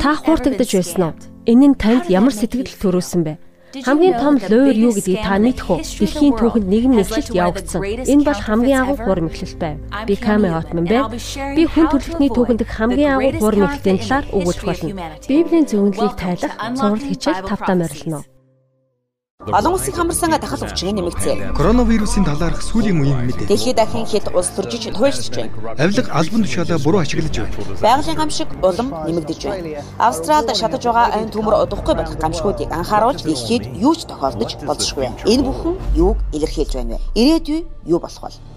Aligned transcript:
Та 0.00 0.10
хууртагдаж 0.14 0.70
байсан 0.76 1.02
уу? 1.02 1.14
Энэ 1.48 1.66
нь 1.72 1.80
танд 1.80 2.04
ямар 2.12 2.34
сэтгэл 2.36 2.76
төрүүлсэн 2.82 3.22
бэ? 3.24 3.34
Хамгийн 3.82 4.14
том 4.22 4.38
луур 4.38 4.76
юу 4.76 4.92
гэдгийг 4.94 5.24
та 5.26 5.40
мэдэх 5.42 5.66
үү? 5.66 5.82
Дэлхийн 5.82 6.34
түүхэнд 6.38 6.68
нэгэн 6.70 6.92
мэдлэлт 6.94 7.34
явагдсан. 7.34 7.80
Энэ 7.82 8.22
бол 8.22 8.40
хамгийн 8.46 8.80
агуу 8.86 8.98
хурм 9.02 9.26
эхлэл 9.32 9.56
байв. 9.58 9.76
Би 10.06 10.14
Каме 10.14 10.54
Отман 10.54 10.86
байна. 10.86 11.10
Би 11.56 11.62
хүн 11.66 11.90
төрөлхтний 11.90 12.30
түүхэнд 12.30 12.62
хамгийн 12.62 13.14
агуу 13.18 13.32
хурм 13.42 13.66
эхлэлийн 13.66 13.98
талаар 13.98 14.26
өгүүлэх 14.30 14.64
болно. 14.68 14.92
Библийн 15.26 15.66
зөвнөлийг 15.66 16.14
тайлах, 16.14 16.54
зураг 16.78 17.02
хичээл 17.02 17.42
тавтаа 17.48 17.74
морилно. 17.74 18.22
Олон 19.52 19.74
улсын 19.74 19.92
хамарсанга 19.92 20.38
дахал 20.38 20.64
өвчин 20.64 20.96
нэмэгцээ. 20.96 21.52
Коронавирусын 21.52 22.24
талаарх 22.24 22.64
сүүлийн 22.64 22.96
үеийн 22.96 23.28
мэдээ. 23.28 23.48
Дэлхийд 23.48 23.76
дахин 23.76 24.08
хэд 24.08 24.32
улс 24.32 24.48
төржиж 24.56 24.88
туйлшиж 24.96 25.28
байна. 25.36 25.52
Авилга 25.76 26.08
албан 26.16 26.42
тушаалаа 26.48 26.78
буруу 26.80 27.00
ашиглаж 27.04 27.36
байна. 27.36 27.52
Байгалийн 27.84 28.16
гамшиг 28.16 28.48
улам 28.64 28.88
нэмэгдэж 29.04 29.40
байна. 29.44 29.84
Австралид 30.00 30.56
шатаж 30.56 30.82
байгаа 30.88 31.12
айн 31.12 31.28
төмөр 31.28 31.60
удахгүй 31.60 31.94
байх 31.94 32.16
гамшигуудыг 32.16 32.72
анхааруулж 32.72 33.20
дэлхийд 33.20 33.64
юу 33.76 33.92
ч 33.92 34.08
тохиолдож 34.08 34.56
болзошгүй. 34.64 35.12
Энэ 35.28 35.44
бүхэн 35.44 35.76
юуг 35.92 36.16
илэрхийлж 36.32 36.72
байна 36.80 36.96
вэ? 36.96 37.04
Ирээдүй 37.12 37.60
юу 37.84 38.00
болох 38.00 38.24
вэ? 38.24 38.53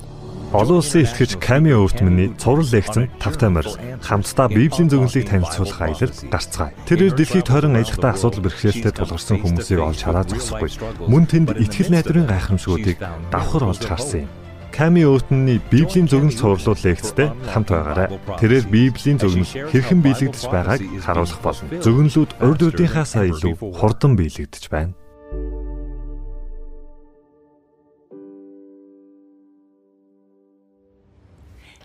Олон 0.55 0.79
улсын 0.79 1.03
ихтгэж 1.03 1.43
Ками 1.43 1.75
Өвтмөний 1.75 2.31
цуврал 2.39 2.63
лекцэн 2.71 3.11
тавтай 3.19 3.51
морил 3.51 3.75
хамтдаа 3.99 4.47
Библийн 4.47 4.87
зөвнөлийг 4.87 5.27
танилцуулах 5.27 5.81
аялал 5.83 6.15
гарцгаая. 6.31 6.71
Тэрээр 6.87 7.13
дэлхийг 7.19 7.43
тойрон 7.43 7.75
аялахдаа 7.75 8.15
асуудал 8.15 8.47
бэрхшээлтэй 8.47 8.95
тулгарсан 8.95 9.43
хүмүүсийг 9.43 9.83
олж 9.83 9.99
хараа 10.07 10.23
зогсохгүй. 10.23 10.71
Мөн 11.03 11.27
тэнд 11.27 11.51
итгэл 11.51 11.91
найдварын 11.91 12.31
гайхамшгуудыг 12.31 12.95
давхар 13.27 13.63
олж 13.75 13.83
харсан 13.83 14.23
юм. 14.23 14.31
Ками 14.71 15.03
Өвтмөний 15.03 15.59
Библийн 15.67 16.07
зөвнөл 16.07 16.39
цувралууд 16.39 16.79
лекцтэй 16.79 17.27
хамт 17.51 17.67
байгаарай. 17.67 18.07
Тэрээр 18.39 18.65
Библийн 18.71 19.19
зөвнөл 19.19 19.51
хэрхэн 19.73 19.99
биелэгдэж 19.99 20.47
байгааг 20.47 20.79
харуулах 21.03 21.41
болно. 21.43 21.67
Зөвнөлүүд 21.83 22.31
урд 22.39 22.61
урдынхаасаа 22.61 23.25
илүү 23.35 23.57
хурдан 23.75 24.15
биелэгдэж 24.15 24.63
байна. 24.71 24.95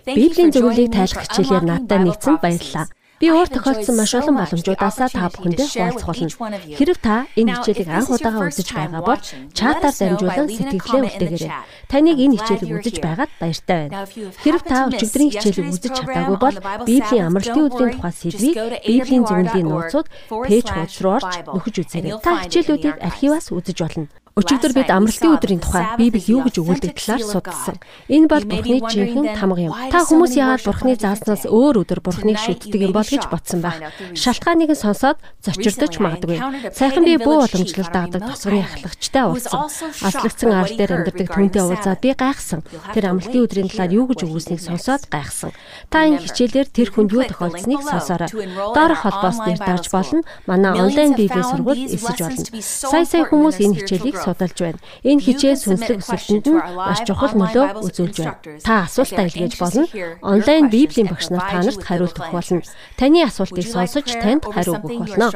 Библийн 0.07 0.51
зөвлөлийг 0.51 0.91
тайлах 0.91 1.23
хичээлээр 1.23 1.65
надтай 1.67 1.99
нэгдсэн 2.03 2.37
баярлалаа. 2.43 2.87
Би 3.23 3.31
өөр 3.31 3.55
тохиолдсон 3.55 3.95
маш 3.95 4.19
олон 4.19 4.35
боломжуудаасаа 4.35 5.07
та 5.15 5.31
бүхэндээ 5.31 5.69
хуваалцах 5.71 6.11
болно. 6.11 6.59
Хэрв 6.75 6.99
та 6.99 7.31
энэ 7.39 7.55
хичээлийг 7.55 7.91
анх 7.95 8.11
удаага 8.11 8.51
үзэж 8.51 8.69
байгаа 8.75 9.03
бол 9.07 9.23
чатаар 9.55 9.95
дамжуулан 9.95 10.51
сэтгэлээ 10.51 11.03
үлдээгээрэй. 11.07 11.53
Таныг 11.87 12.19
энэ 12.19 12.35
хичээлийг 12.35 12.73
үзэж 12.83 12.97
байгаад 12.99 13.33
баяртай 13.39 13.79
байна. 13.87 14.11
Хэрв 14.43 14.63
та 14.67 14.77
өчигдрийн 14.91 15.31
хичээлийг 15.39 15.71
үзэж 15.71 15.93
чадаагүй 16.03 16.39
бол 16.43 16.57
Библийн 16.83 17.27
амралтын 17.31 17.63
өдрийн 17.71 17.95
тухай 17.95 18.11
сэдвийг 18.19 18.57
Библийн 18.91 19.23
зөвнөлийн 19.23 19.71
нууцуд 19.71 20.11
пэйж 20.27 20.67
хуудас 20.67 20.99
руу 20.99 21.15
орж 21.23 21.47
нөхөж 21.47 21.75
үзээрэй. 21.79 22.19
Та 22.19 22.43
хичээлүүдийг 22.43 22.99
архиваас 23.07 23.55
үзэж 23.55 23.79
болно. 23.87 24.11
Өчигдөр 24.33 24.73
бид 24.73 24.89
амралтын 24.89 25.37
өдрийн 25.37 25.61
тухай 25.61 25.85
Библи 26.01 26.25
юу 26.25 26.41
гэж 26.49 26.57
өгүүлдэг 26.65 26.97
талаар 26.97 27.21
судалсан. 27.21 27.77
Энэ 28.09 28.33
бол 28.33 28.41
Бурхны 28.49 28.81
жинхэнэ 28.81 29.37
тамга 29.37 29.61
юм. 29.61 29.77
Та 29.93 30.09
хүмүүс 30.09 30.41
яагаад 30.41 30.65
Бурхны 30.65 30.97
зааснаас 30.97 31.45
өөр 31.53 31.85
өдөр 31.85 32.01
Бурхныг 32.01 32.41
шүтдэг 32.41 32.81
юм 32.81 32.97
бол 32.97 33.05
гэж 33.05 33.29
бодсон 33.29 33.61
байх. 33.61 33.93
Шалтгааныг 34.17 34.73
нь 34.73 34.81
сонсоод 34.81 35.21
зочирдож 35.45 36.01
магадгүй. 36.01 36.41
Сайхан 36.73 37.05
би 37.05 37.21
бүү 37.21 37.45
уламжлал 37.45 37.93
дагдаг 37.93 38.23
тосгоны 38.33 38.65
ахлагчтай 38.65 39.25
уулзсан. 39.29 39.69
Аслагдсан 40.01 40.49
арал 40.49 40.77
дээр 40.81 40.93
амьдардаг 40.97 41.29
түнтэй 41.29 41.63
уулзаад 41.69 42.01
би 42.01 42.17
гайхсан. 42.17 42.65
Тэр 42.97 43.13
амралтын 43.13 43.45
өдрийн 43.45 43.69
талаар 43.69 43.93
юу 43.93 44.09
гэж 44.09 44.25
өгүүлснийг 44.25 44.65
сонсоод 44.65 45.13
гайхсан. 45.13 45.53
Та 45.93 46.09
энэ 46.09 46.25
хичээлээр 46.25 46.73
тэр 46.73 46.89
хүнд 46.89 47.13
юу 47.13 47.29
тохиолдсныг 47.29 47.85
сонсоорой. 47.85 48.33
Доорх 48.73 49.05
холбоос 49.05 49.45
дээр 49.45 49.61
дарж 49.61 49.93
болно. 49.93 50.25
Манай 50.49 50.73
онлайн 50.73 51.13
библийн 51.13 51.45
сургууль 51.45 51.85
эсэж 51.85 52.17
болно. 52.17 52.45
Сая 52.65 53.05
сая 53.05 53.29
хүмүүс 53.29 53.61
энэ 53.61 53.77
хичээлийг 53.85 54.22
судалж 54.23 54.59
байна. 54.63 54.81
Энэ 55.03 55.23
хичээл 55.27 55.59
сүнслэг 55.59 55.99
өсөлтөнд 56.01 56.47
нь 56.47 56.59
маш 56.59 57.01
чухал 57.03 57.35
нөлөө 57.35 57.67
үзүүлж 57.83 58.17
байна. 58.23 58.39
Та 58.63 58.87
асуултаа 58.87 59.27
илгээж 59.27 59.55
болно. 59.59 59.85
Онлайн 60.23 60.71
Библийн 60.71 61.11
багш 61.11 61.29
нар 61.29 61.45
та 61.51 61.59
нарт 61.61 61.83
хариулт 61.83 62.17
өгөх 62.17 62.33
болно. 62.33 62.63
Таны 62.97 63.19
асуултыг 63.27 63.67
сонсож 63.67 64.07
танд 64.07 64.43
хариу 64.47 64.79
өгөх 64.79 65.19
болно. 65.19 65.29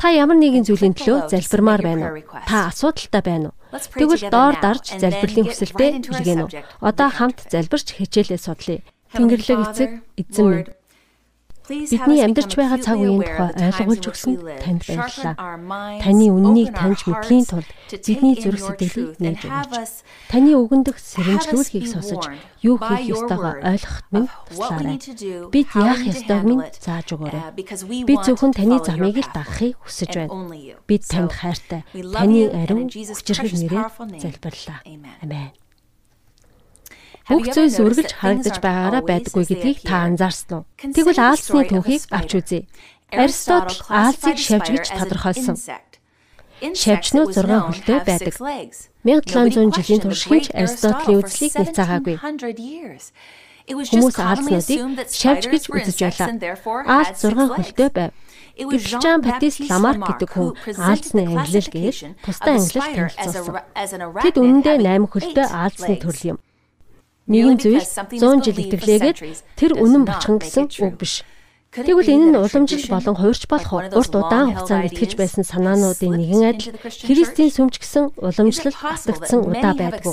Та 0.00 0.06
ямар 0.10 0.38
нэгэн 0.40 0.64
зүйлийн 0.64 0.96
төлөө 0.96 1.28
залбирмаар 1.28 1.82
байна 1.84 2.04
уу? 2.12 2.24
Та 2.48 2.72
асуудалтай 2.72 3.22
байна 3.22 3.46
уу? 3.52 3.56
Тэгвэл 3.72 4.28
доор 4.32 4.56
дарж 4.60 4.84
залбирлын 5.00 5.48
хүсэлтэд 5.48 5.94
илгээнэ 6.12 6.42
үү? 6.44 6.52
Одоо 6.80 7.08
хамт 7.08 7.48
залбирч 7.52 7.96
хичээлээ 7.96 8.40
судлаа. 8.40 8.80
Тэнгэрлэг 9.12 9.58
эцэг 9.68 9.90
эзэн 10.16 10.46
минь 10.48 10.68
Бидний 11.68 12.22
амьдарч 12.26 12.58
байгаа 12.58 12.80
цаг 12.82 12.98
үеийн 12.98 13.22
тухай 13.22 13.86
ойлгуулж 13.86 14.04
өгсөн 14.10 14.34
танд 14.58 14.82
баярлалаа. 14.82 15.34
Таны 16.02 16.26
үннийг 16.34 16.74
таньж 16.74 17.06
мэдхийн 17.06 17.46
тулд 17.46 17.70
бидний 18.02 18.34
зүрх 18.34 18.58
сэтгэлийг 18.66 19.14
нээж 19.22 19.40
өгөөч. 19.46 19.92
Таны 20.26 20.50
өгөндөг 20.58 20.96
сэрэмжлүүлгийг 20.98 21.86
сонсож 21.86 22.24
юу 22.66 22.82
хийх 22.82 23.14
ёстойгоо 23.14 23.62
ойлгоход 23.62 24.06
минь 24.10 24.28
туслаарай. 24.50 24.98
Бид 25.54 25.68
яах 25.78 26.02
ёстойг 26.02 26.42
минь 26.50 26.66
зааж 26.82 27.08
өгөөрэй. 27.14 27.44
Би 28.10 28.14
зөвхөн 28.18 28.52
таны 28.58 28.82
замыг 28.82 29.22
л 29.22 29.30
дагахыг 29.30 29.78
хүсэж 29.86 30.10
байна. 30.18 30.50
Бид 30.90 31.02
танд 31.06 31.30
хайртай. 31.30 31.86
Таны 31.94 32.50
ариун 32.50 32.90
хүчрхэг 32.90 33.54
нэрээр 33.54 33.86
залбирлаа. 34.18 34.82
Амен. 35.22 35.61
Бүх 37.28 37.46
зүйлс 37.54 37.78
үргэлж 37.78 38.12
харагдаж 38.18 38.56
байгаараа 38.58 39.02
байдаггүй 39.06 39.44
гэдгийг 39.46 39.78
та 39.86 40.10
анзаарсан 40.10 40.66
уу? 40.66 40.66
Тэгвэл 40.78 41.22
Аалзны 41.22 41.62
түүхийг 41.70 42.02
авч 42.10 42.30
үзье. 42.34 42.66
Аристотл 43.14 43.78
Аалзыг 43.86 44.38
шавж 44.42 44.66
гэж 44.74 44.86
тодорхойлсон. 44.90 45.56
Шавжнууд 46.62 47.30
6 47.30 47.46
хөлтэй 47.46 48.00
байдаг. 48.02 48.34
1700 49.06 49.70
жилийн 49.78 50.02
турш 50.02 50.22
хинч 50.26 50.46
Аристотлийн 50.50 51.18
үзлийг 51.22 51.52
нэцаагаагүй. 51.58 52.16
Хүмүүс 53.70 54.16
Аалзнуудыг 54.18 54.80
шавж 55.06 55.44
гэж 55.46 55.62
үзэж 55.70 55.98
байлаа. 56.02 56.26
Аалз 56.90 57.22
6 57.22 57.54
хөлтэй 57.54 57.90
байв. 57.94 58.10
Ивчан 58.58 59.22
Батист 59.22 59.62
Ламарк 59.70 60.02
гэдэг 60.10 60.30
хүн 60.34 60.50
Аалзны 60.76 61.22
ангилал 61.24 61.70
гэж 61.70 61.96
тусдаа 62.20 62.58
ангилал 62.58 62.90
танилцуулсан. 62.90 63.62
Тэд 64.22 64.36
үнэндээ 64.36 64.76
8 64.82 65.06
хөлтэй 65.08 65.46
Аалзны 65.46 65.96
төрөл 66.02 66.36
юм. 66.36 66.38
Нэгэн 67.30 67.56
зүйл 67.62 67.86
100 67.86 68.42
жил 68.42 68.58
итгэлээгээд 68.58 69.18
тэр 69.54 69.72
үнэн 69.78 70.02
бочхон 70.02 70.42
гэсэн 70.42 70.66
үг 70.82 70.96
биш. 70.98 71.22
Тэгвэл 71.72 72.04
энэ 72.04 72.26
нь 72.28 72.36
уламжлал 72.36 73.00
болон 73.00 73.16
хуурч 73.16 73.48
болох 73.48 73.72
урт 73.72 74.12
удаан 74.12 74.52
хугацаанд 74.52 74.92
итгэж 74.92 75.16
байсан 75.16 75.40
санаануудын 75.40 76.20
нэгэн 76.20 76.44
адил 76.52 76.76
Христийн 76.84 77.48
сүмч 77.48 77.80
гэсэн 77.80 78.12
уламжлал 78.20 78.76
батгдсан 78.76 79.40
удаа 79.40 79.72
байдгүй. 79.72 80.12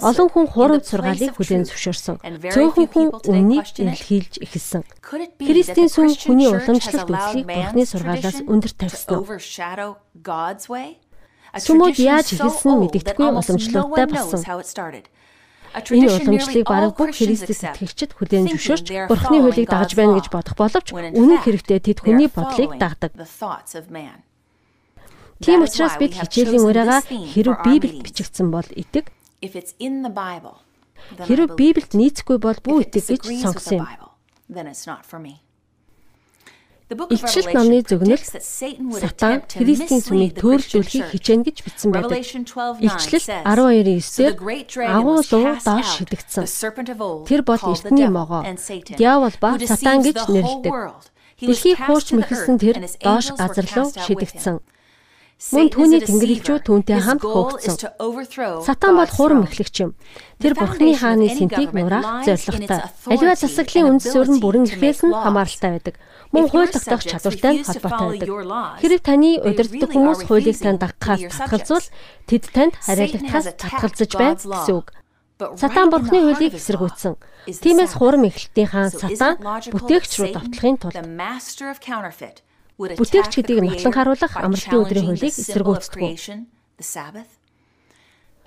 Олон 0.00 0.28
хүн 0.32 0.46
хурамч 0.48 0.88
сургаалыг 0.88 1.36
хүлээн 1.36 1.68
зөвшөөрсөн. 1.68 2.16
Цөөхөн 2.24 2.88
хүн 2.88 3.08
үннийг 3.20 3.68
илэрхийлж 3.76 4.48
эхэлсэн. 4.48 4.80
Христийн 5.44 5.92
сүм 5.92 6.08
хүний 6.08 6.48
уламжлалт 6.48 7.04
үзлийг 7.12 7.52
Бурхны 7.52 7.84
сургаалаас 7.84 8.40
өндөр 8.48 8.72
тавьсан? 8.72 9.20
Сүмүүд 11.52 11.96
яаж 12.00 12.32
эхэлсэн 12.32 12.72
мэдэгдэхгүй 12.80 13.28
уламжлалтай 13.28 14.06
болсон. 14.08 14.40
Энэ 15.74 16.06
уламжлалыг 16.06 16.66
бараг 16.70 16.94
бүх 16.94 17.10
Христэд 17.18 17.58
сэтгэгчд 17.58 18.10
хүлээн 18.14 18.46
зөвшөөрч 18.54 18.86
Бурхны 19.10 19.42
хуулийг 19.42 19.66
дагаж 19.66 19.92
байна 19.98 20.14
гэж 20.14 20.26
бодох 20.30 20.54
боловч 20.54 20.88
үнэн 20.94 21.40
хэрэгтээ 21.42 21.80
тэд 21.82 21.98
хүний 22.06 22.30
бодлыг 22.30 22.78
дагдаг. 22.78 23.10
Тийм 25.42 25.66
учраас 25.66 25.98
бид 25.98 26.14
хичээлийн 26.14 26.62
ураагаа 26.62 27.02
хэрв 27.02 27.58
Библиэд 27.66 28.06
бичигдсэн 28.06 28.54
бол 28.54 28.68
итэг. 28.70 29.10
Хэрв 31.26 31.58
Библиэд 31.58 31.92
нийцэхгүй 31.98 32.38
бол 32.38 32.58
бүү 32.62 32.78
итэг 32.86 33.02
гэж 33.10 33.22
сонгосон 33.42 33.82
юм. 33.82 33.86
Илчилт 36.94 37.50
номны 37.54 37.82
зөвнөл 37.82 38.22
Сатан 38.22 39.42
Христийн 39.50 40.02
сүмийг 40.02 40.38
төөрөлдүүлэхийг 40.38 41.10
хичээн 41.10 41.42
гэж 41.42 41.56
бичсэн 41.66 41.90
байдаг. 41.90 42.22
Илчлэл 42.22 43.26
12:9-дэр 43.42 44.34
агуу 44.86 45.18
луу 45.18 45.58
доош 45.58 45.88
шидэгдсэн. 45.98 46.46
Тэр 47.26 47.42
бол 47.42 47.62
эртний 47.62 48.08
могоо. 48.08 48.42
Диавол 48.94 49.36
ба 49.42 49.58
Сатан 49.58 50.06
гэж 50.06 50.18
нэрлэдэг. 50.30 50.74
Дэлхийг 51.42 51.78
хуурч 51.82 52.08
мэхэлсэн 52.14 52.56
тэр 52.62 52.76
доош 53.02 53.34
газар 53.34 53.66
руу 53.74 53.90
шидэгдсэн. 53.90 54.62
Мөн 55.34 55.66
түүний 55.68 56.00
тэнгэрлэгчүүд 56.06 56.62
түүнтэй 56.62 57.00
хамт 57.04 57.26
хөөгдсөн. 57.26 57.76
Сатан 58.64 58.94
бол 58.96 59.10
хурам 59.10 59.42
эхлэгч 59.44 59.76
юм. 59.82 59.92
Тэр 60.38 60.54
бурхны 60.54 60.94
хааны 60.94 61.26
сэнтийг 61.26 61.74
нураах 61.74 62.22
зорилготой. 62.22 62.80
Аливаа 63.10 63.36
засаглалын 63.36 63.98
үндсөөр 63.98 64.28
нь 64.30 64.40
бүрэн 64.40 64.64
эрхээс 64.70 65.04
нь 65.04 65.12
хамааралтай 65.12 65.70
байдаг 65.74 65.98
мөн 66.34 66.50
хууль 66.50 66.74
тогтоох 66.74 67.02
чадвартай 67.06 67.62
холбоотой 67.62 68.18
байдаг. 68.18 68.28
Хэрэг 68.82 69.00
таны 69.06 69.30
удирддаг 69.38 69.90
хүмүүс 69.94 70.20
хуулийг 70.26 70.58
танд 70.58 70.82
дагахаас 70.82 71.22
татгалзвал 71.30 71.86
тэд 72.26 72.44
танд 72.50 72.74
хариалагдахаас 72.82 73.46
татгалзаж 73.54 74.10
байна 74.18 74.34
гэсэн 74.34 74.74
үг. 74.74 74.90
Сатан 75.58 75.90
бурхны 75.90 76.18
хуулийг 76.22 76.54
эсэргүүцсэн. 76.58 77.14
Тиймээс 77.46 77.98
хурам 77.98 78.26
эхлэлтийн 78.30 78.70
хаан 78.70 78.90
Сатан 78.90 79.34
бүтээгч 79.70 80.12
рүү 80.18 80.30
давтлахын 80.30 80.78
тулд 80.78 80.98
бүтээгч 82.78 83.32
гэдгийг 83.38 83.62
нотлон 83.62 83.94
харуулах 83.94 84.34
амралтын 84.34 84.82
өдрийн 84.82 85.06
хуулийг 85.10 85.34
эсэргүүцдэг. 85.34 86.02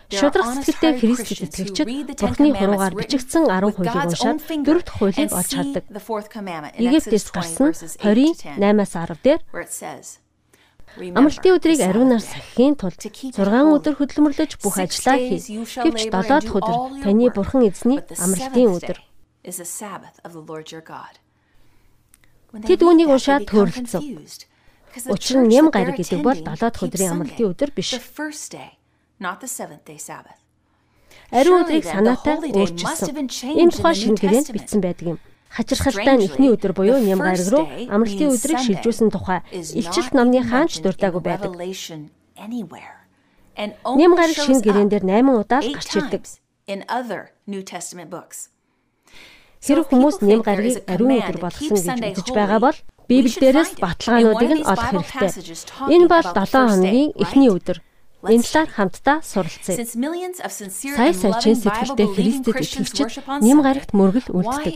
Шудраг 0.07 0.48
сэтгэлтэй 0.56 0.94
Христ 1.04 1.27
итгэгчид 1.36 2.15
Бурхны 2.15 2.56
хуруугаар 2.56 2.95
бичигдсэн 2.95 3.44
10 3.44 3.75
хуулийг 3.75 4.07
уншаад 4.07 4.39
дөрөв 4.63 4.83
дахь 4.88 4.98
хуулийг 5.04 5.31
олж 5.36 5.51
хардаг. 5.51 5.83
Египтээс 6.80 7.27
гарсан 7.36 7.75
20-ын 7.75 8.56
8-аас 8.56 8.94
10 8.95 9.19
дээр 9.19 9.42
Амралтын 10.98 11.59
өдрийг 11.59 11.81
ариунаар 11.83 12.24
сахихын 12.24 12.80
тулд 12.80 12.98
6 13.04 13.36
өдөр 13.36 13.94
хөдөлмөрлөж 14.00 14.51
бүх 14.63 14.80
ажлаа 14.80 15.19
хий. 15.19 15.44
Гэвч 15.44 16.07
7 16.07 16.24
дахь 16.24 16.56
өдөр 16.56 17.04
таны 17.04 17.27
бурхан 17.30 17.68
эзний 17.68 18.00
амралтын 18.00 18.80
өдөр. 18.80 18.98
Тэд 22.63 22.80
үүнийг 22.80 23.12
уншаад 23.12 23.44
төөрөлдсөн. 23.45 24.04
Учир 25.12 25.38
нь 25.44 25.51
ням 25.51 25.68
гариг 25.69 26.00
гэдэг 26.00 26.24
бол 26.24 26.39
7 26.39 26.48
дахь 26.57 26.81
өдрийн 26.81 27.12
амралтын 27.13 27.51
өдөр 27.51 27.69
биш. 27.75 28.00
Ариун 31.31 31.66
өдрийг 31.66 31.84
санаатай 31.84 32.38
өөрчилсөн. 32.40 33.28
Энэ 33.58 33.72
тухай 33.74 33.96
шинэ 33.98 34.16
гэрээнд 34.22 34.50
бичсэн 34.56 34.80
байдаг 34.80 35.08
юм. 35.16 35.19
Хачирхалтай 35.50 36.24
эхний 36.24 36.52
өдөр 36.54 36.72
буюу 36.78 37.00
ням 37.02 37.19
гариг 37.19 37.48
руу 37.52 37.66
амралтын 37.68 38.31
өдрийг 38.36 38.60
шилжүүлсэн 38.64 39.10
тухай 39.12 39.42
илчилт 39.52 40.14
номны 40.14 40.44
хаанч 40.44 40.80
дуртаагүй 40.84 41.22
байдаг. 41.24 41.52
Ням 43.98 44.12
гариг 44.16 44.38
шинэ 44.38 44.62
гэрээн 44.62 44.90
дээр 44.92 45.04
8 45.04 45.36
удаа 45.36 45.62
гарч 45.66 45.92
ирдэг. 45.98 46.24
Хэрэг 49.64 49.88
хүмүүс 49.90 50.22
нэм 50.22 50.46
гаргийг 50.46 50.86
ариун 50.86 51.18
өдөр 51.18 51.38
болгосон 51.42 51.98
гэж 51.98 52.22
үзэж 52.22 52.30
байгаа 52.31 52.60
бол 52.62 52.78
Библиэрээс 53.08 53.80
баталгаануудыг 53.80 54.52
нь 54.52 54.68
олох 54.68 54.92
хэрэгтэй. 54.92 55.31
Энэ 55.96 56.08
бол 56.12 56.28
7 56.28 56.54
хоногийн 56.54 57.12
эхний 57.18 57.50
өдөр. 57.50 57.80
Энэ 58.25 58.42
талаар 58.42 58.69
хамтдаа 58.74 59.22
суралцъя. 59.22 59.86
Сая 59.86 61.14
сайчин 61.14 61.54
сэтгэлтэй 61.54 62.08
Христэд 62.18 62.56
итгэгчид 62.66 63.14
нэм 63.46 63.62
гарагт 63.62 63.94
мөргөл 63.94 64.34
үлддэг. 64.34 64.74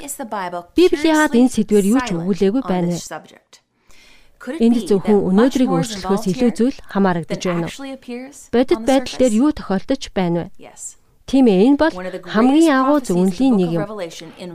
Библи 0.78 1.08
яагаад 1.10 1.34
энэ 1.34 1.50
сэдвээр 1.50 1.86
юу 1.90 2.00
ч 2.06 2.14
өгүүлээгүй 2.14 2.62
байна? 2.62 2.94
Энд 4.62 4.78
зөвхөн 4.86 5.20
өнөөдрийг 5.26 5.70
өөрчлөхөөс 5.74 6.26
илүү 6.30 6.52
зүйл 6.54 6.78
хамаарагдаж 6.86 7.42
байна 7.42 7.66
уу? 7.66 7.98
Бодит 8.54 8.82
байдал 8.86 9.18
дээр 9.18 9.34
юу 9.34 9.50
тохиолдож 9.58 10.04
байна 10.14 10.54
вэ? 10.54 10.70
Тийм 11.32 11.48
ээ 11.48 11.64
энэ 11.72 11.80
бол 11.80 11.96
хамгийн 12.28 12.76
агуу 12.76 13.00
зөвнлийн 13.00 13.56
нэг 13.56 13.72
юм. 13.80 13.88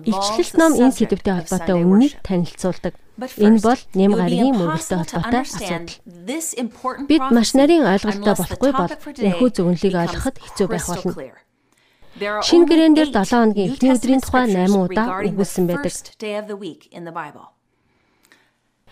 Ичлэлт 0.05 0.55
ном 0.61 0.76
энэ 0.76 0.93
сэдвтэй 0.93 1.32
холбоотой 1.40 1.76
үннийг 1.81 2.20
танилцуулдаг. 2.20 2.93
Энэ 3.40 3.64
бол 3.64 3.81
нэм 3.96 4.12
гаригийн 4.12 4.61
мөргөлтэй 4.61 5.00
холбоотой 5.00 5.40
асуудал. 5.40 5.96
Бид 7.08 7.25
маш 7.32 7.56
нарийн 7.56 7.88
ойлголттой 7.88 8.34
болохгүй 8.37 8.73
бол 8.76 8.93
энэхүү 8.93 9.49
зөвнлийг 9.56 9.94
ойлгоход 10.05 10.37
хэцүү 10.37 10.67
байх 10.69 10.84
болно. 10.84 11.17
Шинэ 12.44 12.69
гэрээн 12.69 12.93
дээр 12.93 13.11
7 13.12 13.25
хоногийн 13.25 13.73
эхний 13.73 13.93
өдрийн 13.96 14.20
тухай 14.20 14.44
8 14.52 14.69
удаа 14.76 15.25
өгүүлсэн 15.25 15.64
байдаг. 15.64 15.96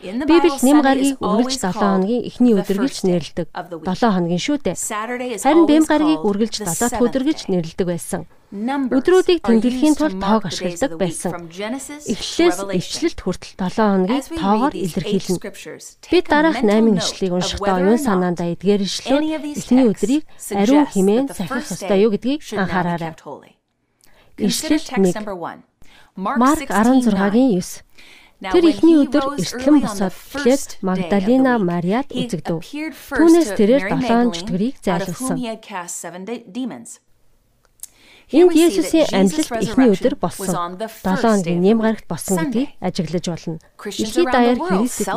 Библиэд 0.02 0.58
нэм 0.67 0.82
гаргийг 0.82 1.23
үргэлж 1.23 1.62
7 1.62 1.79
хоногийн 1.79 2.26
эхний 2.26 2.50
өдөр 2.58 2.82
гэж 2.82 3.06
нэрлэдэг. 3.06 3.46
7 3.55 4.11
хоногийн 4.11 4.43
шүү 4.43 4.58
дээ. 4.67 4.75
Харин 5.38 5.64
бэм 5.70 5.85
гаргийг 5.87 6.23
үргэлж 6.26 6.67
7 6.67 6.75
дахь 6.82 6.99
өдөр 6.99 7.23
гэж 7.23 7.38
нэрлэдэг 7.46 7.87
байсан. 7.87 8.26
Өдрүүдийг 8.50 9.46
тэмдэглэхийн 9.46 9.94
тулд 9.94 10.19
тоог 10.19 10.50
ашигладаг 10.50 10.99
байсан. 10.99 11.46
Эхлэлээс 12.11 12.58
эвчлэлт 12.75 13.19
хүртэл 13.23 13.55
7 13.55 13.70
хоногийг 13.79 14.25
тоогоор 14.35 14.75
илэрхийлнэ. 14.75 15.38
Бид 16.11 16.26
дараах 16.26 16.58
8 16.58 16.99
ишлэгийг 16.99 17.35
уншихдаа 17.38 17.79
оюун 17.79 18.02
санаандаа 18.02 18.50
эдгээр 18.50 18.82
ишлүүд 18.82 19.23
эхний 19.62 19.87
өдрийг 19.94 20.23
ариун 20.58 20.91
химээн 20.91 21.26
сахих 21.31 21.70
ёстой 21.70 22.02
юу 22.02 22.11
гэдгийг 22.11 22.43
анхаараарай. 22.50 23.14
Ишлэл 24.43 24.82
1 24.82 25.62
Марк 26.14 26.70
16-гийн 26.70 27.58
9 27.58 27.83
Тэр 28.52 28.64
ихний 28.69 29.00
өдөр 29.00 29.41
эртлэн 29.41 29.81
босоод 29.81 30.12
эхлээд 30.12 30.85
Магдалина 30.85 31.56
Мариад 31.56 32.12
үзэгдэв. 32.12 32.61
Түүнээс 32.61 33.50
тэрээр 33.56 33.88
7 33.88 34.37
чөтгөрийг 34.37 34.76
зайлуулсан. 34.85 35.38
Энд 38.32 38.56
Есүсийн 38.56 39.08
амьлалт 39.12 39.52
эхний 39.52 39.88
өдөр 39.93 40.17
болсон. 40.17 40.81
7 40.81 41.20
хоногийн 41.20 41.61
нэм 41.61 41.79
гарагт 41.85 42.08
болсон 42.08 42.49
гэдгийг 42.49 42.73
ажиглаж 42.81 43.25
болно. 43.29 43.58
Дэлхийд 43.76 44.32
даяар 44.32 44.58
Христэд 44.64 45.08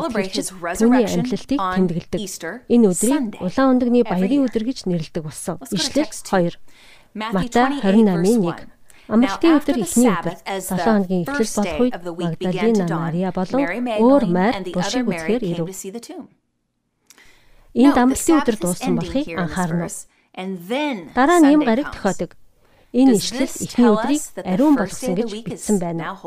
түүний 0.76 1.08
амьлалтыг 1.08 1.60
тэмдэглэдэг. 1.60 2.20
Энэ 2.68 2.86
өдрийг 2.92 3.40
улаан 3.40 3.80
өндөгний 3.80 4.04
баярын 4.04 4.46
өдөр 4.52 4.64
гэж 4.68 4.92
нэрлэдэг 4.92 5.24
болсон. 5.24 5.56
Ишлэл 5.72 6.12
2. 6.12 6.60
Матай 7.16 7.80
28-ын 7.82 8.44
1 8.44 8.77
Амралтын 9.08 9.56
өдөр 9.56 9.78
эхний 9.80 10.12
өдөр 10.12 10.36
7 10.44 10.84
хоногийн 10.84 11.24
эхлэл 11.24 11.54
болох 11.56 11.80
үед 11.80 11.96
Магдалина 12.44 12.86
Мария 12.92 13.32
болон 13.32 13.64
өөр 14.04 14.24
майр 14.28 14.56
бушиг 14.76 15.08
үзэхээр 15.08 15.44
ирэв. 15.48 15.68
Энд 17.72 17.98
амралтын 17.98 18.38
өдөр 18.44 18.58
дууссан 18.60 18.94
болохыг 19.00 19.28
анхаарна. 19.32 19.88
Дараа 21.16 21.40
нь 21.40 21.52
юм 21.56 21.64
гариг 21.64 21.88
тохиодог. 21.96 22.36
Энэ 22.92 23.16
ишлэл 23.16 23.48
эхний 23.48 23.88
өдрийг 23.96 24.24
ариун 24.44 24.76
болгосон 24.76 25.16
гэж 25.16 25.32
бичсэн 25.40 25.78
байна. 25.80 26.20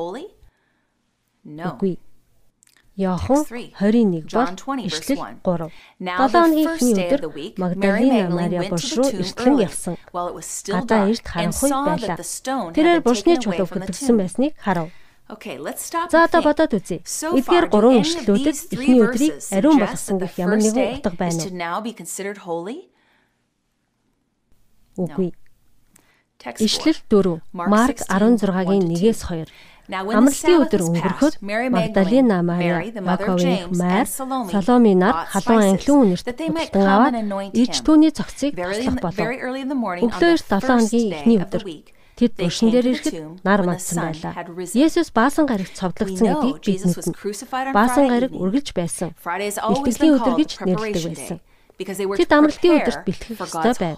Үгүй. 1.45 1.95
Яохан 2.97 3.45
21 3.79 4.27
бол 4.35 4.79
ишлэл 4.85 5.19
3. 5.43 5.71
7 6.01 6.17
хоногийн 6.19 6.69
эхний 6.69 6.95
өдөр 7.07 7.23
Магдалина 7.57 8.29
Мария 8.29 8.69
бурш 8.69 8.93
руу 8.99 9.09
эртлэн 9.09 9.57
явсан. 9.63 9.95
Гадаа 10.13 11.09
эрт 11.09 11.25
харанхуй 11.25 11.71
байлаа. 11.71 12.19
Тэрээр 12.75 13.01
буршны 13.01 13.39
чулууг 13.41 13.71
хөдөлгсөн 13.71 14.17
байсныг 14.21 14.53
харав. 14.59 14.91
За 16.11 16.27
одоо 16.27 16.43
бодоод 16.43 16.75
үзье. 16.75 16.99
Эдгээр 17.07 17.67
гурван 17.71 18.03
ишлэлүүдэд 18.03 18.75
эхний 18.75 19.01
өдрийг 19.01 19.39
ариун 19.55 19.79
болгосон 19.79 20.19
гэх 20.19 20.35
ямар 20.43 20.59
нэгэн 20.59 20.99
утга 20.99 21.15
байна 21.15 21.39
уу? 21.39 21.55
Үгүй. 24.99 25.31
Ишлэл 26.59 26.99
4. 27.07 27.39
Марк 27.53 28.01
16-гийн 28.11 28.91
1-ээс 28.91 29.23
2. 29.31 29.47
Амралтын 29.91 30.63
өдөр 30.63 30.83
өнгөрөхөд 30.87 31.35
Магдалина 31.43 32.43
Мария, 32.47 32.79
Маковын 33.03 33.75
Майр, 33.75 34.07
Соломинаар 34.07 35.27
халуун 35.35 35.75
анхлын 35.75 36.15
үнэрт 36.15 36.27
худалдан 36.31 36.87
аваад 36.87 37.15
иж 37.59 37.83
түүний 37.83 38.15
цогцыг 38.15 38.55
туслах 38.55 39.03
болов. 39.03 39.27
Өглөө 40.07 40.35
7 40.39 40.63
хоногийн 40.63 41.11
эхний 41.11 41.39
өдөр 41.43 41.63
тэд 42.21 42.33
буршин 42.37 42.69
дээр 42.71 42.87
ирэхэд 42.93 43.17
нар 43.43 43.65
мандсан 43.67 44.13
байлаа. 44.13 44.33
Есүс 44.77 45.11
баасан 45.11 45.49
гарагт 45.49 45.75
цовдлогдсон 45.75 46.27
гэдгийг 46.29 46.61
бид 46.63 46.85
мэднэ. 46.85 47.73
Баасан 47.73 48.07
гараг 48.13 48.31
үргэлж 48.31 48.77
байсан. 48.77 49.17
Итгэлийн 49.17 50.21
өдөр 50.21 50.35
гэж 50.37 50.51
нэрлэдэг 50.61 51.05
байсан. 51.17 51.41
Тэд 51.81 52.29
амралтын 52.29 52.77
өдөрт 52.77 53.09
бэлтгэх 53.09 53.41
ёстой 53.41 53.73
байв. 53.81 53.97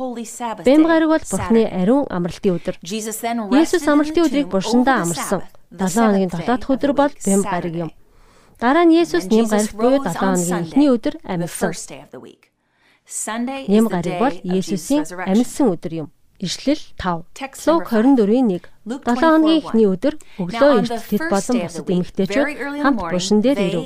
Бэм 0.63 0.87
гараг 0.87 1.11
бол 1.11 1.25
Бурхны 1.27 1.67
ариун 1.67 2.07
амралтын 2.07 2.55
өдөр. 2.63 2.79
Есүс 2.79 3.83
амралтын 3.91 4.23
өдрийг 4.23 4.47
буршиндаа 4.55 5.03
амарсан. 5.03 5.43
7 5.73 5.89
хоногийн 5.97 6.31
7 6.31 6.47
дахь 6.47 6.69
өдөр 6.71 6.93
бол 6.93 7.13
бэм 7.25 7.43
гараг 7.43 7.75
юм. 7.75 7.91
Дараа 8.61 8.85
нь 8.85 8.95
Есүс 8.95 9.27
нэм 9.27 9.47
гарагт 9.49 9.75
буюу 9.75 10.05
7 10.05 10.15
хоногийн 10.21 10.63
эхний 10.69 10.91
өдөр 10.93 11.15
амьдсан. 11.25 11.73
Нэм 13.73 13.87
гараг 13.89 14.17
бол 14.21 14.37
Есүсийн 14.45 15.03
амьдсан 15.09 15.67
өдөр 15.75 15.93
юм. 16.07 16.09
Ишлэл 16.43 16.83
5. 16.99 17.23
Лук 17.71 17.87
24-ийн 17.93 18.49
1. 18.51 18.67
7 18.87 19.15
хоногийн 19.19 19.63
эхний 19.63 19.87
өдөр 19.87 20.15
өглөө 20.43 20.71
эрт 20.83 20.91
тэд 21.11 21.23
болон 21.31 21.57
бусад 21.63 21.87
эмэгтэйчүүд 21.91 22.49
хамт 22.83 22.99
буршин 22.99 23.39
дээр 23.43 23.59
ирэв. 23.63 23.85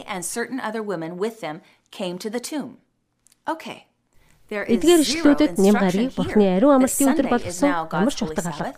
Эдгээр 4.47 5.01
ишлүүдэд 5.03 5.59
нэм 5.59 5.75
гаргийг 5.75 6.15
Бурхны 6.17 6.47
ариун 6.57 6.79
амралтын 6.79 7.13
өдөр 7.13 7.29
болгосон 7.29 7.71
амарч 7.91 8.19
утга 8.23 8.43
алга. 8.47 8.73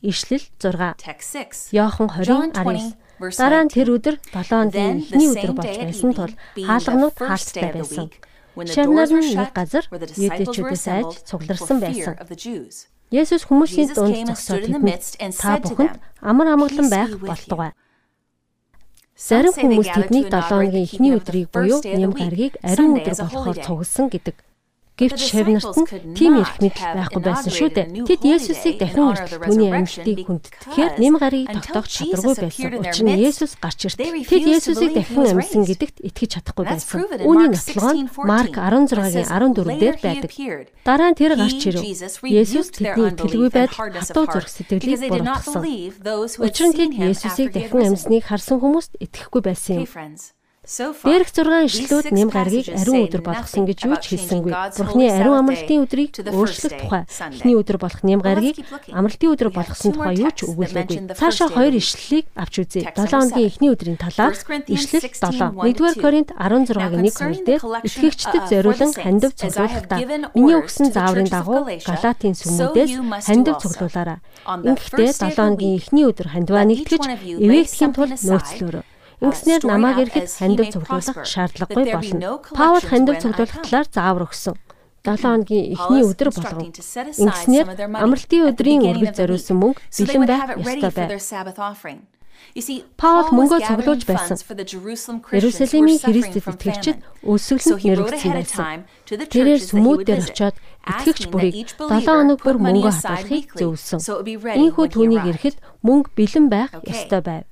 Ишлэл 0.00 0.46
6. 0.62 1.74
Йохан 1.74 2.06
20:19 2.06 2.94
Дараа 3.18 3.66
нь 3.66 3.72
тэр 3.74 3.98
өдөр 3.98 4.16
7 4.30 4.70
хоногийн 4.70 5.02
эхний 5.02 5.26
өдөр 5.34 5.52
болж 5.58 5.74
байсан 5.74 6.10
тул 6.14 6.32
хаалганууд 6.54 7.16
хаалттай 7.18 7.70
байсан. 7.74 8.06
Шавнаар 8.62 9.10
нь 9.10 9.34
нэг 9.34 9.50
газар 9.50 9.84
юдэчүүдээс 9.90 10.86
айж 10.86 11.10
цугларсан 11.26 11.78
байсан. 11.82 12.14
Есүс 13.10 13.42
хүмүүсийн 13.50 13.90
дунд 13.90 14.38
зогсоод 14.38 14.70
та 15.34 15.58
бүхэнд 15.66 15.98
амар 16.22 16.48
амгалан 16.54 16.88
байх 16.94 17.18
болтугай. 17.18 17.74
Зарим 19.18 19.50
хүмүүс 19.50 19.90
тэднийг 19.98 20.30
7 20.30 20.46
хоногийн 20.46 20.86
эхний 20.86 21.12
өдрийг 21.18 21.50
буюу 21.50 21.82
нэм 21.82 22.14
гаргийг 22.14 22.54
ариун 22.62 23.02
өдөр 23.02 23.18
болохоор 23.18 23.58
цугласан 23.66 24.06
гэдэг. 24.14 24.46
Гэвч 24.98 25.30
шавнарт 25.30 25.78
нь 25.78 25.86
тийм 26.18 26.42
эрх 26.42 26.58
мэдэл 26.58 26.90
байхгүй 26.98 27.22
байсан 27.22 27.52
шүү 27.54 27.70
дээ. 27.70 27.86
Тэд 28.02 28.22
Есүсийг 28.26 28.82
дахин 28.82 29.14
мөртөл 29.14 29.38
түүний 29.46 29.70
амьдлыг 29.70 30.26
хүндэтгэхээр 30.26 30.92
нэм 30.98 31.14
гарыг 31.22 31.46
тогтоох 31.54 31.86
чадваргүй 31.86 32.34
байсан. 32.34 32.82
Учир 32.82 33.04
нь 33.06 33.22
Есүс 33.22 33.52
гарч 33.62 33.80
ирт. 33.86 33.98
Тэд 34.02 34.44
Есүсийг 34.58 34.92
дахин 34.98 35.38
амьсан 35.38 35.62
гэдэгт 35.70 36.02
итгэж 36.02 36.30
чадахгүй 36.42 36.64
байсан. 36.66 36.98
Үүний 37.22 37.46
нотлогоо 37.54 37.94
нь 37.94 38.10
Марк 38.26 38.54
16-гийн 38.58 39.30
14 39.30 39.78
дээр 39.78 39.96
байдаг. 40.02 40.30
Дараа 40.82 41.08
нь 41.14 41.18
тэр 41.18 41.32
гарч 41.38 41.62
ирэв. 41.62 41.82
Есүс 42.26 42.74
тэдний 42.74 43.14
итгэлгүй 43.14 43.50
байдал 43.54 43.78
хатуу 44.02 44.26
зүрх 44.26 44.50
сэтгэлийг 44.50 45.14
буруутгасан. 45.14 45.62
Учир 46.42 46.66
нь 46.66 46.74
тэд 46.74 46.92
Есүсийг 46.98 47.54
дахин 47.54 47.94
амьсныг 47.94 48.26
харсан 48.26 48.58
хүмүүст 48.58 48.98
итгэхгүй 48.98 49.42
байсан 49.46 49.86
юм. 49.86 50.18
Дээрх 50.68 51.32
6 51.32 51.64
ишлүүд 51.64 52.12
нэм 52.12 52.28
гаргийг 52.28 52.68
ариун 52.68 53.08
өдөр 53.08 53.24
болгосон 53.24 53.64
гэж 53.64 53.88
юу 53.88 53.96
ч 54.04 54.12
хэлсэнгүй. 54.12 54.52
Бурхны 54.52 55.08
ариун 55.08 55.40
амралтын 55.40 55.88
өдрийг 55.88 56.12
өөрчлөх 56.28 56.76
тухай 56.76 57.02
эхний 57.08 57.56
өдөр 57.56 57.80
болох 57.80 58.04
нэм 58.04 58.20
гаргийг 58.20 58.60
амралтын 58.92 59.32
өдөр 59.32 59.48
болгосон 59.48 59.96
тухай 59.96 60.20
юу 60.20 60.28
ч 60.28 60.44
өгүүлээгүй. 60.44 61.16
Цаашаа 61.16 61.48
хоёр 61.48 61.72
ишлэлийг 61.72 62.28
авч 62.36 62.54
үзье. 62.68 62.84
7 62.84 63.00
хоногийн 63.00 63.48
эхний 63.48 63.72
өдрийн 63.72 63.96
талаар 63.96 64.36
ишлэл 64.68 65.08
7. 65.08 65.56
1-р 65.56 65.96
Коринт 66.04 66.30
16-гийн 66.36 67.16
1-2 67.16 67.48
дээр 67.48 67.62
итгэгчдэд 67.88 68.44
зориулан 68.52 68.92
хандив 68.92 69.32
цуглуулахдаа 69.40 69.98
миний 70.36 70.56
өгсөн 70.60 70.92
зааврын 70.92 71.32
дагуу 71.32 71.64
Галатийн 71.64 72.36
сүмүүдээс 72.36 72.92
хандив 73.24 73.56
цуглуулаарай. 73.56 74.20
Ингэхдээ 74.44 75.16
7 75.16 75.32
хоногийн 75.32 75.80
эхний 75.80 76.04
өдөр 76.04 76.28
хандиваа 76.28 76.68
нэгтгэж 76.68 77.02
эвээгдэхийн 77.40 77.92
тулд 77.96 78.20
нөөцлөөрөө 78.20 78.97
Ингэснээр 79.18 79.62
намааг 79.66 79.98
ирэхэд 80.06 80.30
хандив 80.30 80.66
цуглуулах 80.70 81.26
шаардлагагүй 81.26 81.84
болно. 81.90 82.38
Паул 82.54 82.84
хандив 82.86 83.18
цуглуулах 83.18 83.58
талаар 83.66 83.88
заавар 83.90 84.24
өгсөн. 84.30 84.54
7 85.02 85.22
хоногийн 85.22 85.74
эхний 85.74 86.02
өдөр 86.06 86.30
болгов. 86.30 86.62
Ингэснээр 86.62 87.66
амралтын 87.98 88.46
өдрийн 88.50 88.86
үргэлж 88.86 89.16
зориулсан 89.18 89.56
мөнгө 89.58 89.80
бэлэн 89.82 90.24
байх 90.26 90.44
ёстой 90.62 90.92
байв. 90.94 91.10
Паул 92.94 93.28
мөнгөө 93.34 93.60
цуглуулж 93.66 94.02
байсан. 94.06 94.38
Иерусалимийн 95.34 95.98
Христэд 95.98 96.46
итгэгчид 96.54 96.98
өсөглөнд 97.26 97.82
нэрвэгдсэн 97.82 98.32
байсан. 98.38 98.86
Тэрээр 99.06 99.62
сүмүүд 99.66 100.00
дээр 100.06 100.22
очиод 100.30 100.56
итгэгч 100.86 101.22
бүрийг 101.32 101.74
7 101.74 102.06
хоног 102.06 102.38
бүр 102.46 102.56
мөнгө 102.62 102.90
хадгалахыг 102.94 103.50
зөвлөсөн. 103.58 104.00
Ийхүү 104.62 104.86
түүнийг 104.94 105.24
ирэхэд 105.26 105.56
мөнгө 105.82 106.14
бэлэн 106.14 106.46
байх 106.46 106.70
ёстой 106.86 107.22
байв. 107.26 107.44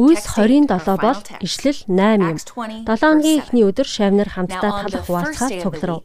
Үйлс 0.00 0.24
27 0.32 0.64
бол 0.96 1.20
ишлэл 1.44 1.80
8 1.84 2.32
юм. 2.32 2.36
7 2.40 2.88
хоногийн 2.88 3.40
эхний 3.44 3.64
өдөр 3.68 3.84
шавнар 3.84 4.32
хамтдаа 4.32 4.88
талах 4.88 5.04
хуваалцахаар 5.04 5.60
цугларав. 5.60 6.00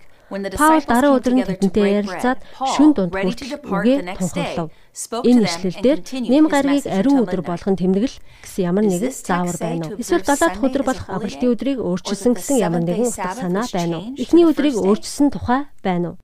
Паул 0.60 0.84
дараа 0.84 1.12
өдөр 1.16 1.34
нь 1.38 1.48
тэдэнтэй 1.48 2.04
ярилцаад 2.04 2.40
шүн 2.75 2.92
дунд 2.92 3.16
хүртэл 3.16 3.56
үгээ 3.64 3.98
тунхаглав. 4.20 4.68
Энэ 5.24 5.48
ишлэлдэр 5.48 6.00
нэм 6.28 6.46
гаргийг 6.52 6.92
ариун 6.92 7.24
өдөр 7.24 7.40
болгон 7.46 7.80
тэмдэглэл 7.80 8.20
гэсэн 8.44 8.64
ямар 8.68 8.84
нэгэн 8.84 9.16
заавар 9.16 9.58
байна 9.64 9.84
уу? 9.88 10.02
Эсвэл 10.02 10.28
7 10.28 10.44
дахь 10.44 10.60
өдөр 10.60 10.84
болох 10.84 11.08
авралтын 11.08 11.52
өдрийг 11.56 11.80
өөрчилсөн 11.80 12.34
гэсэн 12.36 12.58
ямар 12.60 12.84
нэгэн 12.84 13.08
утга 13.16 13.32
санаа 13.32 13.64
байна 13.72 13.96
уу? 14.02 14.18
Эхний 14.20 14.44
өдрийг 14.44 14.75
өөрчилсөн 14.75 15.30
тухай 15.32 15.72
байна 15.80 16.18
уу? 16.18 16.20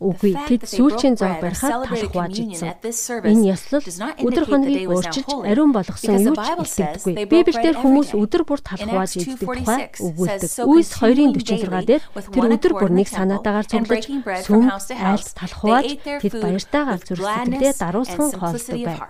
Үгүй 0.00 0.32
тэд 0.48 0.64
сүүлчийн 0.64 1.20
зог 1.20 1.44
барихад 1.44 1.84
талах 1.84 2.08
хувааж 2.08 2.36
ийдсэн. 2.40 2.72
Энэ 3.20 3.52
ёслол 3.52 3.84
өдөр 4.24 4.44
хоногийг 4.48 4.88
өөрчилж 4.88 5.28
ариун 5.44 5.76
болгосон 5.76 6.24
юу 6.24 6.36
ч 6.40 6.40
илтгэдэггүй. 6.40 7.14
Библиэлд 7.28 7.78
хүмүүс 7.84 8.08
өдөр 8.16 8.42
бүр 8.48 8.60
талах 8.64 8.88
хувааж 8.88 9.12
ийддэг 9.20 9.44
тухай 9.44 9.92
өгүүлдэг. 10.00 10.50
Үйс 10.64 10.88
2:46 10.96 11.84
дээр 11.84 12.02
тэр 12.32 12.44
өдөр 12.48 12.72
бүр 12.80 12.90
нэг 12.96 13.08
санаатаагаар 13.12 13.68
цуглаж 13.68 14.04
сүм 14.48 14.64
айлт 14.72 15.30
талах 15.36 15.60
хувааж 15.60 15.88
тэд 16.00 16.34
баяртайгаар 16.40 17.00
зүрх 17.04 17.20
сэтгэлдээ 17.20 17.72
даруусхан 17.76 18.30
хоолдог 18.40 18.80
байв. 18.80 19.04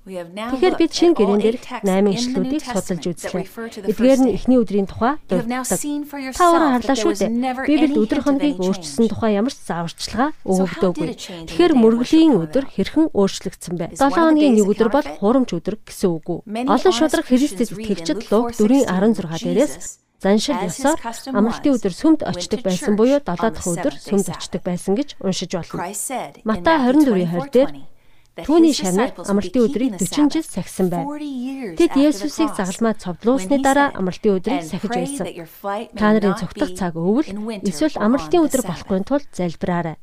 Тэгэхээр 0.00 0.74
бид 0.80 0.92
шинэ 0.96 1.12
гэрэн 1.12 1.40
дээр 1.44 1.58
8 1.60 2.08
ишлүүдийг 2.16 2.64
судалж 2.64 3.04
үзлээ. 3.04 3.44
Эдгээр 3.84 4.20
нь 4.24 4.32
эхний 4.32 4.56
өдрийн 4.56 4.88
тухай 4.88 5.20
дурддаг. 5.28 5.68
Та 5.68 6.44
өөрөө 6.48 6.70
харлаа 6.80 6.96
шүү 6.96 7.12
дээ. 7.20 7.30
Библиэд 7.68 8.00
өдөр 8.00 8.20
хоногийг 8.24 8.56
өөрчилсөн 8.64 9.12
тухай 9.12 9.36
ямар 9.36 9.52
ч 9.52 9.60
зааварчилгаа 9.60 10.32
өгөгдөөгүй. 10.48 11.08
Тэгэхээр 11.52 11.72
мөргөлийн 11.76 12.32
өдөр 12.32 12.64
хэрхэн 12.72 13.12
өөрчлөгдсөн 13.12 13.74
бэ? 13.76 14.00
7 14.00 14.08
хоногийн 14.08 14.56
нэг 14.56 14.66
өдөр 14.72 14.88
бол 14.88 15.04
хурамч 15.20 15.50
өдөр 15.52 15.76
гэсэн 15.84 16.08
үг 16.16 16.26
үү? 16.32 16.40
Олон 16.48 16.94
шударга 16.96 17.28
Христэд 17.28 17.68
итгэгчид 17.76 18.32
Луг 18.32 18.56
4:16 18.56 19.20
дээрээс 19.44 20.00
заншил 20.20 20.60
ёсоор 20.68 21.00
амралтын 21.32 21.76
өдөр 21.76 21.94
сүмд 21.96 22.20
очдог 22.28 22.60
байсан 22.60 22.92
буюу 22.96 23.20
7 23.24 23.24
дахь 23.24 23.64
өдөр 23.64 23.94
сүмд 23.96 24.28
очдог 24.36 24.62
байсан 24.64 24.92
гэж 24.96 25.16
уншиж 25.20 25.50
болно. 25.56 25.92
Матай 26.44 26.76
24:20 26.88 27.52
дээр 27.52 27.70
Түүний 28.46 28.74
шанаар 28.74 29.12
амралтын 29.16 29.64
өдрийг 29.66 29.92
40 30.00 30.32
жил 30.34 30.44
сахисан 30.44 30.90
байв. 30.90 31.06
Тэд 31.78 31.92
Есүсийг 31.96 32.52
загалмаа 32.56 32.94
цовдлуусны 32.98 33.62
дараа 33.62 33.94
амралтын 33.94 34.36
өдрийг 34.40 34.64
сахиж 34.66 34.90
байсан. 34.90 35.26
Та 35.96 36.06
нарын 36.12 36.36
цогтох 36.40 36.74
цаг 36.76 36.94
өвөл 36.96 37.28
эсвэл 37.64 37.96
амралтын 38.00 38.44
өдөр 38.44 38.62
болохгүй 38.66 39.00
тул 39.06 39.22
залбираарай. 39.32 39.96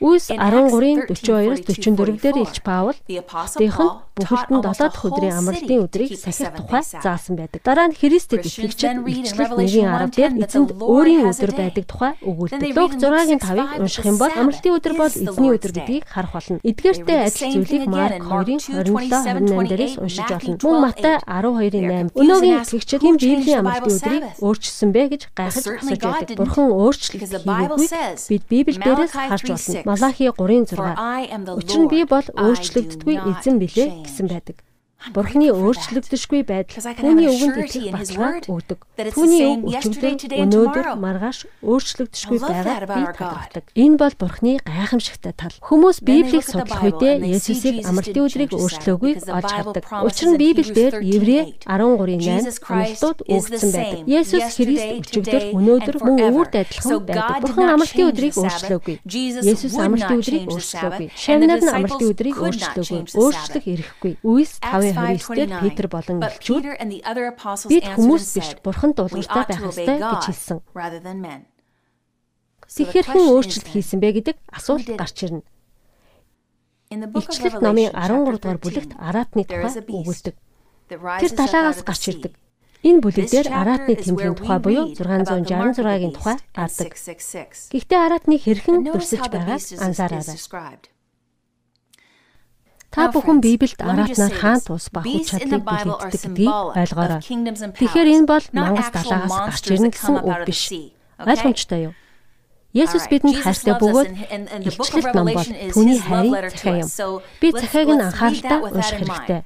Үс 0.00 0.32
13-ын 0.32 1.04
42-с 1.12 1.60
44 1.68 2.20
дээр 2.24 2.36
Илч 2.40 2.64
Паул 2.64 2.96
Хотынх 2.96 3.76
нь 3.76 4.10
бүхэлд 4.16 4.48
нь 4.48 4.60
7 4.64 4.90
дахь 4.90 5.04
өдрийн 5.04 5.36
амралтын 5.40 5.80
өдрийг 5.84 6.12
сахих 6.16 6.52
тухай 6.56 6.82
заасан 6.84 7.36
байдаг. 7.36 7.60
Дараа 7.64 7.88
нь 7.88 7.96
Христэд 7.96 8.44
итгэгчид 8.44 9.04
ичлэл 9.12 9.56
1-10 9.56 10.12
дээр 10.16 10.32
эзэнд 10.44 10.70
өөрийн 10.76 11.28
өдөр 11.32 11.52
байдаг 11.56 11.84
тухай 11.88 12.12
өгүүлдэг. 12.20 12.72
Луг 12.76 12.92
6-гийн 12.96 13.40
5-ыг 13.40 13.80
унших 13.80 14.04
юм 14.08 14.16
бол 14.20 14.32
амралтын 14.32 14.76
өдөр 14.76 14.94
бол 14.96 15.12
эзний 15.12 15.50
өдөр 15.56 15.72
гэдгийг 15.72 16.04
харах 16.04 16.32
болно. 16.36 16.60
Эдгээртэй 16.64 17.18
адил 17.28 17.52
зүйлийг 17.60 17.84
Марк 17.88 18.24
2-ын 18.24 18.60
27-28 18.60 19.68
дээрээс 19.68 19.94
уншиж 20.00 20.28
болно. 20.28 20.56
Мөн 20.60 20.78
Матай 20.80 21.16
12-ын 21.24 22.08
8 22.08 22.20
өнөөгийн 22.20 22.58
итгэгчид 22.64 23.00
энэ 23.04 23.20
Библийн 23.20 23.60
амралтын 23.64 23.96
өдрийг 24.00 24.24
өөрчилсөн 24.40 24.90
бэ 24.92 25.02
гэж 25.12 25.22
гайхаж 25.32 25.64
асууж 25.80 26.00
байдаг. 26.00 26.36
Бурхан 26.40 26.68
өөрчлөлт 26.72 27.24
хийгээгүй 27.24 27.88
бид 28.28 28.44
Библи 28.48 28.76
дээрээс 28.80 29.12
харж 29.12 29.44
болно. 29.48 29.89
Малахи 29.90 30.30
3:6. 30.30 31.58
Учир 31.58 31.80
нь 31.82 31.90
би 31.90 32.06
бол 32.06 32.22
өөрчлөгддгүй 32.22 33.16
эзэн 33.26 33.58
билээ 33.58 33.88
гэсэн 34.06 34.26
байдаг. 34.30 34.56
Бурхны 35.08 35.48
өөрчлөгдөшгүй 35.48 36.44
байдал 36.44 36.92
түүний 36.92 37.32
үгэнд 37.32 37.56
итгэх 37.64 37.88
баталгаа 37.88 38.44
өгдөг. 38.44 38.80
Түүний 39.16 39.44
үг 39.48 39.60
өчигдөр 39.72 40.44
өнөөдөр 40.44 40.86
маргааш 41.00 41.38
өөрчлөгдөшгүй 41.64 42.36
байгааг 42.36 42.84
би 42.84 43.02
талархдаг. 43.16 43.64
Энэ 43.80 43.96
бол 43.96 44.14
Бурхны 44.20 44.52
гайхамшигтай 44.60 45.32
тал. 45.32 45.56
Хүмүүс 45.64 46.04
Библийг 46.04 46.44
судлах 46.44 46.84
үедээ 46.84 47.16
Есүсийг 47.32 47.88
амралтын 47.88 48.28
өдрийг 48.28 48.52
өөрчлөөгүй 48.52 49.12
олж 49.24 49.48
хардаг. 49.48 49.84
Учир 50.04 50.28
нь 50.30 50.36
Библиэлд 50.36 51.00
Еврей 51.00 51.56
13:8 51.64 52.60
амралтууд 52.60 53.24
өгсөн 53.24 53.70
байдаг. 53.72 54.04
Есүс 54.04 54.52
Христ 54.52 55.00
өчигдөр 55.00 55.42
өнөөдөр 55.56 55.96
мөн 56.04 56.18
үүрд 56.28 56.54
адилхан 56.60 57.00
байдаг. 57.08 57.40
Бурхан 57.40 57.72
амралтын 57.72 58.04
өдрийг 58.12 58.36
өөрчлөөгүй. 58.36 58.96
Есүс 59.48 59.74
амралтын 59.80 60.20
өдрийг 60.20 60.44
өөрчлөөгүй. 60.52 61.08
Шавнаар 61.16 61.60
нь 61.64 61.72
амралтын 61.72 62.08
өдрийг 62.12 62.36
өөрчлөөгүй. 62.36 63.00
Өөрчлөх 63.16 63.64
эрхгүй. 63.64 64.12
Үйс 64.20 64.60
5 64.60 64.89
29-дэр 64.94 65.50
Петр 65.62 65.86
болон 65.90 66.18
элчүүд 66.24 66.64
бид 67.70 67.84
хүмүүс 67.96 68.24
биш 68.36 68.50
бурханд 68.64 68.94
дуулууртай 68.98 69.44
байх 69.48 69.62
ёстой 69.70 69.98
гэж 69.98 70.22
хэлсэн. 70.28 70.58
Тэгэхээр 72.70 73.06
хэн 73.10 73.26
өөрчлөлт 73.34 73.68
хийсэн 73.70 73.98
бэ 73.98 74.08
гэдэг 74.22 74.36
асуулт 74.54 74.88
гарч 74.94 75.16
ирнэ. 75.26 75.42
Илчлэлт 76.90 77.62
номын 77.62 77.94
13 77.94 78.38
дугаар 78.38 78.58
бүлэгт 78.58 78.92
Аратны 78.98 79.42
тухай 79.46 79.74
өгүүлдэг. 79.78 80.34
Тэр 80.90 81.32
талаагаас 81.38 81.82
гарч 81.86 82.02
ирдэг. 82.10 82.34
Энэ 82.82 82.98
бүлэгдэр 83.04 83.46
Аратны 83.52 83.94
тэмдгийн 83.94 84.34
тухай 84.34 84.58
буюу 84.58 84.90
666-гийн 84.96 86.14
тухай 86.16 86.36
гардаг. 86.50 86.90
Гэхдээ 87.70 88.00
Аратны 88.00 88.36
хэрхэн 88.40 88.88
дүрсэлж 88.88 89.28
байгааг 89.28 89.62
анзаараарай. 89.84 90.38
Та 92.90 93.06
бүхэн 93.14 93.38
Библиэд 93.38 93.78
араатнаар 93.78 94.34
хаан 94.34 94.60
тус 94.66 94.90
ба 94.90 95.06
хүч 95.06 95.30
чадлыг 95.30 95.62
бэлэгддэг 95.62 96.10
гэдгийг 96.10 96.50
ойлгоорой. 96.74 97.22
Тэгэхээр 97.22 98.08
энэ 98.18 98.26
бол 98.26 98.46
мангас 98.50 98.90
далаагаас 98.90 99.34
гарч 99.46 99.64
ирнэ 99.70 99.90
гэсэн 99.94 100.14
үг 100.26 100.38
биш. 100.42 100.62
Ойлгомжтой 101.22 101.80
юу? 101.90 101.94
Есүс 102.74 103.06
бидэнд 103.10 103.42
хайртай 103.42 103.74
бөгөөд 103.78 104.10
илчлэлт 104.66 105.14
ном 105.14 105.26
бол 105.30 105.50
түүний 105.74 105.98
хайрын 106.02 106.50
захиа 106.50 106.82
юм. 106.82 106.90
Би 107.42 107.48
захиаг 107.50 107.88
нь 107.94 108.04
анхааралтай 108.10 108.58
унших 108.58 108.98
хэрэгтэй. 109.06 109.40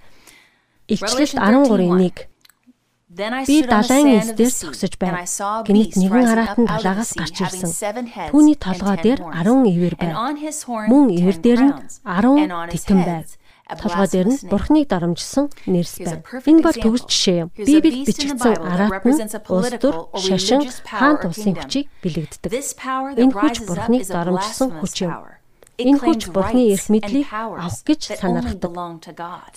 Илчлэлт 0.92 1.36
13:1 1.36 2.33
Би 3.14 3.62
далайн 3.62 4.18
эсдэр 4.18 4.50
зогсож 4.50 4.98
байв. 4.98 5.14
Гэнэт 5.62 5.94
нэгэн 5.94 6.26
хараатан 6.26 6.66
далаагаас 6.66 7.14
гарч 7.14 7.46
ирсэн. 7.46 7.70
Түүний 8.34 8.58
толгой 8.58 8.98
дээр 8.98 9.20
10 9.22 9.70
ивэр 9.70 9.94
байв. 9.94 10.14
Мөн 10.90 11.06
ивэр 11.14 11.38
дээр 11.38 11.60
нь 11.62 11.74
10 12.02 12.74
титэн 12.74 13.00
байв. 13.06 13.30
Толгой 13.70 14.08
дээр 14.10 14.28
нь 14.34 14.38
Бурхныг 14.50 14.90
доромжсон 14.90 15.46
нэрс 15.70 16.02
байна. 16.02 16.26
Энэ 16.42 16.60
бол 16.66 16.74
төгс 16.74 17.06
жишээ 17.06 17.38
юм. 17.46 17.48
Библиэд 17.54 18.02
бичигдсэн 18.02 18.60
араат 18.60 19.06
нь 19.06 19.16
улс 19.48 19.72
төр, 19.78 19.94
шашин, 20.18 20.66
хаант 20.84 21.22
улсын 21.24 21.54
хүчийг 21.54 21.86
бэлэгддэг. 22.02 22.50
Энэ 22.50 23.30
хүч 23.30 23.56
Бурхныг 23.62 24.02
доромжсон 24.10 24.68
хүч 24.82 25.06
юм. 25.06 25.14
Энэ 25.74 25.98
хүч 25.98 26.30
Бурхны 26.30 26.70
эрх 26.70 26.86
мэдлийг 26.86 27.26
авах 27.34 27.82
гэж 27.82 28.14
санаардаг. 28.14 28.70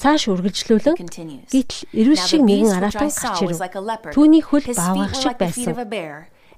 Цааш 0.02 0.34
үргэлжлүүлэн 0.34 0.98
гítэл 0.98 1.82
эрүүл 1.94 2.18
шиг 2.18 2.42
нэгэн 2.42 2.74
араатан 2.74 3.14
гарч 3.14 3.38
ирэв. 3.46 3.62
Түүний 4.18 4.42
хөл 4.42 4.66
баавгах 4.66 5.14
шиг 5.14 5.38
байсан. 5.38 5.78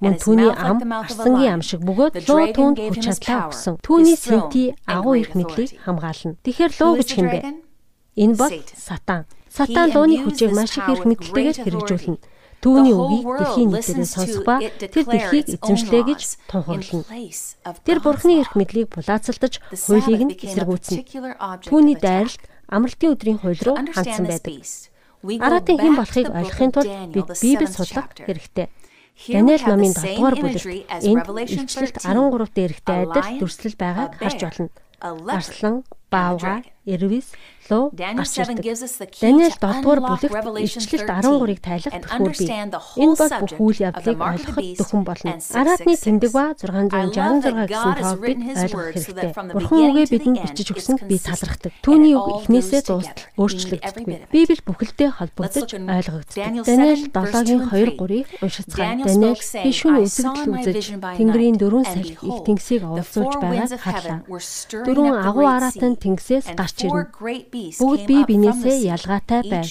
Мөн 0.00 0.16
түүний 0.16 0.48
ам 0.48 0.80
арсангийн 0.80 1.60
ам 1.60 1.62
шиг 1.62 1.84
бөгөөд 1.84 2.24
луу 2.24 2.48
түүнд 2.56 2.78
хүч 2.88 3.04
чадлаа 3.04 3.52
өгсөн. 3.52 3.76
Түүний 3.84 4.16
сэнти 4.16 4.72
агуу 4.88 5.20
эрх 5.20 5.36
мэдлийг 5.36 5.76
хамгаална. 5.84 6.40
Тэгэхээр 6.40 6.72
луу 6.80 6.92
гэж 6.96 7.08
хэмбэ? 7.20 7.40
Энэ 8.16 8.34
бол 8.40 8.54
сатан. 8.80 9.28
Сатан 9.52 9.92
лууны 9.92 10.24
хүчийг 10.24 10.56
маш 10.56 10.72
их 10.80 10.88
эрх 10.88 11.04
мэдэлтэйгээр 11.04 11.58
хэрэгжүүлнэ. 11.68 12.16
Түүний 12.60 12.92
үгийг 12.92 13.24
дэлхийн 13.24 13.70
нийтээр 13.72 14.04
сонсох 14.04 14.44
ба 14.44 14.60
тэр 14.60 15.04
дэлхийг 15.08 15.46
эзэмшлээ 15.56 16.02
гэж 16.12 16.20
тунхаглана. 16.52 17.08
Тэр 17.88 17.98
бурхны 18.04 18.32
эрх 18.44 18.52
мэдлийг 18.52 18.92
булаацалдаж 18.92 19.64
хуулийг 19.72 20.22
нь 20.28 20.36
эсэргүүцнэ. 20.36 21.00
Түүний 21.64 21.96
дайралт 21.96 22.42
амралтын 22.68 23.12
өдрийн 23.16 23.40
хууль 23.40 23.64
руу 23.64 23.76
хандсан 23.80 24.28
байдаг. 24.28 24.60
Араатын 25.40 25.76
хэн 25.80 25.94
болохыг 25.96 26.28
ойлгохын 26.28 26.72
тулд 26.72 26.92
бид 27.16 27.28
Библийг 27.40 27.72
судлах 27.72 28.08
хэрэгтэй. 28.12 28.68
Даниэл 29.28 29.64
номын 29.68 29.92
7 29.92 30.16
дугаар 30.16 30.36
бүлэгт 30.40 30.68
энд 31.04 31.26
илчлэлт 31.28 31.96
13 32.00 32.56
дээрхтэй 32.56 32.98
адил 33.04 33.28
дүрслэл 33.40 33.76
байгааг 33.76 34.12
харж 34.16 34.40
болно. 34.40 34.68
Арслан, 35.00 35.84
Баавга, 36.12 36.64
Эрвис, 36.84 37.32
Луу 37.70 37.94
гарч 37.94 38.34
ирдэг. 38.42 38.66
Даниэл 39.22 39.54
7 39.54 39.82
дугаар 39.86 40.00
бүлэгт 40.02 40.34
илчлэлт 40.66 41.06
13-ыг 41.06 41.60
тайлах 41.62 41.94
төхөөр 42.02 42.34
бий. 42.34 42.50
Энэ 42.98 43.14
бол 43.14 43.30
бүх 43.30 43.54
үйл 43.62 43.78
явдлыг 43.86 44.18
ойлгоход 44.18 44.66
дөхөн 44.74 45.02
болно. 45.06 45.38
Араатны 45.54 45.94
тэмдэг 45.94 46.30
ба 46.34 46.44
666 46.58 47.70
гэсэн 47.70 47.94
тоог 48.02 48.18
бид 48.26 48.38
ойлгох 48.58 48.90
хэрэгтэй. 48.90 49.30
Бурхан 49.54 49.82
үгээ 49.94 50.06
бидэнд 50.10 50.38
бичиж 50.50 50.68
өгсөнд 50.74 51.06
би 51.06 51.16
талархдаг. 51.22 51.72
Түүний 51.86 52.14
үг 52.18 52.50
эхнээсээ 52.50 52.82
дуустал 52.90 53.22
өөрчлөгддөггүй. 53.38 54.16
Библи 54.34 54.60
бүхэлдээ 54.66 55.10
холбогдож 55.14 55.70
ойлгогддог. 55.70 56.34
Даниэл 56.34 57.06
7-гийн 57.14 57.62
2-3-ыг 57.70 58.26
уншицгаая. 58.42 58.98
Даниэл 59.06 59.38
би 59.38 59.70
шүн 59.70 59.94
үзэгдэл 60.02 60.50
үзэж 60.58 60.86
Тэнгэрийн 60.98 61.56
дөрвөн 61.60 61.86
салхи 61.86 62.18
их 62.18 62.38
тэнгисийг 62.42 62.82
оволцуулж 62.82 63.34
байгааг 63.38 63.78
харлаа. 63.78 64.20
Дөрвөн 64.26 65.14
агуу 65.22 65.46
араатан 65.46 65.94
тэнгисээс 65.94 66.50
гарч 66.58 66.88
ирнэ. 66.88 67.06
Бүгд 67.80 68.02
бие 68.08 68.24
биенээсээ 68.28 68.78
ялгаатай 68.94 69.40
байв. 69.48 69.66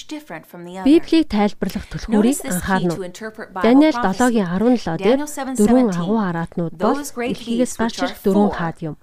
Библийг 0.86 1.26
тайлбарлах 1.30 1.86
түлхүүрийг 1.90 2.38
анхаарна. 2.46 2.94
Даниэл 3.64 3.98
7-гийн 3.98 4.46
17 4.46 4.98
дээр 5.00 5.20
дөрвөн 5.58 5.88
агуу 5.94 6.18
араатнууд 6.20 6.74
бол 6.78 7.00
дэлхийгээс 7.00 7.74
гарч 7.78 7.96
ирэх 8.04 8.20
дөрвөн 8.22 8.52
хаад 8.54 8.78
юм. 8.82 8.96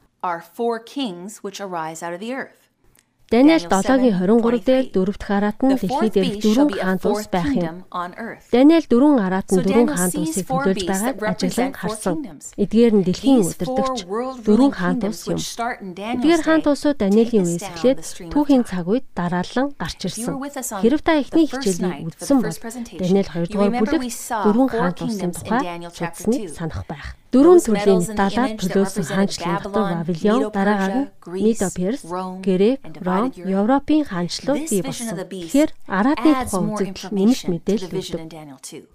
Даниэл 3.28 3.68
7-гийн 3.68 4.24
23 4.24 4.64
дээр 4.64 4.86
дөрөвт 4.96 5.24
хараат 5.28 5.60
нь 5.60 5.76
дэлхий 5.76 6.12
дээр 6.16 6.40
дөрвөн 6.40 6.72
хаан 6.80 7.00
тус 7.04 7.28
байх 7.28 7.52
юм. 7.60 7.84
Даниэл 8.56 8.88
дөрвөн 8.88 9.20
хараат 9.20 9.52
нь 9.52 9.60
дөрвөн 9.68 9.92
хаан 9.92 10.12
тусыг 10.16 10.48
төлөөлж 10.48 10.84
байгааг 10.88 11.18
ажиглан 11.36 11.74
харсан. 11.76 12.16
Эдгээр 12.56 12.94
нь 12.96 13.04
дэлхийн 13.04 13.44
удирдагч 13.44 14.08
дөрвөн 14.48 14.72
хаан 14.72 14.98
тус 15.04 15.28
юм. 15.28 15.40
Эдгээр 15.44 16.42
хаан 16.48 16.64
тусууд 16.64 17.04
Даниэлийн 17.04 17.52
үеэс 17.52 17.68
эхлээд 17.68 18.00
түүхийн 18.32 18.64
цаг 18.64 18.88
үед 18.88 19.04
дараалан 19.12 19.76
гарч 19.76 20.08
ирсэн. 20.08 20.32
Хэрв 20.80 21.04
та 21.04 21.20
эхний 21.20 21.52
хичээлийг 21.52 22.08
үзсэн 22.08 22.40
бол 22.40 22.56
Даниэл 22.96 23.28
2 23.28 23.52
дугаар 23.52 23.76
бүлэг 23.76 24.04
дөрвөн 24.08 24.70
хаан 24.72 24.96
тусын 24.96 25.36
тухай 25.36 25.84
судсныг 25.92 26.48
санах 26.48 26.88
байх. 26.88 27.12
Дөрвөн 27.28 27.60
төрлийн 27.60 28.00
металлаар 28.08 28.56
төлөөсөн 28.56 29.04
хаанчлалын 29.04 29.60
дотор 29.60 29.84
Вавилон, 30.00 30.48
дараагаар 30.48 30.96
нь 30.96 31.08
Мидо 31.28 31.68
Перс, 31.76 32.02
Грек, 32.40 32.80
Ром, 33.04 33.36
Европын 33.36 34.08
хаанчлал 34.08 34.64
бий 34.64 34.80
болсон. 34.80 35.12
Тэгэхээр 35.28 35.70
Араадны 35.92 36.32
тухай 36.48 36.64
үзэгдэл 36.72 37.12
нэмэлт 37.12 37.48
мэдээлэл 37.52 38.00
өгдөг. 38.00 38.22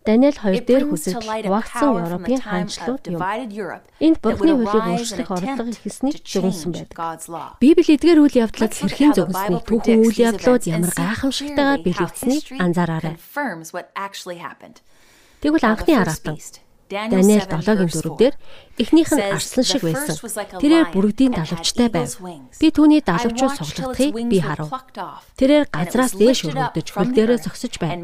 Даниэл 0.09 0.39
2 0.41 0.65
дээр 0.65 0.85
хүсэж 0.89 1.21
хуваагдсан 1.21 1.93
Европын 2.09 2.41
хаанчлал 2.41 2.97
юм. 3.05 3.21
Энд 4.01 4.17
Бурхны 4.25 4.53
хуулийг 4.57 4.87
өөрчлөх 4.97 5.29
орлого 5.29 5.69
ихсэнийг 5.69 6.25
зөвнсөн 6.25 6.73
байдаг. 6.73 6.97
Библи 7.61 7.85
эдгээр 7.85 8.21
үйл 8.25 8.41
явдлыг 8.49 8.73
хэрхэн 8.73 9.13
зөвнснийг 9.13 9.61
түүхэн 9.69 10.09
үйл 10.09 10.19
явдлууд 10.33 10.65
ямар 10.73 10.93
гайхамшигтайгаар 10.97 11.85
бэлэгдсэнийг 11.85 12.45
анзаараарай. 12.57 13.21
Тэгвэл 15.43 15.69
анхны 15.69 15.93
араатан 16.01 16.39
Даниэл 16.93 17.49
7-гийн 17.49 17.89
4-дээр 17.89 18.35
эхнийх 18.77 19.09
нь 19.09 19.25
арслан 19.33 19.65
шиг 19.65 19.83
байсан. 19.89 20.17
Тэрээр 20.61 20.93
бүрэгдийн 20.93 21.33
далавчтай 21.33 21.89
байв. 21.89 22.21
Би 22.61 22.69
түүний 22.69 23.01
далавчуу 23.01 23.49
суглагдахыг 23.49 24.13
би 24.29 24.39
харав. 24.45 24.69
Тэрээр 25.41 25.73
газраас 25.73 26.13
дээш 26.13 26.53
өргөдөж 26.53 26.89
хөл 26.93 27.13
дээрээ 27.17 27.41
зогсож 27.49 27.75
байв. 27.81 27.97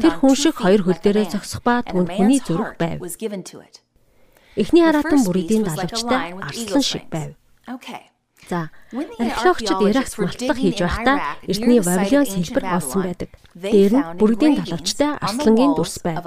Тэр 0.00 0.14
хүн 0.16 0.34
шиг 0.34 0.56
хоёр 0.56 0.80
хөл 0.88 1.00
дээрээ 1.04 1.36
зогсох 1.36 1.60
ба 1.60 1.84
түүнд 1.84 2.08
хүний 2.16 2.40
зүрх 2.40 2.80
байв. 2.80 3.04
Эхний 4.56 4.82
хараатан 4.86 5.20
бүрэгдийн 5.28 5.68
далавчтай 5.68 6.32
арслан 6.40 6.84
шиг 6.84 7.04
байв. 7.12 7.36
За, 8.48 8.68
археологчид 8.92 9.80
Иракт 9.88 10.14
малтлах 10.20 10.58
хийж 10.60 10.78
байхдаа 10.84 11.16
эртний 11.48 11.80
Вавилон 11.80 12.28
сэлбэр 12.28 12.64
олсон 12.76 13.02
байдаг. 13.08 13.30
Дээр 13.56 13.92
нь 13.96 14.04
бүрэгдийн 14.20 14.54
далавчтай 14.60 15.16
арслангийн 15.16 15.72
дүрс 15.72 15.96
байв. 16.04 16.20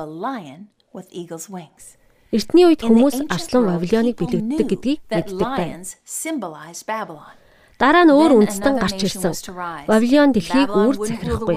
Эртний 2.27 2.65
үед 2.67 2.83
хүмүүс 2.83 3.31
арслан 3.31 3.63
Вавилоныг 3.71 4.19
бэлэгддэг 4.19 4.67
гэдгийг 4.67 4.99
мэддэг 5.07 5.47
байна. 5.47 5.83
Дараа 7.77 8.09
нь 8.09 8.11
өөр 8.11 8.41
үндэстэн 8.41 8.81
гарч 8.81 9.05
ирсэн. 9.05 9.37
Вавилон 9.85 10.33
дэлхийг 10.33 10.73
үүр 10.73 10.97
захирахгүй. 10.97 11.55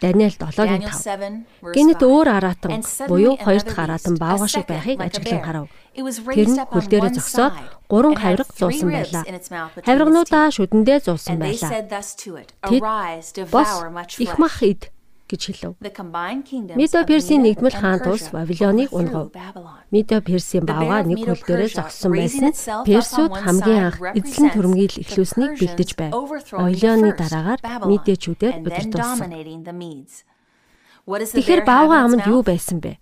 Даниэл 0.00 0.40
7-гийн 0.40 0.88
5. 0.88 1.68
Гэнэт 1.76 2.00
өөр 2.00 2.28
араатан 2.32 2.80
буюу 3.04 3.36
хоёр 3.36 3.60
дахь 3.60 3.84
араатан 3.84 4.16
баавга 4.16 4.48
шиг 4.48 4.64
байхыг 4.64 5.04
ажиглан 5.04 5.44
харав. 5.44 5.68
Тэр 6.32 6.48
нь 6.48 6.64
хөл 6.64 6.88
дээрээ 6.88 7.12
зогсоод 7.20 7.54
гурван 7.92 8.16
хавирга 8.16 8.56
зуусан 8.56 8.88
байлаа. 8.88 9.22
Хавиргануудаа 9.84 10.48
шүдэндээ 10.48 10.98
зуусан 11.04 11.36
байлаа. 11.36 11.70
Тэд 12.64 12.80
бос 13.52 13.70
их 14.16 14.32
мах 14.40 14.64
ид 14.64 14.88
гэж 15.28 15.42
хэлв. 15.48 15.74
Медо 16.76 16.98
Персийн 17.08 17.42
нэгдмэл 17.42 17.76
хаан 17.80 18.00
тус 18.04 18.28
Вавилоныг 18.32 18.92
унгав. 18.92 19.32
Медо 19.90 20.20
Персийн 20.20 20.64
баавга 20.68 21.02
нэг 21.08 21.24
хөл 21.24 21.42
дээрээ 21.44 21.70
зогссон 21.80 22.12
байсан. 22.12 22.52
Персууд 22.84 23.32
хамгийн 23.32 23.88
анх 23.88 23.98
эзлэн 24.12 24.50
төрөмгийл 24.52 25.00
эхлүүлсэнийг 25.00 25.52
бэлдэж 25.56 25.90
байв. 25.96 26.12
Вавилоны 26.52 27.10
дараагаар 27.16 27.60
Медэчүүдээр 27.88 28.54
удирдуулсан. 28.60 29.30
Тэгэхээр 31.04 31.68
баавга 31.68 32.08
аманд 32.08 32.24
юу 32.24 32.40
байсан 32.40 32.80
бэ? 32.80 32.96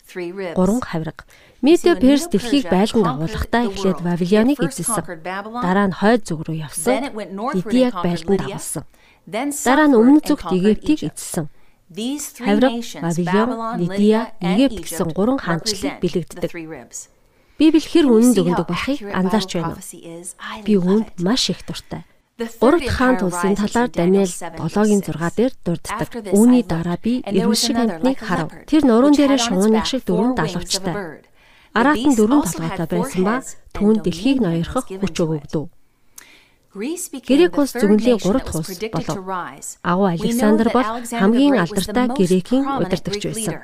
Гурван 0.58 0.82
хавирга. 0.82 1.22
Медиа 1.62 1.94
Перс 1.94 2.26
дэлхийг 2.26 2.66
байлдан 2.66 3.06
дагуулахдаа 3.06 3.70
эхлээд 3.70 4.02
Вавилоныг 4.02 4.58
эзэлсэн. 4.58 5.22
Дараа 5.22 5.86
нь 5.86 5.94
хойд 5.94 6.26
зүг 6.26 6.42
рүү 6.42 6.66
явсан. 6.66 7.14
Лидияг 7.14 7.94
байлдан 8.02 8.42
дагуулсан. 8.42 8.82
Дараа 9.30 9.86
нь 9.86 9.94
өмнө 9.94 10.18
зүгт 10.26 10.50
Египтийг 10.50 11.14
эзэлсэн. 11.14 11.46
Хавраг, 11.90 12.72
Вавилон, 13.02 13.78
Лидия, 13.80 14.32
Египт 14.40 14.86
гэсэн 14.86 15.12
гурван 15.12 15.38
хаанчлалыг 15.38 16.00
бэлэгддэг. 16.00 16.50
Библи 17.58 17.80
хэр 17.80 18.06
үнэн 18.08 18.32
дүгндэг 18.32 18.66
болохыг 18.66 19.00
анзаарч 19.12 19.50
байна. 19.60 19.76
Би 20.64 20.72
үүнд 20.80 21.20
маш 21.20 21.50
их 21.52 21.60
дуртай. 21.68 22.02
Гуравт 22.40 22.88
хаан 22.88 23.16
тулсын 23.20 23.54
талаар 23.54 23.90
Даниэл 23.92 24.32
7-гийн 24.32 25.02
6 25.04 25.36
дээр 25.36 25.52
дурддаг. 25.62 26.08
Үүний 26.32 26.64
дараа 26.64 26.96
би 26.96 27.20
эрүүл 27.22 27.54
шиг 27.54 27.76
амтныг 27.76 28.18
харав. 28.18 28.50
Тэр 28.66 28.82
нуруунд 28.88 29.20
дээрээ 29.20 29.38
шугуунах 29.38 29.86
шиг 29.86 30.02
дөрвөн 30.08 30.34
далавчтай. 30.34 31.22
Араат 31.76 32.02
нь 32.02 32.16
дөрвөн 32.16 32.42
толгойтой 32.42 32.88
байсан 32.88 33.22
ба 33.22 33.34
түүнд 33.76 34.00
дэлхийг 34.02 34.38
ноёрхох 34.40 34.88
хүч 34.88 35.16
өгөгдөв. 35.22 35.68
Грек 36.74 37.58
улс 37.58 37.72
зөвнлийн 37.72 38.16
3 38.16 38.32
дахь 38.40 38.56
улс 38.56 38.80
болов. 38.80 39.18
Агуу 39.82 40.06
Александр 40.08 40.70
бол 40.72 41.04
хамгийн 41.04 41.60
алдартай 41.60 42.08
Грекийн 42.08 42.64
удирдагч 42.80 43.24
байсан. 43.28 43.56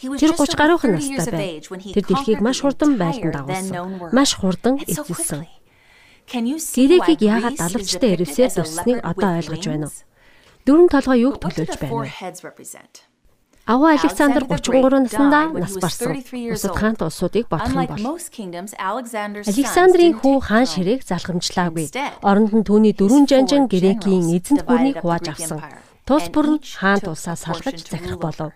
Тэр 0.00 0.32
30 0.34 0.58
гаруйхан 0.58 0.98
настай 0.98 1.30
байв. 1.30 1.70
Тэр 1.94 2.04
дэлхийг 2.10 2.40
маш 2.42 2.58
хурдан 2.60 2.98
байлдан 2.98 3.30
дагуулсан. 3.30 4.10
Маш 4.10 4.34
хурдан 4.34 4.82
эзэлсэн. 4.82 5.46
Грекийг 6.26 7.20
яагаад 7.22 7.54
далавчтай 7.54 8.18
ирвсээр 8.18 8.50
туссныг 8.50 8.98
одоо 8.98 9.30
ойлгож 9.38 9.64
байна 9.70 9.86
уу? 9.86 9.94
Дөрвөн 10.66 10.88
толгой 10.90 11.18
юуг 11.22 11.36
төлөөлж 11.38 11.78
байна 11.78 12.02
вэ? 12.02 13.09
Аваа 13.70 13.92
Александр 13.94 14.42
33 14.48 14.98
наснда 14.98 15.46
нас 15.54 15.78
барсан. 15.78 16.18
Бусад 16.50 16.74
хаант 16.74 17.02
улсуудыг 17.06 17.46
бодох 17.46 17.70
юм 17.70 17.86
бол 17.86 18.18
Александрийн 19.46 20.14
хүү 20.18 20.36
хаан 20.42 20.66
ширээг 20.66 21.06
залхамжлаагүй. 21.06 21.86
Оронд 22.18 22.50
нь 22.50 22.66
түүний 22.66 22.94
дөрвөн 22.98 23.30
жанжин 23.30 23.70
грекийн 23.70 24.26
эзэнт 24.26 24.66
гүрнийг 24.66 24.98
хувааж 24.98 25.26
авсан. 25.30 25.62
Тус 26.02 26.26
бүр 26.34 26.58
нь 26.58 26.62
хаант 26.66 27.06
улсаа 27.06 27.38
салгаж 27.38 27.78
захирах 27.86 28.18
болов. 28.18 28.50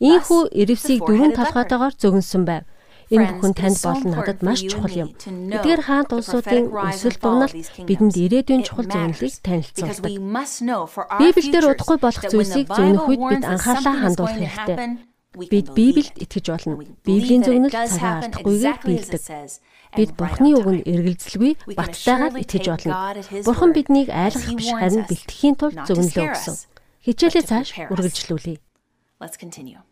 Ийхүү 0.00 0.48
Эревсийг 0.56 1.04
дөрвөн 1.04 1.36
талхайтаагаар 1.36 1.92
зөгнсөн 2.00 2.48
байв. 2.48 2.64
Энэ 3.06 3.38
бүхэн 3.38 3.54
танд 3.54 3.78
болон 3.86 4.10
надад 4.10 4.40
маш 4.42 4.60
чухал 4.66 4.90
юм. 4.90 5.10
Эдгээр 5.14 5.82
хаант 5.86 6.10
улсуудын 6.10 6.74
өсөл 6.74 7.16
дуналт 7.22 7.54
бидэнд 7.86 8.16
ирээдүйн 8.18 8.66
чухал 8.66 8.90
зөвнөлийг 8.90 9.34
танилцуулдаг. 9.46 10.10
Библиэлд 11.22 11.70
удахгүй 11.70 11.98
болох 12.02 12.24
зүйлсийг 12.26 12.66
зөвнөх 12.66 13.06
үед 13.06 13.22
бид 13.30 13.44
анхаарлаа 13.46 13.94
хандуулах 13.94 14.34
хэрэгтэй. 14.42 14.78
Бид 15.36 15.66
Библиэд 15.70 16.18
итгэж 16.18 16.46
болно. 16.50 16.82
Библийн 17.06 17.46
зөвнөл 17.46 17.70
цагаан 17.70 18.26
алдахгүйгээр 18.26 18.78
биелдэг. 18.82 19.22
Бид 19.94 20.10
Бурхны 20.18 20.50
үгэнд 20.58 20.82
эргэлзэлгүй 20.90 21.52
баттайгаар 21.78 22.34
итгэж 22.42 22.64
болно. 22.66 23.14
Бурхан 23.46 23.70
биднийг 23.70 24.08
айлгах 24.10 24.50
биш 24.58 24.74
харин 24.74 25.06
бэлтгэхийн 25.06 25.54
тулд 25.54 25.78
зөвнөлөө 25.86 26.24
өгсөн. 26.34 26.56
Хичээлээ 27.06 27.44
цааш 27.46 27.68
үргэлжлүүлье. 27.86 28.58
Let's 29.22 29.38
continue. 29.38 29.85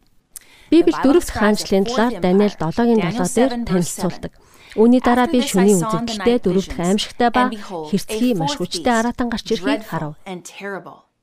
Библи 0.70 0.94
дөрөвт 1.04 1.30
хаанчлалын 1.30 1.84
талаар 1.84 2.14
Даниэл 2.20 2.56
7-гийн 2.56 3.00
7 3.12 3.36
дээр 3.36 3.52
танилцуулдаг. 3.68 4.32
Үүний 4.74 4.98
дараа 4.98 5.30
би 5.30 5.38
шүний 5.38 5.78
үзэгдэлтэй 5.78 6.38
дөрөвдөх 6.42 6.78
аимшигтай 6.82 7.30
ба 7.30 7.46
хэрцгий 7.52 8.34
маш 8.34 8.58
хүчтэй 8.58 8.90
аратан 8.90 9.30
гарч 9.30 9.46
ирэхийг 9.54 9.86
харав. 9.86 10.18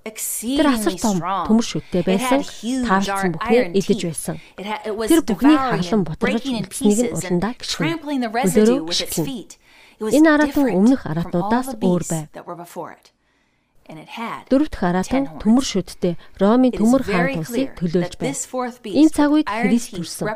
Тэр 0.02 0.68
асар 0.72 0.96
том 0.98 1.18
төмөр 1.20 1.66
шүттэй 1.68 2.02
байсан, 2.02 2.42
таарлцсан 2.88 3.38
бүхний 3.38 3.76
илгэж 3.76 4.02
байсан. 4.08 4.36
Тэр 4.58 5.22
бүхний 5.28 5.58
хаглан 5.60 6.02
бутрагч 6.08 6.46
нэгнийг 6.48 7.00
нь 7.06 7.14
уландаа 7.14 7.54
гიშгэн. 7.60 8.02
Өөрөөр 8.02 8.88
хэлбэл 8.88 10.16
энэ 10.16 10.30
аратан 10.34 10.66
өмнөх 10.74 11.06
аратнуудаас 11.06 11.78
өөр 11.78 12.04
байв. 12.10 12.26
Дөрөвт 14.52 14.76
хараатан 14.80 15.26
төмөр 15.42 15.66
шүдтэй 15.68 16.16
Ромын 16.40 16.72
төмөр 16.76 17.04
хаан 17.04 17.44
тусыг 17.44 17.76
төлөөлж 17.80 18.16
байна. 18.20 18.36
Энэ 18.88 19.12
цаг 19.12 19.30
үед 19.36 19.48
Христ 19.48 19.96
төрсөн. 19.98 20.28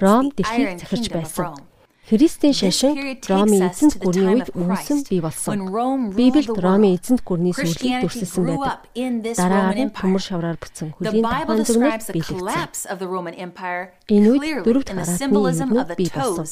Ром 0.00 0.32
дэлхийг 0.32 0.80
захирч 0.80 1.06
байсан. 1.12 1.71
Христийн 2.12 2.52
шашин 2.52 2.92
Ромын 3.24 3.72
эзэнт 3.72 3.96
гүрний 3.96 4.44
үед 4.44 4.52
үнсэн 4.52 5.00
бий 5.08 5.24
болсон. 5.24 5.64
Библиэд 6.12 6.60
Ромын 6.60 7.00
эзэнт 7.00 7.24
гүрний 7.24 7.56
сүрлийг 7.56 8.04
дүрсэлсэн 8.04 8.52
байдаг. 8.52 8.84
Дараагаар 9.32 9.80
нь 9.80 9.96
төмөр 9.96 10.20
шавраар 10.20 10.60
бүтсэн 10.60 10.92
хөлийн 10.92 11.24
тухайн 11.24 11.64
зөвнөд 11.64 12.04
биелэгдсэн. 12.12 13.00
Энэ 14.12 14.28
үед 14.28 14.60
дөрөвт 14.60 14.92
хараатны 14.92 15.24
юмнууд 15.32 15.96
бий 15.96 16.12
болсон. 16.12 16.44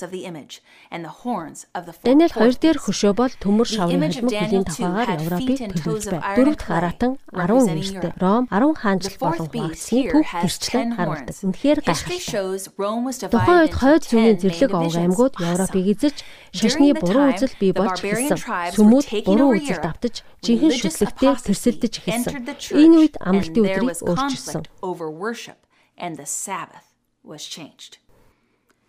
Даниэл 2.08 2.32
2 2.32 2.56
дээр 2.56 2.80
хөшөө 2.80 3.12
бол 3.12 3.28
төмөр 3.28 3.68
шаврын 3.68 4.00
хажмаг 4.00 4.32
хөлийн 4.32 4.64
тухайгаар 4.64 5.12
Европыг 5.20 5.60
төлөвлөж 5.76 6.08
байв. 6.08 6.24
Дөрөвт 6.40 6.62
хараатан 6.64 7.20
10 7.36 7.68
нэртэй 7.68 8.16
Ром 8.16 8.48
10 8.48 8.80
хаанчл 8.80 9.12
болон 9.20 9.44
хуваагдсны 9.52 10.08
түүх 10.08 10.24
гэрчлэн 10.40 10.96
харуулдаг. 10.96 11.36
Үнэхээр 11.36 11.84
гайхалтай. 11.84 13.28
Тухайн 13.28 13.60
үед 13.60 13.76
хойд 13.76 14.08
зүүнийн 14.08 14.40
зэрлэг 14.40 14.72
овг 14.72 14.96
аймагуд 14.96 15.36
Европыг 15.50 15.86
эзэж 15.92 16.16
шашны 16.54 16.94
буруу 16.94 17.34
үзэл 17.34 17.54
бий 17.58 17.72
болж 17.74 17.98
эхэлсэн. 18.00 18.38
Сүмүүд 18.74 19.06
буруу 19.26 19.58
үзэлд 19.58 19.84
автаж 19.84 20.14
жинхэнэ 20.44 20.76
шүтлэгтээ 20.78 21.34
тэрсэлдэж 21.50 21.94
эхэлсэн. 21.98 22.34
Энэ 22.78 22.96
үед 23.02 23.14
амралтын 23.18 23.64
өдрийг 23.66 23.98
өөрчилсөн. 24.06 24.62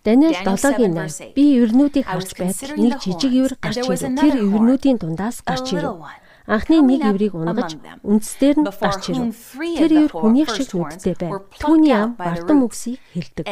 Даниэл 0.02 0.34
7-гийн 0.34 0.98
8 0.98 1.38
би 1.38 1.62
эвэрнүүдийг 1.62 2.10
харж 2.10 2.34
байтал 2.34 2.74
нэг 2.74 2.98
жижиг 3.06 3.34
эвэр 3.38 3.54
гарч 3.62 3.86
ирэв. 3.86 4.18
Тэр 4.18 4.36
эвэрнүүдийн 4.50 4.98
дундаас 4.98 5.46
гарч 5.46 5.78
ирэв. 5.78 6.02
Анхны 6.50 6.82
нэг 6.82 7.06
эврийг 7.06 7.38
унгаж 7.38 7.78
үндсдэр 8.02 8.66
нь 8.66 8.66
гарч 8.66 9.04
ирэв. 9.14 9.30
Тэр 9.62 9.92
эвэр 9.94 10.14
хүнийх 10.18 10.50
шиг 10.50 10.74
нүдтэй 10.74 11.14
байв. 11.22 11.46
Түүний 11.62 11.94
ам 11.94 12.18
бардам 12.18 12.66
үгсийг 12.66 12.98
хэлдэг. 13.14 13.46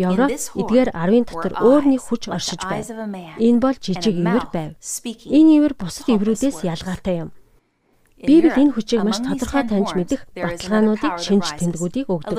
Европ 0.00 0.32
эдгээр 0.32 0.90
10-ын 0.96 1.24
дотор 1.28 1.54
өөр 1.60 1.84
нэг 1.92 2.00
хүч 2.00 2.32
оршиж 2.32 2.62
байв. 2.64 2.88
Энэ 3.36 3.60
бол 3.60 3.76
жижиг 3.76 4.16
ивэр 4.16 4.46
байв. 4.48 4.70
Энэ 5.28 5.50
ивэр 5.60 5.74
бусад 5.76 6.08
иврүүдээс 6.08 6.64
ялгаатай 6.64 7.28
юм. 7.28 7.30
Библи 8.20 8.52
энэ 8.52 8.72
хүчийг 8.72 9.04
маш 9.04 9.20
тодорхой 9.20 9.64
таньж 9.68 9.92
мэдэх 9.96 10.24
баталгаануудыг 10.36 11.14
шинж 11.20 11.46
тэмдгүүдийг 11.56 12.08
өгдөг. 12.08 12.36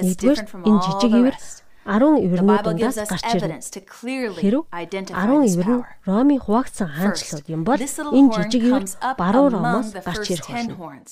Нэгдүгээр 0.00 0.40
энэ 0.68 0.80
жижиг 0.84 1.12
ивэр 1.12 1.36
10 1.88 2.24
ивэрнүүд 2.24 2.62
дундаас 2.64 2.96
гарч 3.08 3.28
ирнэ. 3.36 3.60
Хэрв 4.40 4.68
10 4.68 5.12
ивэр 5.48 5.68
нь 5.72 5.84
Ромын 6.04 6.40
хуваагдсан 6.40 6.88
хаанчлууд 6.88 7.46
юм 7.48 7.64
бол 7.64 7.80
энэ 7.80 8.32
жижиг 8.36 8.62
ивэр 8.68 8.84
баруун 9.16 9.52
Ромоос 9.56 9.96
гарч 10.04 10.24
ирэх 10.36 10.48
болно. 10.52 11.04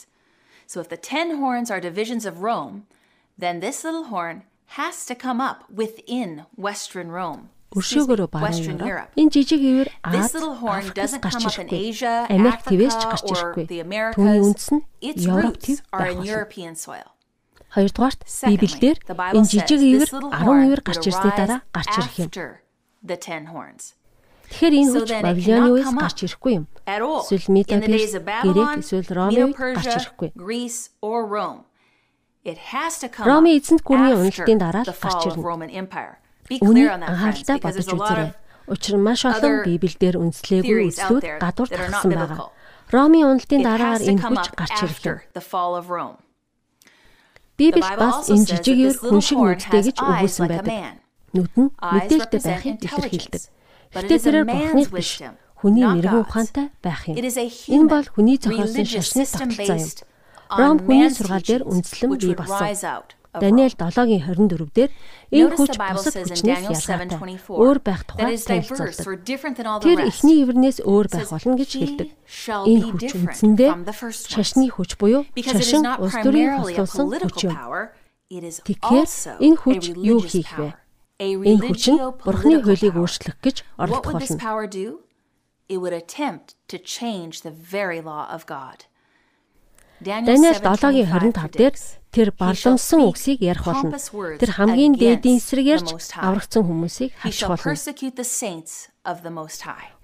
So 0.66 0.80
if 0.80 0.88
the 0.88 0.98
10 0.98 1.38
horns 1.40 1.70
are 1.70 1.80
divisions 1.80 2.26
of 2.26 2.42
Rome, 2.42 2.90
then 3.38 3.60
this 3.60 3.84
little 3.84 4.10
horn 4.12 4.42
has 4.66 5.06
to 5.06 5.14
come 5.14 5.40
up 5.40 5.64
within 5.70 6.44
Western 6.56 7.10
Rome. 7.10 7.50
Өршөөгөөрөө 7.76 8.28
баруун 8.30 8.78
Европ. 8.78 9.10
Энэ 9.18 9.30
жижиг 9.34 9.60
ивэр 9.60 9.88
Аз, 10.06 10.32
Африкаас 10.38 11.18
гарч 11.18 11.42
ирэхгүй. 11.44 11.98
Америк 12.30 12.62
твээс 12.62 12.94
ч 12.94 13.02
гарч 13.10 13.26
ирэхгүй. 13.26 13.64
Түүний 14.16 14.40
үндэс 14.40 14.68
нь 14.72 14.82
Европ 15.02 15.58
төв 15.60 15.82
байх. 15.90 16.14
Хоёрдугаарт 17.74 18.20
Библиэлд 18.48 19.02
энэ 19.10 19.50
жижиг 19.50 19.82
ивэр 19.82 20.08
10 20.08 20.64
ивэр 20.72 20.80
гарч 20.86 21.04
ирсний 21.10 21.34
дараа 21.36 21.60
гарч 21.74 21.92
ирэх 22.00 22.16
юм. 22.22 22.30
Тэгэхээр 24.46 24.74
энэ 24.78 24.90
хүч 24.94 25.10
Бабилоны 25.26 25.68
үеэс 25.74 25.92
гарч 26.00 26.18
ирэхгүй 26.22 26.52
юм. 26.54 26.64
Эсвэл 26.86 27.50
Медапис, 27.50 28.14
Грек 28.14 28.78
эсвэл 28.78 29.10
Ромын 29.10 29.52
гарч 29.52 30.06
ирэхгүй. 30.06 30.30
Ромын 32.46 33.58
эзэнт 33.58 33.82
гүрний 33.82 34.14
уналтын 34.14 34.58
дараа 34.62 34.84
л 34.86 34.94
гарч 34.94 35.22
ирнэ. 35.26 35.42
Үүнийг 36.62 36.88
анхааралтай 36.94 37.58
бодож 37.58 37.88
үзээрэй. 37.90 38.30
Учир 38.70 38.94
нь 38.98 39.02
маш 39.02 39.22
олон 39.26 39.66
Библиэлд 39.66 40.18
үндэслээгүй 40.18 40.78
үслүүд 40.90 41.24
гадуур 41.42 41.68
тархсан 41.70 42.10
байгаа. 42.14 42.50
Ромын 42.94 43.26
уналтын 43.34 43.62
дараагаар 43.66 44.02
энэ 44.06 44.22
хүч 44.22 44.46
гарч 44.54 44.78
ирлээ. 44.86 45.26
Библи 47.56 47.80
бас 47.80 48.28
энэ 48.30 48.46
жижиг 48.46 48.78
ир 48.78 48.94
хүн 49.00 49.22
шиг 49.24 49.38
нүдтэй 49.40 49.82
гэж 49.90 49.96
өгүүлсэн 49.96 50.46
байдаг. 50.46 51.00
Нүд 51.34 51.52
нь 51.56 51.70
мэдээлэлтэй 51.72 52.40
байхыг 52.44 52.78
илэрхийлдэг. 52.84 53.42
Гэтэ 53.96 54.14
тэрээр 54.22 54.46
бурхныг 54.46 54.90
биш, 54.92 55.10
хүний 55.56 55.86
мэрэгэн 55.88 56.20
ухаантай 56.20 56.66
байх 56.84 57.08
юм. 57.08 57.16
Энэ 57.16 57.88
бол 57.88 58.06
хүний 58.12 58.36
зохиосон 58.36 58.84
шашны 58.84 59.24
тогтолцоо 59.24 59.78
юм. 59.82 59.88
Ром 60.50 60.78
хүний 60.78 61.10
сургаал 61.10 61.42
дээр 61.42 61.62
үндэслэн 61.66 62.10
бий 62.18 62.34
болсон. 62.34 63.06
Даниэл 63.36 63.76
7-гийн 63.76 64.24
24 64.24 64.72
дээр 64.72 64.90
энэ 65.28 65.56
хүч 65.60 65.76
бусад 65.76 66.14
хүчнээс 66.24 66.72
ялгаатай 66.72 67.20
өөр 67.52 67.78
байх 67.84 68.02
тухай 68.08 68.32
танилцуулдаг. 68.40 69.84
Тэр 69.84 70.00
эхний 70.08 70.40
ивэрнээс 70.40 70.80
өөр 70.80 71.06
байх 71.12 71.28
болно 71.28 71.54
гэж 71.60 71.70
хэлдэг. 71.76 72.08
Энэ 72.64 72.84
хүч 72.96 73.10
үндсэндээ 73.12 73.72
шашны 74.24 74.72
хүч 74.72 74.96
буюу 74.96 75.28
шашин 75.36 75.84
улс 76.00 76.16
төрийн 76.16 76.64
хослуулсан 76.64 77.06
хүч 77.12 77.38
юм. 77.44 77.54
Тэгэхээр 78.64 79.08
энэ 79.44 79.58
хүч 79.60 79.82
юу 80.00 80.20
хийх 80.24 80.52
вэ? 80.56 80.72
Энэ 81.20 81.60
хүч 81.60 81.82
нь 81.92 82.00
Бурхны 82.24 82.64
хуулийг 82.64 82.96
өөрчлөх 82.96 83.36
гэж 83.44 83.56
оролдох 83.76 84.16
болно. 84.16 84.40
It 85.68 85.82
would 85.82 85.92
attempt 85.92 86.54
to 86.68 86.78
change 86.78 87.42
the 87.42 87.50
very 87.50 88.00
law 88.00 88.30
of 88.30 88.46
God. 88.46 88.86
Даниэл 90.00 90.60
7-гийн 90.60 91.08
25 91.08 91.56
дээр 91.56 91.74
тэр 92.12 92.28
бардамсан 92.36 93.00
үгсийг 93.00 93.40
ярих 93.40 93.64
болно. 93.64 93.96
Тэр 94.36 94.50
хамгийн 94.52 94.92
дээдийн 94.96 95.40
эсрэг 95.40 95.66
ярьж 95.80 95.88
аврагдсан 96.16 96.64
хүмүүсийг 96.68 97.16
хавчих 97.16 97.48
болно. 97.48 97.72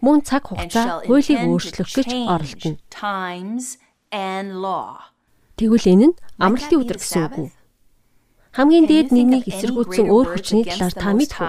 Мөн 0.00 0.18
цаг 0.24 0.48
хугацаа 0.48 1.04
хуулийг 1.04 1.40
өөрчлөх 1.44 1.88
гэж 1.92 2.08
оролдоно. 2.24 2.80
Тэгвэл 5.60 5.88
энэ 5.92 6.06
нь 6.08 6.14
амралтын 6.40 6.80
өдөр 6.80 6.96
гэсэн 6.96 7.22
үг 7.28 7.36
үү? 7.36 7.50
Хамгийн 8.52 8.84
дээд 8.84 9.08
нэгнийг 9.16 9.48
эсэргүүцсэн 9.48 10.12
өөр 10.12 10.26
хүчний 10.36 10.64
талаар 10.68 10.92
та 10.92 11.12
мэдэх 11.16 11.40
үү? 11.40 11.48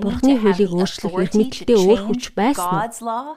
Бурхны 0.00 0.32
хуулийг 0.40 0.72
өөрчлөх 0.72 1.12
эрх 1.20 1.34
мэдэлтэй 1.36 1.76
өөр 1.76 2.00
хүч 2.08 2.32
байсан 2.32 2.64
уу? 2.64 3.36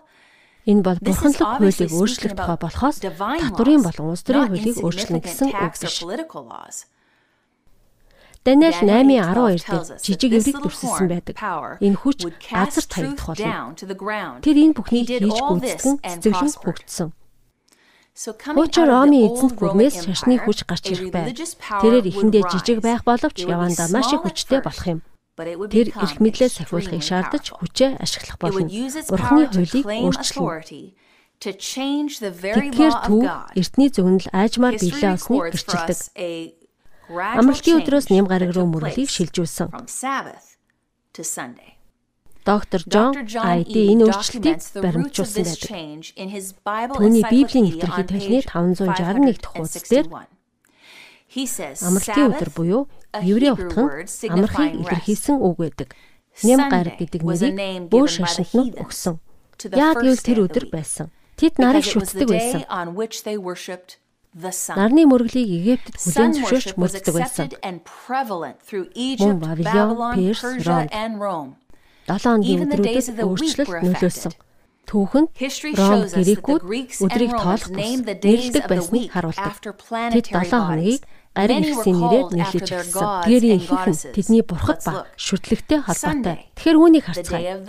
Энэ 0.67 0.83
бол 0.83 0.99
бурханлаг 0.99 1.63
хуулийг 1.63 1.91
өөрчлөх 1.95 2.35
тухай 2.35 2.59
болохоос 2.59 2.97
татврын 2.99 3.81
болон 3.87 4.11
улс 4.11 4.23
төрийн 4.27 4.51
хуулийг 4.51 4.77
өөрчлөнө 4.83 5.23
гэсэн 5.23 5.47
үг 5.55 5.75
биш. 5.79 6.03
Даниэл 8.43 8.79
8:12 8.83 9.63
дээр 9.63 9.83
жижиг 9.99 10.31
эврийг 10.35 10.59
дүрсэлсэн 10.63 11.07
байдаг. 11.07 11.35
Энэ 11.83 11.99
хүч 11.99 12.19
газар 12.51 12.85
таягдах 12.87 13.27
болно. 13.31 13.75
Тэр 14.43 14.55
энэ 14.63 14.75
бүхнийг 14.75 15.07
хийж 15.07 15.39
гүйцэтгэн 15.39 15.95
цэцэглэн 16.03 16.51
хөгжсөн. 16.63 17.09
Хуучин 18.55 18.85
Ромын 18.87 19.29
эзэнт 19.29 19.53
гүрнээс 19.59 19.95
шашны 20.07 20.39
хүч 20.41 20.63
гарч 20.63 20.85
ирэх 20.95 21.11
байв. 21.11 21.31
Тэрээр 21.35 22.07
ихэндээ 22.07 22.43
жижиг 22.49 22.79
байх 22.81 23.03
боловч 23.03 23.45
явандаа 23.45 23.91
маш 23.91 24.09
их 24.15 24.23
хүчтэй 24.23 24.63
болох 24.63 24.87
юм. 24.87 24.99
Тэр 25.37 25.93
эрх 25.93 26.17
мэдлээ 26.17 26.49
сахиулахыг 26.49 27.03
шаардаж 27.05 27.45
хүчээ 27.53 28.01
ашиглах 28.01 28.41
болно. 28.41 28.65
Бурхны 28.65 29.45
хуулийг 29.53 29.85
өөрчлөн. 29.85 30.97
Тэгэхээр 31.37 32.95
төв 33.05 33.21
эртний 33.53 33.89
зөвнөл 33.93 34.25
аажмаар 34.33 34.81
биелээ 34.81 35.13
олсныг 35.13 35.53
гэрчилдэг. 35.53 35.99
Амралтын 37.13 37.77
өдрөөс 37.85 38.09
нэм 38.09 38.25
гараг 38.25 38.57
руу 38.57 38.65
мөрлийг 38.65 39.13
шилжүүлсэн. 39.13 39.69
Доктор 42.41 42.81
Джон 42.87 43.13
ID 43.27 43.75
энэ 43.93 44.09
өөрчлөлтийг 44.09 44.57
баримтжуулсан 44.81 45.45
байдаг. 45.45 46.97
Түүний 46.97 47.25
Библийн 47.29 47.69
илэрхий 47.69 48.41
толны 48.47 48.73
561 48.73 49.37
дахь 49.37 49.53
хуудас 49.53 49.85
дээр 49.85 50.07
Амралтын 51.27 52.31
өдөр 52.31 52.49
буюу 52.55 52.81
еврей 53.21 53.51
утганд 53.51 54.07
амархыг 54.29 54.73
илэрхийлсэн 54.79 55.37
үг 55.37 55.55
байдаг. 55.59 55.89
Нэм 56.43 56.59
гараг 56.71 56.95
гэдэг 57.01 57.21
нэрийг 57.23 57.91
бүр 57.91 58.07
шашинтнууд 58.07 58.79
өгсөн. 58.79 59.19
Яг 59.73 59.99
гэвэл 59.99 60.23
тэр 60.23 60.39
өдөр 60.47 60.65
байсан. 60.71 61.11
Тэд 61.37 61.57
нарыг 61.61 61.85
шүтдэг 61.85 62.27
байсан. 62.29 62.61
Нарны 64.37 65.01
мөрөглийг 65.09 65.49
Египтэд 65.49 65.97
хүлээн 65.97 66.33
зөвшөөрч 66.37 66.69
мөрддөг 66.77 67.13
байсан. 67.17 67.49
Мөн 69.17 69.37
Вавилон, 69.41 70.13
Перс, 70.13 70.45
Ром 70.61 71.57
долоон 72.07 72.41
өдрүүдэд 72.45 73.19
өөрчлөлт 73.19 73.81
нөлөөлсөн. 73.83 74.33
Түүхэнд 74.87 75.29
Ром 75.75 76.01
грекүүд 76.07 76.63
өдрийг 77.03 77.33
тоолох 77.35 77.71
нэрлдэг 77.75 78.63
байсныг 78.71 79.11
харуулдаг. 79.11 79.59
Тэд 80.15 80.31
7 80.31 80.47
хоногийг 80.47 81.03
гариг 81.37 81.61
ихсийн 81.69 81.97
нэрээр 82.01 82.27
нэрлэж 82.33 82.69
эхэлсэн. 82.73 83.05
Тэгэрийн 83.29 83.61
ихэнх 83.61 83.87
нь 83.93 84.01
тэдний 84.17 84.41
бурхад 84.41 84.81
ба 84.81 85.05
шүтлэгтэй 85.13 85.85
холбоотой. 85.85 86.49
Тэгэхээр 86.57 86.77
үүнийг 86.81 87.05
харцгаая. 87.05 87.61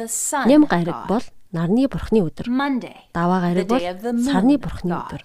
Нэм 0.48 0.64
гариг 0.64 1.04
бол 1.04 1.24
нарны 1.52 1.84
бурхны 1.92 2.24
өдөр. 2.24 2.48
Даваа 3.12 3.40
гариг 3.44 3.68
бол 3.68 3.84
сарны 4.24 4.56
бурхны 4.56 4.96
өдөр. 4.96 5.22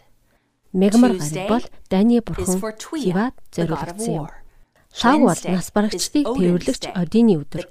Мегмар 0.76 1.16
гариг 1.16 1.48
бол 1.48 1.66
дайны 1.88 2.20
бурхан 2.20 2.60
Зивад 3.00 3.34
зориулагдсан 3.56 4.14
юм. 4.14 4.28
Лав 4.28 5.20
бол 5.24 5.42
нас 5.48 5.72
барагчдыг 5.72 6.26
тэрвэрлэгч 6.28 6.84
Одины 6.92 7.40
өдөр. 7.40 7.64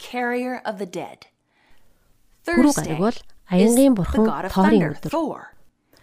Хүрүү 2.49 2.73
гариг 2.73 2.99
бол 2.99 3.19
аянгийн 3.53 3.95
бурхан 3.95 4.27
Торын 4.49 4.97
өдөр. 4.97 5.13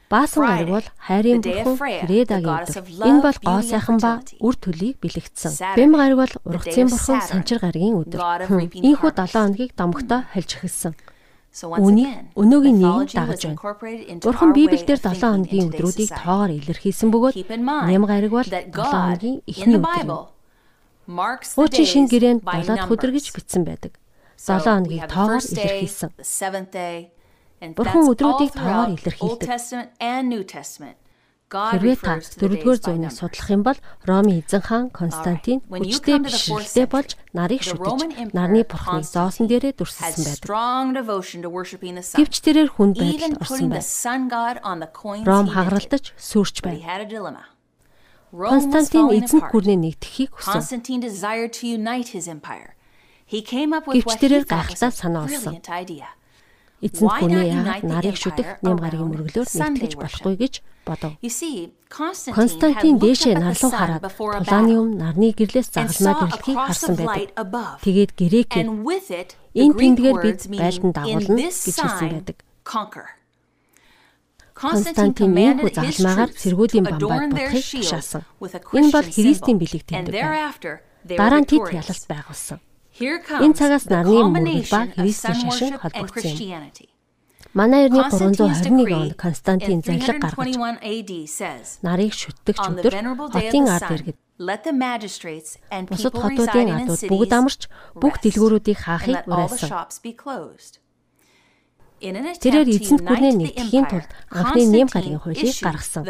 Баасан 0.10 0.42
гариг 0.42 0.70
бол 0.74 0.88
хайрын 1.06 1.42
бурхан 1.46 1.78
Редагийн 2.10 2.66
өдөр. 2.66 2.82
Энэ 3.06 3.22
бол 3.22 3.38
гоо 3.46 3.62
сайхан 3.62 3.98
ба 4.02 4.12
үр 4.42 4.56
төлийг 4.58 4.98
бэлэгдсэн. 5.06 5.78
Бэм 5.78 5.94
гариг 5.94 6.18
бол 6.18 6.34
ургацын 6.50 6.90
бурхан 6.90 7.22
Санчир 7.22 7.62
гаригийн 7.62 7.94
өдөр. 8.02 8.18
Ийхүү 8.74 9.12
7 9.14 9.30
хоногийг 9.38 9.78
домогтой 9.78 10.26
хальж 10.34 10.58
эхэлсэн. 10.58 10.98
Үүнийг 11.62 12.34
өнөөгийн 12.34 12.78
нийгэм 12.82 13.06
дагаж 13.14 13.42
байна. 13.54 14.22
Бурхан 14.26 14.52
Библиэлд 14.58 14.90
7 14.90 15.22
хоногийн 15.22 15.70
өдрүүдийг 15.70 16.10
тоогоор 16.10 16.52
илэрхийлсэн 16.58 17.10
бөгөөд 17.14 17.36
ням 17.94 18.04
гариг 18.10 18.32
бол 18.34 18.50
7 18.50 18.74
хоногийн 18.74 19.38
эхний 19.46 19.78
өдөр. 19.78 20.34
Хуучин 21.54 21.86
шин 21.86 22.06
гэрээнд 22.10 22.42
7 22.46 22.66
дахь 22.66 22.90
өдөр 22.90 23.14
гэж 23.14 23.26
бичсэн 23.34 23.62
байдаг. 23.62 23.94
7 24.42 24.62
хоногийг 24.66 25.06
тоогоор 25.06 25.42
илэрхийлсэн. 25.42 26.10
Бурхан 27.60 28.08
өдрүүдийг 28.08 28.52
тоогоор 28.56 28.90
илэрхийлдэг. 28.96 29.48
Хэрвээ 31.50 31.98
та 31.98 32.22
4-р 32.22 32.78
зууны 32.78 33.10
судлах 33.10 33.50
юм 33.50 33.66
бол 33.66 33.80
Ромын 34.06 34.46
эзэн 34.46 34.62
хаан 34.62 34.88
Константин 34.94 35.66
хүчтэй 35.66 36.22
бишрэлтэй 36.22 36.86
болж 36.86 37.18
нарыг 37.34 37.66
шүтэж 37.66 38.06
нарны 38.38 38.62
бурхныг 38.70 39.02
зоосон 39.10 39.50
дээрээ 39.50 39.74
дүрсэлсэн 39.82 40.30
байдаг. 40.30 40.46
Гэвч 42.22 42.36
тэрээр 42.46 42.70
хүн 42.70 42.94
байдалд 42.94 43.42
орсон 43.42 43.66
байна. 43.74 43.82
Ром 45.26 45.48
хагаралдаж 45.50 46.06
сүрч 46.22 46.62
байна. 46.62 46.78
Константин 48.30 49.10
эзэнт 49.18 49.50
гүрний 49.50 49.78
нэгдэхийг 49.90 50.30
хүсв. 50.38 50.54
Гэвч 54.06 54.06
тэрээр 54.22 54.46
гайхалтай 54.46 54.92
санаа 54.94 55.26
олсон. 55.26 55.58
Эзэнт 56.80 57.12
гүрний 57.20 57.52
яагаад 57.52 57.84
нарыг 57.84 58.16
шүтэх 58.16 58.64
нэм 58.64 58.80
гарагийн 58.80 59.12
мөрөглөөр 59.12 59.48
нэгтгэж 59.52 59.94
болохгүй 60.00 60.36
гэж 60.40 60.54
бодов. 60.88 61.12
Константин 61.92 62.96
дээшээ 63.04 63.36
нарлуу 63.36 63.72
хараад 63.76 64.04
тулааны 64.08 64.74
өмнө 64.80 64.96
нарны 65.04 65.28
гэрлээс 65.36 65.76
загалмаа 65.76 66.32
гэрлэхийг 66.32 66.56
харсан 66.56 66.96
байдаг. 66.96 67.28
Тэгээд 67.84 68.12
грекээр 68.16 68.68
энэ 68.72 69.76
тэмдгээр 69.76 70.18
бид 70.24 70.40
байлдан 70.48 70.92
дагуулна 70.96 71.52
гэж 71.52 71.78
хэлсэн 71.84 72.10
байдаг. 72.16 72.38
Константин 74.56 75.32
ийхүү 75.36 75.72
загалмаагаар 75.76 76.32
цэргүүдийн 76.32 76.86
бамбайд 76.88 77.32
бодохыг 77.32 77.64
тушаасан. 77.76 78.24
Энэ 78.76 78.92
бол 78.96 79.08
Христийн 79.08 79.58
бэлэг 79.60 79.84
тэмдэг. 79.84 80.16
Дараа 81.20 81.40
нь 81.44 81.48
тэд 81.48 81.64
ялалт 81.76 82.06
байгуулсан. 82.08 82.60
Энэ 83.00 83.56
цагаас 83.56 83.86
нарны 83.88 84.12
мөрөл 84.28 84.68
ба 84.70 84.80
Христийн 84.92 85.36
шашин 85.40 85.76
холбогдсон 85.80 86.36
юм. 86.36 86.64
Манай 87.54 87.88
эртний 87.88 88.04
321 88.06 88.94
онд 88.94 89.16
Константин 89.18 89.82
зарлиг 89.82 90.22
гаргаж 90.22 90.54
нарыг 91.82 92.14
шүтдэгч 92.14 92.60
өдөр 92.70 92.94
хотын 93.34 93.66
ард 93.72 93.90
иргэд 93.96 94.18
бусад 95.90 96.14
хотуудын 96.14 96.70
ардууд 96.76 97.02
бүгд 97.10 97.32
амарч 97.34 97.62
бүх 97.98 98.16
дэлгүүрүүдийг 98.22 98.78
хаахыг 98.86 99.26
уриалсан. 99.26 99.70
Тэрээр 102.00 102.70
эзэнт 102.72 103.04
гүрнээ 103.04 103.34
нэгтгэхийн 103.36 103.86
тулд 103.92 104.08
анхны 104.32 104.64
нэм 104.72 104.88
гарагийн 104.88 105.20
хуулийг 105.20 105.58
гаргасан. 105.60 106.04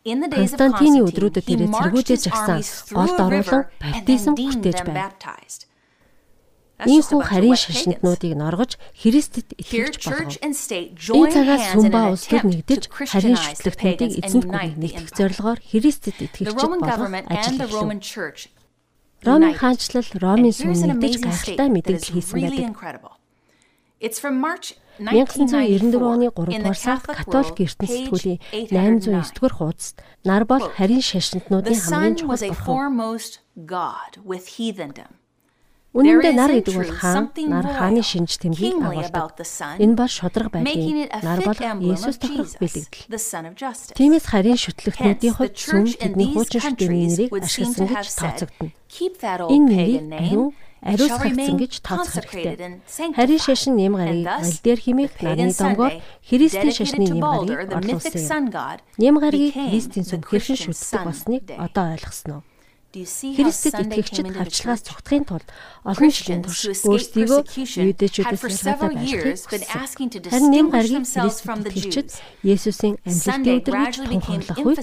Константины 0.00 1.04
өдрүүдэд 1.04 1.44
тэрээр 1.44 1.72
цэргүүдэж 1.76 2.20
жагсан 2.24 2.64
голд 2.96 3.18
оруулан 3.20 3.62
баптизм 3.76 4.32
хүртээж 4.32 4.78
байна. 4.88 5.12
Ийхүү 6.88 7.20
харийн 7.20 7.60
шашинтнуудыг 7.60 8.32
норгож 8.32 8.80
Христэд 8.96 9.52
итгэж 9.60 10.00
болгов. 10.00 10.40
Энэ 10.40 11.28
цагаас 11.36 11.64
Сүмба 11.76 12.00
улс 12.16 12.24
төр 12.24 12.44
нэгдэж 12.48 12.82
харийн 12.88 13.36
шүтлэгтнүүдийг 13.36 14.12
эзэнт 14.24 14.48
гүрийг 14.48 14.76
нэгтгэх 14.80 15.12
зорилгоор 15.12 15.60
Христэд 15.60 16.16
итгэгчд 16.16 16.56
болгох 16.56 17.12
ажил 17.28 17.60
эхлэв. 17.60 18.48
Ромын 19.20 19.52
хаанчлал 19.52 20.08
Ромын 20.16 20.56
сүм 20.56 20.72
нэгдэж 20.72 21.14
гайхалтай 21.20 21.68
мэдээлэл 21.68 22.12
хийсэн 22.16 22.40
байдаг. 22.40 23.19
1994 24.00 26.00
оны 26.00 26.32
3 26.32 26.32
дугаар 26.32 26.76
сард 26.76 27.04
католик 27.04 27.60
ертөнц 27.60 27.88
сэтгүүлийн 27.88 28.40
809 28.72 29.36
дугаар 29.36 29.54
хуудасд 29.60 30.00
нар 30.24 30.44
бол 30.48 30.64
харийн 30.76 31.04
шашинтнуудын 31.04 31.76
хамгийн 31.76 32.16
чухал 32.16 32.48
бурхан. 32.48 32.96
Үнэн 35.90 36.22
дээр 36.22 36.38
нар 36.38 36.54
гэдэг 36.54 36.70
бол 36.78 36.86
хаан, 37.02 37.34
нар 37.50 37.66
хааны 37.66 37.98
шинж 38.06 38.38
тэмдгийг 38.38 38.78
агуулдаг. 38.78 39.42
Энэ 39.82 39.98
бол 39.98 40.06
шудраг 40.06 40.54
байдлын 40.54 41.10
нар 41.10 41.42
бол 41.42 41.58
Есүс 41.82 42.22
тохирох 42.22 42.54
бэлэгдэл. 42.62 43.10
Тиймээс 43.98 44.26
харийн 44.30 44.54
шүтлэгтнүүдийн 44.54 45.34
хувьд 45.34 45.58
сүм 45.58 45.90
тэдний 45.90 46.30
хуучин 46.30 46.62
шүтний 46.62 47.10
нэрийг 47.10 47.34
ашигласан 47.42 47.90
гэж 47.90 48.06
тооцогдно. 48.06 48.70
Энэ 49.50 49.66
нэрийг 49.66 50.54
ариусгагдсан 50.80 51.56
гэж 51.60 51.72
тооцох 51.84 52.24
хэрэгтэй. 52.24 52.80
Харийн 53.12 53.40
шашин 53.40 53.76
нэм 53.76 53.94
гарыг 54.00 54.24
аль 54.26 54.58
дээр 54.64 54.80
химих 54.80 55.12
нарны 55.20 55.52
домгоор 55.52 55.94
Христийн 56.24 56.72
шашны 56.72 57.04
нэм 57.04 57.20
гарыг 57.20 57.68
орлуулсан. 57.68 58.48
Нэм 58.96 59.16
гарыг 59.20 59.52
Христийн 59.52 60.06
сүм 60.08 60.24
хэрхэн 60.24 60.56
шүтдэг 60.56 61.00
болсныг 61.04 61.44
одоо 61.52 61.84
ойлгосноо. 61.94 62.40
Христэд 62.90 63.86
итгэгчид 63.86 64.34
хавчлагаас 64.34 64.82
цогтхын 64.82 65.22
тулд 65.22 65.46
олон 65.86 66.10
жилийн 66.10 66.42
турш 66.42 66.74
өөрсдийгөө 66.82 67.40
юудэчүүдээс 67.46 68.42
ялгаатай 68.66 68.98
байхыг 68.98 70.26
харин 70.26 70.50
нэм 70.50 70.66
гаргийн 70.74 71.06
Христэд 71.06 71.70
итгэгчид 71.70 72.08
Есүсийн 72.42 72.98
амьлалтын 73.06 73.62
өдөр 73.62 73.74
гэж 73.78 73.94
тунхаглах 74.10 74.66
үед 74.66 74.82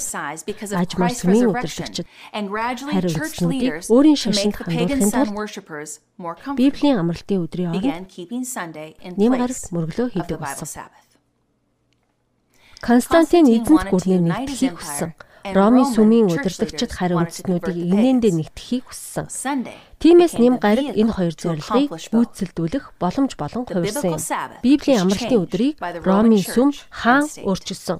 ажмаар 0.71 1.13
сүмийн 1.19 1.51
өдөрлөгчд 1.51 2.07
харин 2.07 3.15
үгснүүдийг 3.19 3.75
өөрийн 3.91 4.15
шашинд 4.23 4.55
хандуулахын 4.55 5.11
тулд 5.11 5.35
Библийн 6.55 7.03
амралтын 7.03 7.43
өдрийн 7.43 7.75
оронд 7.75 8.07
нэм 9.19 9.33
гарагт 9.35 9.67
мөрөглөө 9.75 10.07
хийдэг 10.15 10.39
болсон. 10.39 10.87
Константин 12.79 13.51
эзэнт 13.51 13.91
гүрний 13.91 14.21
нэгтгэхийг 14.23 14.79
хүссэн. 14.79 15.11
Ромын 15.53 15.87
сүмийн 15.93 16.27
удирдагчид 16.31 16.91
харин 16.91 17.21
үндэстнүүдийг 17.23 17.77
инээндээ 17.77 18.33
нэгтгэхийг 18.33 18.83
хүссэн. 18.89 19.67
Тиймээс 20.01 20.35
нэм 20.41 20.57
гариг 20.57 20.95
энэ 20.97 21.13
хоёр 21.13 21.35
зорилгыг 21.37 21.93
гүйцэлдүүлэх 21.93 22.85
боломж 22.99 23.31
болон 23.37 23.63
хувирсан 23.69 24.17
юм. 24.17 24.21
Библийн 24.65 25.05
амралтын 25.05 25.43
өдрийг 25.45 25.75
Ромын 26.03 26.43
сүм 26.43 26.73
хаан 26.89 27.25
өөрчилсөн. 27.45 27.99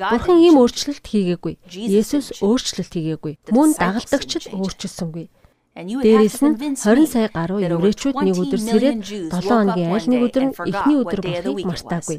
Бурхан 0.00 0.38
ийм 0.40 0.56
өөрчлөлт 0.56 1.04
хийгээгүй. 1.04 1.54
Есүс 1.68 2.40
өөрчлөлт 2.40 2.92
хийгээгүй. 2.96 3.32
Мөн 3.52 3.76
дагалдагчид 3.76 4.48
өөрчилсөнгүй. 4.56 5.28
Дээрээс 5.76 6.40
нь 6.42 6.56
20 6.74 7.06
сая 7.06 7.28
гаруй 7.30 7.62
еврейчүүд 7.68 8.16
нэг 8.24 8.36
өдөр 8.42 8.60
сэрээд 8.60 8.98
7 9.30 9.44
хоногийн 9.44 9.92
аль 9.94 10.08
нэг 10.08 10.20
өдөр 10.26 10.44
нь 10.50 10.54
эхний 10.56 10.98
өдөр 10.98 11.20
болохыг 11.22 11.58
мартаагүй. 11.68 12.18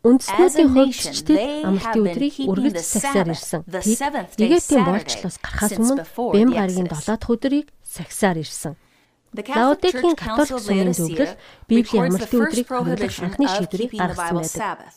Ч 0.00 1.20
тэд 1.28 1.36
амралтын 1.68 2.04
өдрийг 2.08 2.48
үргэлж 2.48 2.80
сагсаар 2.80 3.36
ирсэн. 3.36 3.60
Тэд 3.68 4.40
Египтийн 4.40 4.84
болчлоос 4.88 5.36
гарахаас 5.44 5.76
өмнө 5.76 6.08
Бэм 6.16 6.50
гарагийн 6.56 6.88
7 6.88 7.04
дахь 7.04 7.28
өдрийг 7.28 7.68
сагсаар 7.84 8.40
ирсэн. 8.40 8.80
Лаодикийн 9.36 10.16
католик 10.16 10.56
сүмийн 10.56 10.96
зөвлөл 10.96 11.36
Библийн 11.68 12.16
амралтын 12.16 12.40
өдрийг 12.48 12.68
хөнгөлөх 12.72 13.16
анхны 13.28 13.44
шийдвэрийг 13.44 13.92
гаргасан 14.00 14.40
байдаг. 14.40 14.88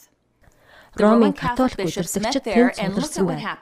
Ромын 0.96 1.34
католик 1.36 1.80
удирдагчид 1.84 2.44
тэнд 2.48 2.72
цугларсан 2.80 3.26
байна. 3.28 3.60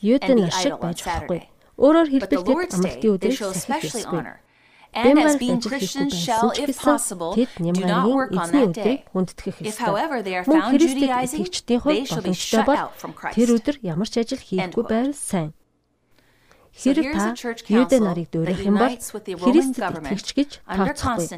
Юудын 0.00 0.36
нар 0.40 0.52
шиг 0.56 0.80
байж 0.80 1.04
болохгүй. 1.04 1.40
Өөрөөр 1.76 2.08
хэлбэл 2.08 2.44
тэд 2.48 2.72
амралтын 2.72 3.12
өдрийг 3.12 3.40
сахих 3.52 3.92
ёсгүй. 3.92 4.40
And 4.94 5.18
as 5.18 5.36
being 5.36 5.60
Christians 5.60 6.12
shall, 6.12 6.52
if 6.52 6.76
possible, 6.78 7.32
do 7.34 7.46
not 7.86 8.12
work 8.12 8.36
on 8.36 8.52
that 8.52 8.72
day. 8.72 9.04
If, 9.60 9.78
however, 9.78 10.20
they 10.20 10.36
are 10.36 10.44
found 10.44 10.78
Judaizing, 10.78 11.48
they 11.66 12.04
shall 12.04 12.20
be 12.20 12.34
shut 12.34 12.68
out 12.68 12.92
from 13.00 13.14
Christ. 13.16 13.36
Тэр 13.36 13.56
өдөр 13.56 13.76
ямар 13.80 14.08
ч 14.08 14.20
ажил 14.20 14.36
хийхгүй 14.36 14.84
байвал 14.84 15.16
сайн. 15.16 15.56
Хэрэг 16.72 17.12
та 17.12 17.36
Юудэ 17.68 18.00
нарыг 18.00 18.32
дөөрөх 18.32 18.64
юм 18.64 18.80
бол 18.80 18.96
Христэд 18.96 19.92
итгэгч 19.92 20.28
гэж 20.32 20.50
тооцохгүй. 20.64 21.28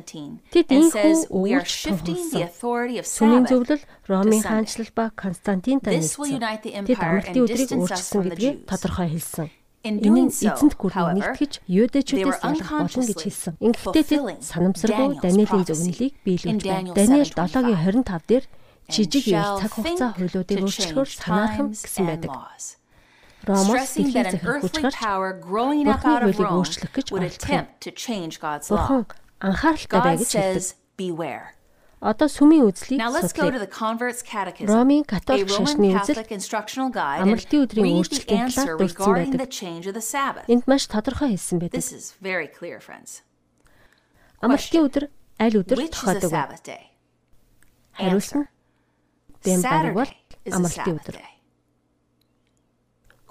Тэд 0.55 0.69
энэхүү 0.71 1.27
өвөрч 1.27 1.73
тулсан. 2.07 2.55
Сүмийн 3.03 3.45
зөвлөл 3.51 3.83
Ромын 4.07 4.43
хаанчлал 4.47 4.95
ба 4.95 5.11
Константинтай 5.19 5.99
нийцсэн. 5.99 6.39
Тэд 6.87 7.03
амралтын 7.03 7.43
өдрийг 7.51 7.71
өөрчилсөн 7.75 8.23
гэдгийг 8.31 8.57
тодорхой 8.71 9.11
хэлсэн. 9.11 9.51
Энэ 9.85 10.21
нь 10.23 10.33
эзэнт 10.33 10.79
гүрнийг 10.81 11.13
нэгтгэж 11.19 11.53
юудэчүүдээс 11.67 12.41
ялах 12.41 12.71
болно 12.73 13.05
гэж 13.05 13.21
хэлсэн. 13.21 13.55
Ингэхдээ 13.61 14.05
тэд 14.07 14.23
санамсаргүй 14.41 15.19
Даниэлийн 15.21 15.67
зөвнөлийг 15.69 16.15
биелүүлж 16.25 16.63
байна. 16.65 16.97
Даниэл 16.97 17.35
7-гийн 17.37 18.07
25 18.07 18.25
дээр 18.25 18.45
жижиг 18.89 19.25
ярь 19.29 19.61
цаг 19.61 19.73
хугацаа 19.77 20.17
хуйлуудыг 20.17 20.57
өөрчлөхөөр 20.65 21.09
санаархам 21.11 21.69
гэсэн 21.77 22.05
байдаг. 22.09 22.33
Ромоос 23.45 23.93
дэлхийн 23.95 24.25
захирах 24.33 24.63
хүч 24.65 24.75
гарч 24.81 24.97
Бурхны 25.85 25.95
хуулийг 26.01 26.49
өөрчлөх 26.49 26.93
гэж 26.97 27.07
оролдох. 27.13 27.49
Бурхан 28.69 29.05
анхааралтай 29.41 30.01
бай 30.01 30.17
гэж 30.17 30.33
хэлдэг. 30.33 30.65
Одоо 32.05 32.29
сүмийн 32.29 32.69
үзлийг 32.69 33.01
судлаа. 33.33 33.49
Ромын 34.69 35.05
католик 35.09 35.49
шашны 35.49 35.97
үзэл 35.97 36.21
амралтын 37.25 37.61
өдрийн 37.65 37.97
өөрчлөлтийн 37.97 38.45
талаар 38.53 38.77
дурдсан 38.77 39.15
байдаг. 39.33 39.49
Энд 40.53 40.65
маш 40.69 40.85
тодорхой 40.89 41.29
хэлсэн 41.33 41.59
байдаг. 41.65 41.81
Амралтын 44.45 44.83
өдөр 44.85 45.05
аль 45.41 45.57
өдөр 45.57 45.79
тохиодог 45.89 46.31
вэ? 46.33 46.45
Хариулт 47.97 48.33
нь 48.37 48.47
Бэм 49.45 49.61
бараг 49.65 49.95
бол 49.97 50.13
амралтын 50.53 50.97
өдөр. 51.01 51.17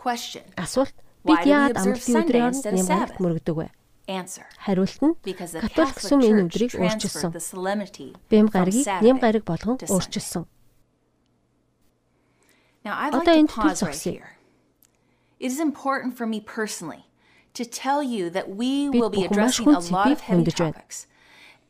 Асуулт 0.04 0.96
бид 1.24 1.44
яагаад 1.48 1.78
амралтын 1.80 2.16
өдрийн 2.20 2.46
оронд 2.52 2.66
нямгарт 2.76 3.18
мөрөгдөг 3.24 3.56
вэ? 3.56 3.68
Хариулт 4.60 5.00
нь 5.00 5.16
католик 5.64 6.00
сүм 6.04 6.20
энэ 6.28 6.44
өдрийг 6.44 6.76
өөрчилсөн. 6.76 7.32
Бэм 8.28 8.48
гарагийг 8.52 8.88
нэм 9.00 9.18
гараг 9.24 9.44
болгон 9.48 9.80
өөрчилсөн. 9.80 10.44
Одоо 12.84 13.32
энэ 13.32 13.48
тул 13.48 13.72
зогсъё. 13.72 14.20
It 15.40 15.52
is 15.52 15.60
important 15.60 16.16
for 16.16 16.28
me 16.28 16.40
personally 16.40 17.08
to 17.54 17.64
tell 17.64 18.04
you 18.04 18.30
that 18.30 18.56
we 18.56 18.90
will 18.90 19.10
be 19.10 19.24
addressing 19.24 19.68
a 19.68 19.80
lot 19.80 20.12
of 20.12 20.22
heavy 20.28 20.52
topics. 20.52 21.08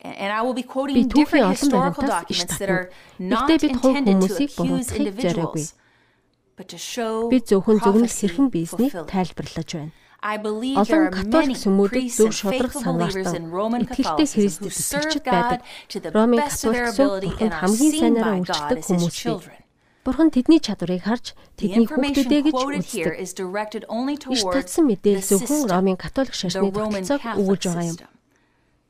And 0.01 0.33
I 0.33 0.41
will 0.41 0.53
be 0.53 0.63
quoting 0.63 1.07
different 1.07 1.49
historical 1.53 2.03
documents 2.05 2.57
that 2.57 2.69
are 2.69 2.89
not 3.19 3.49
intended 3.49 4.21
to 4.25 4.43
accuse 4.43 4.91
individuals. 4.91 5.73
Бид 7.29 7.45
зөвхөн 7.49 7.79
зөвнөл 7.83 8.11
хэрхэн 8.11 8.47
биеснийг 8.53 8.93
тайлбарлаж 9.07 9.69
байна. 9.73 9.91
Олон 10.23 11.11
католик 11.11 11.59
сүмүүдэд 11.59 12.07
зөв 12.15 12.31
шударга 12.31 12.79
санаартан 12.79 13.51
итгэлтэй 13.83 14.27
Христэд 14.31 14.71
итгэгчд 14.71 15.25
байдаг. 15.27 15.59
Ромын 16.15 16.47
католик 16.47 16.87
сүм 16.95 17.07
бурханд 17.19 17.53
хамгийн 17.59 17.93
сайнаараа 17.99 18.39
үйлчлдэг 18.39 18.79
хүмүүс 18.87 19.17
бий. 19.27 19.63
Бурхан 20.03 20.31
тэдний 20.31 20.59
чадварыг 20.63 21.03
харж 21.03 21.35
тэдний 21.59 21.87
хүүхдүүдээ 21.87 22.41
гэж 22.47 22.55
үздэг. 22.55 23.07
Иш 24.31 24.43
татсан 24.47 24.83
мэдээлэл 24.87 25.27
зөвхөн 25.27 25.61
Ромын 25.67 25.99
католик 25.99 26.35
шашны 26.35 26.71
тогтолцоог 26.71 27.23
өгүүлж 27.39 27.63
байгаа 27.67 27.87
юм. 27.91 27.99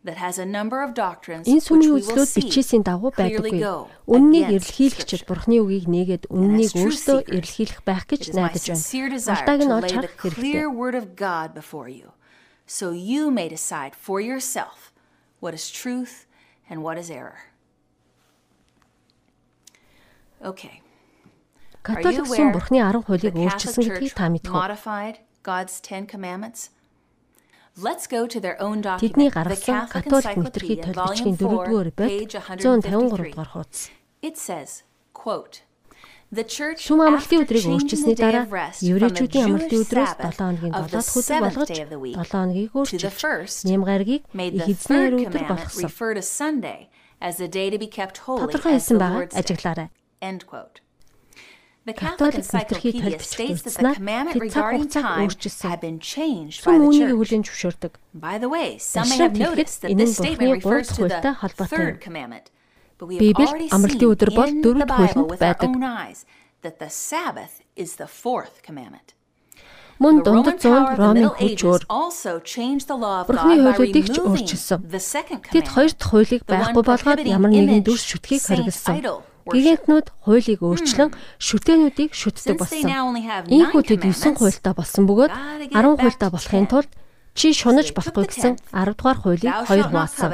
Энэ 0.03 1.63
сүмийн 1.63 1.95
үзлүүд 1.95 2.31
бичээсийн 2.35 2.83
дагуу 2.83 3.15
байдаггүй. 3.15 3.63
Үннийг 4.03 4.51
эрэлхийлэгчид 4.59 5.23
Бурхны 5.23 5.63
үгийг 5.63 5.87
нээгээд 5.87 6.27
үннийг 6.27 6.75
өөртөө 6.75 7.31
эрэлхийлэх 7.31 7.87
байх 7.87 8.03
гэж 8.11 8.35
найдаж 8.35 8.67
байна. 8.67 8.83
Алдааг 9.31 9.61
нь 9.63 9.71
олж 9.71 9.91
харах 9.95 10.15
хэрэгтэй. 10.19 10.67
So 12.67 12.91
you 12.91 13.31
may 13.31 13.47
decide 13.47 13.95
for 13.95 14.19
yourself 14.19 14.91
what 15.39 15.53
is 15.55 15.71
truth 15.71 16.27
and 16.67 16.83
what 16.83 16.97
is 16.99 17.07
error. 17.11 17.51
Okay. 20.43 20.83
Католик 21.83 22.27
сүм 22.27 22.51
Бурхны 22.51 22.79
10 22.83 23.07
хуулийг 23.07 23.35
өөрчилсөн 23.39 23.83
гэдгийг 23.87 24.15
та 24.15 24.27
мэдэх 24.27 24.51
үү? 24.51 24.59
God's 25.43 25.79
10 25.83 26.07
commandments 26.07 26.71
Тэдний 27.73 29.29
гаргасан 29.33 29.89
католик 29.89 30.37
мэдрэхий 30.37 30.77
толбичгийн 30.85 31.35
4-р 31.41 31.89
байд 31.97 32.29
153 32.29 33.33
дугаар 33.33 33.49
хуудас. 33.49 33.89
It 34.21 34.37
says, 34.37 34.85
quote 35.13 35.65
Сүм 36.33 36.97
амралтын 37.05 37.45
өдрийг 37.45 37.65
өөрчилсөний 37.69 38.17
дараа 38.17 38.49
еврейчүүдийн 38.81 39.45
амралтын 39.53 39.85
өдрөөс 39.85 40.13
7 40.17 40.33
хоногийн 40.33 40.73
7 40.73 40.89
дахь 40.89 41.13
өдөр 41.13 41.41
болгож 41.45 41.69
7 41.69 42.25
хоногийг 42.33 42.73
өөрчилж 42.73 43.53
нямгаргийг 43.69 44.23
их 44.33 44.65
эзний 44.65 45.29
өдөр 45.29 45.45
болгосон. 45.45 45.93
Тодорхой 48.41 48.73
хэлсэн 48.81 48.97
байгаа 48.97 49.29
ажиглаарай. 49.29 49.89
End 50.25 50.49
quote. 50.49 50.81
Католик 51.83 52.47
мэдрэхий 52.55 52.93
толбчлуулснаа 53.19 53.95
тэд 54.31 54.55
цаг 54.55 54.63
хугацааг 54.71 55.03
өөрчилсөн. 55.27 55.67
Сүм 56.63 56.79
үүнийг 56.87 57.11
хүлээн 57.19 57.43
зөвшөөрдөг. 57.43 57.93
Жишээлбэл 59.03 59.43
хэлэхэд 59.51 59.91
энэ 59.91 60.03
нь 60.07 60.15
Бурхны 60.15 60.47
3 60.63 60.63
дахь 60.63 60.95
хуультай 60.95 61.33
холбоотой 61.35 61.75
юм. 61.91 61.99
Библиэд 63.19 63.51
амралтын 63.75 64.11
өдөр 64.15 64.31
бол 64.31 64.51
4 64.63 64.79
дахь 64.79 64.95
хуйланд 64.95 65.27
байдаг. 65.43 65.71
Мөн 69.99 70.15
дундад 70.23 70.57
зуунд 70.63 70.87
Ромын 70.97 71.29
хүчээр 71.35 71.83
Бурхны 73.27 73.55
хуулиудыг 73.75 74.07
ч 74.07 74.17
өөрчилсөн. 74.23 74.79
Тэд 75.51 75.67
хоёр 75.67 75.91
дахь 75.93 76.09
хуулийг 76.09 76.43
байхгүй 76.47 76.83
болгоод 76.83 77.19
ямар 77.27 77.51
нэгэн 77.51 77.83
дүрс 77.83 78.03
шүтгийг 78.07 78.41
хориглосон. 78.41 78.95
Гигантнууд 79.43 80.07
хуулийг 80.23 80.61
өөрчлөн 80.63 81.11
шүтэнүүдийг 81.41 82.15
шүтдэг 82.15 82.55
болсон. 82.55 82.87
Ийхүү 83.51 83.81
тэд 83.83 84.07
9 84.07 84.39
хуультай 84.39 84.73
болсон 84.73 85.03
бөгөөд 85.03 85.31
10 85.75 85.99
хуультай 85.99 86.29
болохын 86.31 86.67
тулд 86.71 86.89
чи 87.35 87.51
шунаж 87.51 87.91
болохгүй 87.91 88.25
гэсэн 88.31 88.53
10 88.71 88.95
дугаар 88.95 89.19
хуулийг 89.19 89.53
хоёр 89.67 89.87
хуваасан. 89.91 90.31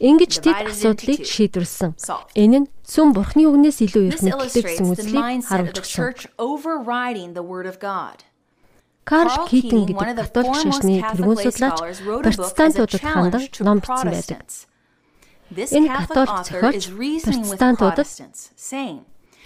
Ингэж 0.00 0.32
тэд 0.40 0.56
асуудлыг 0.72 1.20
шийдвэрлсэн. 1.28 1.92
Энэ 2.32 2.58
нь 2.64 2.70
сүм 2.86 3.12
бурхны 3.12 3.44
үгнээс 3.44 3.84
илүү 3.84 4.04
их 4.08 4.24
нэтэлтэй 4.24 4.62
гэсэн 4.64 4.86
үзлийг 4.88 5.44
харуулчихсан. 5.44 6.16
Карл 9.04 9.44
Китин 9.50 9.84
гэдэг 9.90 10.16
католик 10.16 10.54
шашны 10.54 11.02
тэргуун 11.02 11.36
судлаач 11.36 11.78
протестантуудад 12.24 13.02
хандан 13.04 13.42
ном 13.66 13.78
бичсэн 13.82 14.08
байдаг. 14.14 14.40
Энэ 15.50 15.88
католик 15.90 16.46
зохиолч 16.46 16.84
протестантуудад 16.94 18.08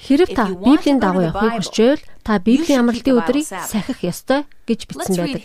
Хэрэг 0.04 0.36
та 0.36 0.52
Библийн 0.52 1.00
дагуу 1.00 1.32
явахыг 1.32 1.64
хүсвэл 1.64 2.02
та 2.20 2.36
Библийн 2.36 2.84
амралтын 2.84 3.24
өдрийг 3.24 3.48
сахих 3.48 4.04
ёстой 4.04 4.44
гэж 4.68 4.84
бичсэн 4.84 5.16
байдаг. 5.16 5.42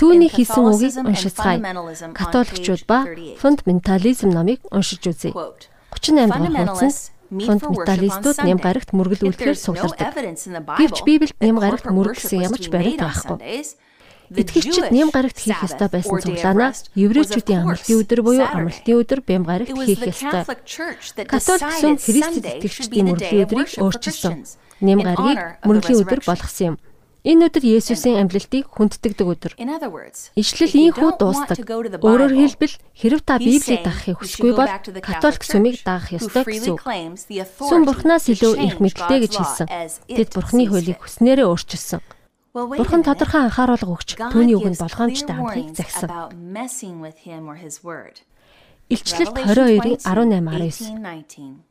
Түүний 0.00 0.32
хэлсэн 0.32 0.64
үгийг 0.64 0.94
уншицгаая. 1.04 1.60
Католикчууд 2.16 2.82
ба 2.88 3.04
фундаментализм 3.36 4.32
номыг 4.32 4.64
уншиж 4.72 5.04
үзье. 5.04 5.36
38 5.36 6.32
дугаар 6.32 6.72
хуудсанд 6.72 7.12
фундаменталистууд 7.28 8.38
нэм 8.40 8.56
гарагт 8.56 8.96
мөргөл 8.96 9.28
үлдэхээр 9.28 9.58
суглардаг. 9.60 10.16
Гэвч 10.16 11.04
Библиэд 11.04 11.36
нэм 11.44 11.60
гарагт 11.60 11.92
мөргөл 11.92 12.16
гэсэн 12.16 12.48
ямар 12.48 12.56
ч 12.56 12.72
баримт 12.72 13.04
байхгүй. 13.04 13.36
Итгэгчид 14.28 14.92
нэм 14.92 15.08
гарагт 15.08 15.40
хийх 15.40 15.64
ёстой 15.64 15.88
байсан 15.88 16.20
цуглаанаа 16.20 16.76
еврейчүүдийн 16.92 17.64
амралтын 17.64 17.96
өдөр 18.04 18.20
буюу 18.20 18.44
амралтын 18.44 19.00
өдөр 19.00 19.20
бэм 19.24 19.42
гарагт 19.48 19.72
хийх 19.72 20.04
ёстой. 20.04 20.44
Католик 21.24 21.72
сүм 21.80 21.96
Христэд 21.96 22.44
итгэгчдийн 22.44 23.08
мөрөлийн 23.08 23.44
өдрийг 23.48 23.70
өөрчилсөн. 23.80 24.44
Нэм 24.84 24.98
гарагийг 25.00 25.40
мөрөлийн 25.64 26.00
өдөр 26.04 26.20
болгосон 26.28 26.66
юм. 26.68 26.76
Энэ 27.26 27.50
өдөр 27.50 27.64
Есүсийн 27.66 28.20
амьлалтыг 28.22 28.64
хүнддэг 28.72 29.12
өдөр. 29.18 29.52
Ишлэл 30.38 30.74
ийхүү 30.76 31.10
дуустдаг. 31.18 31.58
Өөрөөр 31.98 32.32
хэлбэл 32.32 32.74
хэрв 32.94 33.20
та 33.26 33.42
Библийг 33.42 33.82
дагахыг 33.82 34.22
хүсэхгүй 34.22 34.52
бол 34.54 34.70
католик 35.02 35.42
сүмийг 35.42 35.82
дагах 35.82 36.14
ёстой 36.14 36.46
гэсэн 36.46 36.78
үг. 36.78 36.84
Сүм 37.58 37.84
Бурханаас 37.84 38.30
илүү 38.30 38.54
их 38.62 38.78
мэдлээ 38.78 39.18
гэж 39.28 39.34
хэлсэн. 39.34 39.66
Тэд 40.08 40.30
Бурханы 40.30 40.64
хуулийг 40.70 41.02
хүснээрээ 41.02 41.50
өөрчилсөн. 41.50 42.00
Бурхан 42.54 43.02
тодорхой 43.04 43.44
анхааруулга 43.44 43.92
өгч 43.92 44.16
түүний 44.32 44.56
үгэнд 44.56 44.80
болгоомжтой 44.80 45.36
амхыг 45.36 45.76
загсан. 45.76 46.08
Илчлэлт 48.88 49.36
22-ийн 49.36 50.00
18-19 50.00 51.68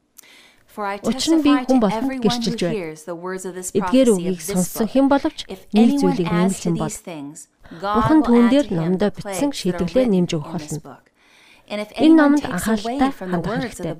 Учир 0.78 1.34
нь 1.34 1.42
би 1.42 1.58
хүн 1.66 1.82
болгонд 1.82 2.22
гэрчилж 2.22 2.62
байна. 2.62 2.94
Эдгээр 2.94 4.10
үгийг 4.14 4.42
сонссон 4.46 4.86
хэн 4.86 5.10
боловч 5.10 5.50
нэг 5.74 5.98
зүйлийг 5.98 6.30
нэмэх 6.30 6.62
юм 6.70 6.78
бол 6.78 6.94
Бурхан 7.82 8.22
түүн 8.22 8.46
дээр 8.54 8.68
номдоо 8.70 9.10
бичсэн 9.10 9.50
шийдэглээ 9.58 10.06
нэмж 10.06 10.38
өгөх 10.38 10.54
болно. 10.54 11.02
Энэ 11.74 12.14
номонд 12.14 12.46
анхааралтай 12.46 13.10
хандах 13.10 13.74
хэрэгтэй. 13.74 13.98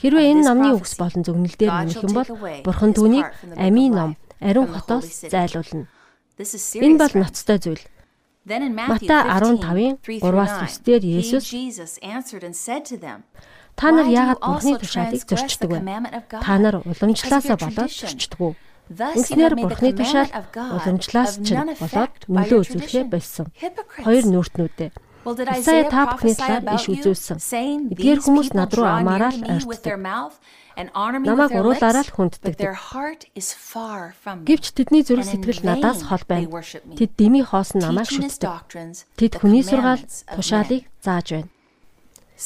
Хэрвээ 0.00 0.32
энэ 0.32 0.42
номны 0.48 0.68
үгс 0.80 0.96
болон 0.96 1.20
зөвнөл 1.20 1.52
дээр 1.60 1.84
нэмэх 1.84 2.00
юм 2.00 2.12
бол 2.16 2.30
Бурхан 2.64 2.96
түүнийг 2.96 3.28
амийн 3.60 3.92
ном, 3.92 4.10
ариун 4.40 4.72
хотоос 4.72 5.28
зайлуулна. 5.28 5.92
Энэ 6.36 6.98
бол 7.00 7.14
ноцтой 7.16 7.58
зүйл. 7.58 7.84
Матай 8.46 9.22
15-ын 9.26 9.98
3-аас 10.04 10.78
9 10.78 10.84
дээр 10.86 11.02
Есүс 11.02 11.48
Та 13.76 13.92
нар 13.92 14.08
яагаад 14.08 14.40
Бурхны 14.40 14.78
тушаалыг 14.80 15.24
зөрчдөг 15.28 15.68
вэ? 15.68 15.80
Та 16.40 16.54
нар 16.56 16.80
уламжлаасаа 16.80 17.60
болоод 17.60 17.92
зөрчдөг 17.92 18.40
үү? 18.40 18.54
Инснэр 18.88 19.52
Бурхны 19.58 19.90
тушаал 19.92 20.30
уламжлаас 20.56 21.42
ч 21.44 21.52
болоод 21.52 22.14
нөлөө 22.24 22.58
үзүүлэхээ 22.64 23.04
болсон. 23.10 23.52
Хоёр 24.00 24.24
нүртнүүдээ. 24.32 24.90
Исая 25.58 25.90
та 25.90 26.06
бүхний 26.14 26.38
талаар 26.38 26.64
иш 26.78 26.86
үзүүлсэн. 26.86 27.36
Эдгээр 27.92 28.20
хүмүүс 28.22 28.54
над 28.54 28.70
руу 28.78 28.86
амаараа 28.86 29.34
ойртдог. 29.34 30.32
Намайг 30.76 31.56
уруулаараа 31.56 32.04
л 32.04 32.12
хүнддэг. 32.12 32.60
Гэвч 34.44 34.64
тэдний 34.76 35.00
зүрх 35.00 35.24
сэтгэл 35.24 35.64
надаас 35.64 36.04
хол 36.04 36.20
байна. 36.28 36.52
Тэд 36.92 37.10
дими 37.16 37.40
хоосон 37.40 37.80
намайг 37.80 38.12
шүтдэг. 38.12 38.68
Тэд 39.16 39.32
хүний 39.40 39.64
сургаал 39.64 40.04
тушаалыг 40.36 40.84
зааж 41.00 41.26
байна. 41.32 41.48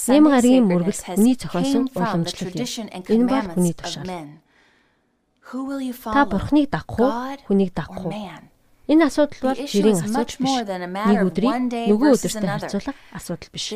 Нэм 0.06 0.24
гарагийн 0.30 0.62
мөргөл 0.70 0.94
хүний 0.94 1.34
зохиосон 1.34 1.90
уламжлал 1.90 2.54
юм. 2.54 2.62
Энэ 3.10 3.26
бол 3.26 3.50
хүний 3.50 3.74
тушаал. 3.74 4.06
Та 6.14 6.22
бурхныг 6.30 6.70
дагах 6.70 6.98
уу? 7.02 7.10
Хүнийг 7.50 7.74
дагах 7.74 8.06
уу? 8.06 8.14
Энэ 8.90 9.06
асуудал 9.06 9.54
бол 9.54 9.60
жирийн 9.70 10.02
асуудал 10.02 10.34
биш. 10.42 10.54
Нэг 11.06 11.22
өдрийн 11.30 11.70
нөгөө 11.70 12.10
өдөртэй 12.18 12.42
харьцуулах 12.50 12.98
асуудал 13.14 13.50
биш. 13.54 13.66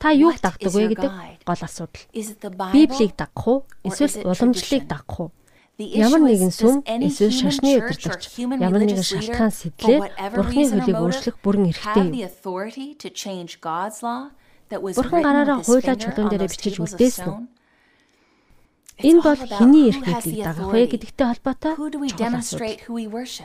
Та 0.00 0.08
юуг 0.16 0.40
дагдаг 0.40 0.72
вэ 0.72 0.88
гэдэг 0.96 1.12
гол 1.44 1.60
асуудал. 1.60 2.04
Библийг 2.72 3.12
дагах 3.12 3.44
уу? 3.46 3.58
Эсвэл 3.84 4.24
уламжлалыг 4.24 4.88
дагах 4.88 5.20
уу? 5.20 5.30
Ямар 5.78 6.20
нэгэн 6.24 6.52
сүм 6.52 6.80
эсвэл 6.84 7.32
шашны 7.32 7.68
өдөртөгч 7.80 8.22
ямар 8.38 8.80
нэгэн 8.86 9.02
шалтгаан 9.02 9.50
сэтлээ 9.52 9.98
Бурхны 10.36 10.62
хөлийг 10.68 10.96
өөрчлөх 11.00 11.36
бүрэн 11.42 11.68
эрхтэй 11.72 11.92
юм. 12.00 12.12
Бурхан 14.72 15.20
гараараа 15.26 15.58
хуулаа 15.64 15.96
чулуун 15.96 16.28
дээр 16.30 16.46
бичиж 16.48 16.76
үлдээсэн? 16.80 17.28
Энэ 19.02 19.20
бол 19.22 19.42
хэний 19.42 19.90
эрх 19.90 20.00
мэдлийг 20.06 20.46
дагах 20.46 20.70
вэ 20.70 20.86
гэдэгтэй 20.94 21.26
холбоотой. 21.26 21.74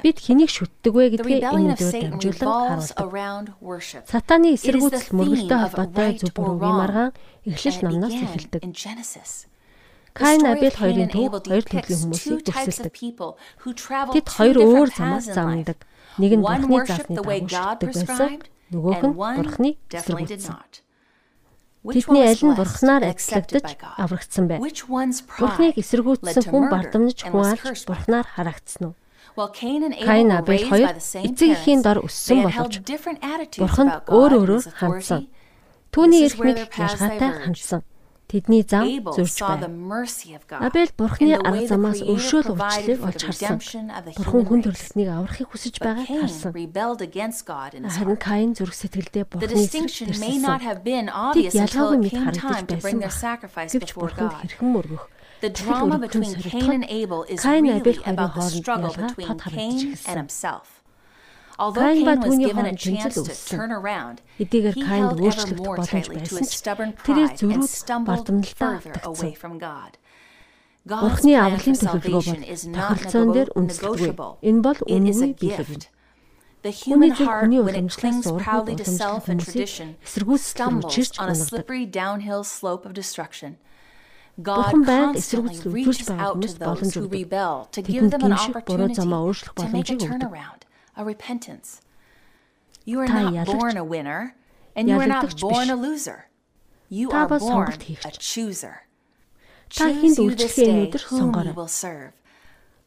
Бид 0.05 0.17
хэнийг 0.21 0.51
шүтдэг 0.53 0.93
вэ 0.93 1.03
гэдгээ 1.17 1.41
энэ 1.49 1.73
өдрөөр 1.73 1.93
дамжуулан 2.21 2.85
харуулдаг. 2.85 4.05
Сатаны 4.05 4.53
эсэргүүцэл 4.53 5.17
мөргөлтэй 5.17 5.57
холбоотой 5.57 6.09
зөв 6.21 6.31
буруугийн 6.37 6.77
маргаан 6.77 7.11
эхлэл 7.49 7.81
номноос 7.89 8.17
эхэлдэг. 8.21 8.61
Каин 10.17 10.45
Абель 10.49 10.73
хоёрын 10.73 11.09
төв 11.13 11.29
хоёр 11.45 11.65
төрлийн 11.65 12.01
хүмүүсийг 12.01 12.41
дүрсэлдэг. 12.45 12.93
Тэд 14.13 14.27
хоёр 14.33 14.57
өөр 14.65 14.89
замаас 14.89 15.29
замдаг. 15.29 15.77
Нэг 16.17 16.31
нь 16.37 16.41
Бурхны 16.41 16.81
заасны 16.89 17.13
дагуу 17.21 17.45
шүтдэг 17.45 17.89
байсан, 17.93 18.41
нөгөөх 18.73 19.01
нь 19.05 19.13
Бурхны 19.13 19.69
эсэргүүцсэн. 19.93 20.57
Тэдний 21.93 22.23
аль 22.27 22.43
нь 22.43 22.55
бурхнаар 22.57 23.03
ажиллагдаж 23.15 23.79
аврагдсан 23.95 24.45
бэ? 24.51 24.55
Бурхныг 24.59 25.75
эсэргүүцсэн 25.79 26.43
хүн 26.51 26.65
бардамж 26.67 27.17
хүн 27.27 27.45
алж 27.55 27.83
бурхнаар 27.87 28.27
харагдсан 28.27 28.91
уу? 28.91 28.95
Каин 29.37 30.31
Абель 30.33 30.65
хоёр 30.67 30.97
эцэг 30.97 31.49
эхийн 31.55 31.85
дор 31.85 32.01
өссөн 32.03 32.43
боловч 32.49 32.81
бурханд 33.61 34.09
өөр 34.09 34.31
өөрөөр 34.41 34.65
хандсан. 34.81 35.29
Түүний 35.93 36.25
эрх 36.25 36.41
мэдэл 36.41 36.73
ялгаатай 36.73 37.31
хандсан. 37.45 37.81
Тэдний 38.27 38.59
зам 38.67 38.83
зөрж 39.15 39.39
байна. 39.39 39.71
Абель 40.59 40.91
бурхны 40.99 41.39
арга 41.39 41.63
замаас 41.63 42.03
өршөөл 42.03 42.51
уучлалыг 42.51 42.99
олж 43.07 43.21
харсан. 43.23 43.55
Бурхан 44.19 44.43
хүн 44.43 44.61
төрлөختнийг 44.67 45.07
аврахыг 45.07 45.47
хүсэж 45.47 45.79
байгааг 45.79 46.11
харсан. 46.11 46.51
Харин 46.51 48.19
Каин 48.19 48.51
зүрх 48.51 48.75
сэтгэлдээ 48.75 49.31
бурхны 49.31 49.47
тэрсэн. 49.47 49.87
Тэд 51.39 51.55
ялгаагүй 51.55 51.97
мэд 52.03 52.15
харагдаж 52.19 52.83
байсан. 52.83 52.99
Гэвч 53.79 53.91
бурханд 53.95 54.35
хэрхэн 54.43 54.75
мөргөх 54.75 55.07
The 55.39 55.49
drama 55.51 55.99
between 55.99 56.33
Cain 56.33 56.71
and 56.71 56.85
Abel 56.89 57.23
is 57.29 57.45
really 57.45 57.99
about 58.05 58.33
the 58.33 58.41
struggle 58.41 58.89
between 58.89 59.37
Cain 59.37 59.95
and 60.07 60.17
himself. 60.17 60.76
Каин 61.57 62.05
ба 62.05 62.13
түүний 62.21 62.53
хооронд 62.53 62.77
тэмцэл 62.77 63.25
үүссэн. 63.25 63.57
Эдгээр 64.37 64.77
Кайнд 64.77 65.17
өөрчлөгдөх 65.17 65.65
боломж 65.65 66.05
байсан 66.13 66.45
ч 66.45 66.61
тэрээр 66.61 67.33
зөрүүд 67.33 67.65
бардамналтаа 68.05 68.77
автагдсан. 68.77 69.33
Бурхны 70.85 71.33
авралын 71.33 71.77
төлөвлөгөө 71.81 72.45
тохиролцоон 72.77 73.29
дээр 73.33 73.49
үндэслэдэггүй. 73.57 74.37
Энэ 74.45 74.61
бол 74.61 74.79
үнэн 74.85 75.33
биелэг 75.33 75.65
юм. 75.65 75.81
Хүний 76.61 77.11
зөв 77.17 77.25
хүний 77.25 77.61
уламжлалаас 77.65 78.27
урахад 78.29 78.69
уламжлах 78.69 79.25
хүмүүсийг 79.25 79.97
эсэргүүцэл 80.05 80.77
учирч 80.77 81.13
унагдаг. 81.17 81.65
Бурхан 84.37 84.83
байнга 84.85 85.17
эсэргүүцэл 85.17 85.73
үзүүлж 85.73 86.05
байгаа 86.05 86.37
хүмүүст 86.37 86.61
боломж 86.61 86.93
өгдөг. 87.01 87.33
Тэдэнд 87.73 88.13
гиншиг 88.21 88.53
буруу 88.69 88.93
замаа 88.93 89.25
өөрчлөх 89.25 89.57
боломжийг 89.57 90.05
өгдөг 90.05 90.66
a 90.97 91.05
repentance. 91.05 91.81
You 92.85 92.99
are 92.99 93.07
not 93.07 93.45
born 93.45 93.77
a 93.77 93.83
winner 93.83 94.35
and 94.75 94.89
you 94.89 94.99
are 94.99 95.07
not 95.07 95.39
born 95.39 95.69
a 95.69 95.75
loser. 95.75 96.27
You 96.89 97.11
are 97.11 97.27
born 97.27 97.73
a 98.03 98.11
chooser. 98.11 98.87
Та 99.67 99.91
хинд 99.91 100.15
үйлчлэхийн 100.15 100.87
өнөдөр 100.87 101.03
сонгоорой. 101.03 101.51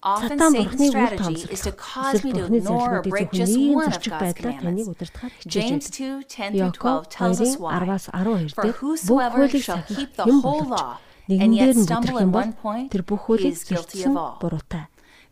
Сатан 0.01 0.57
бурхныг 0.57 0.97
үл 0.97 1.13
тоомсох 1.21 1.53
эсвэл 1.53 1.77
бурхны 1.77 2.65
зөвлөгөөдийг 2.65 3.37
зөвхөн 3.37 3.85
зөрчих 3.85 4.17
байдлаар 4.17 4.57
таныг 4.65 4.89
удирдахаар 4.89 5.33
хичээж 5.45 5.93
байна. 6.41 6.57
Яаков 6.57 7.05
2:10-аас 7.13 8.09
12 8.09 8.57
дээр 8.57 8.81
бүх 8.81 9.21
хуулийг 9.29 9.61
сахих 9.61 10.09
юм 10.25 10.41
боловч 10.41 11.05
нэгэн 11.29 11.53
дээр 11.53 11.77
нь 11.77 11.85
бүтрэх 11.85 12.17
юм 12.17 12.33
бол 12.33 12.49
тэр 12.89 13.03
бүх 13.05 13.21
хуулийг 13.29 13.61
зөрчсөн 13.61 14.17
буруутай. 14.41 14.89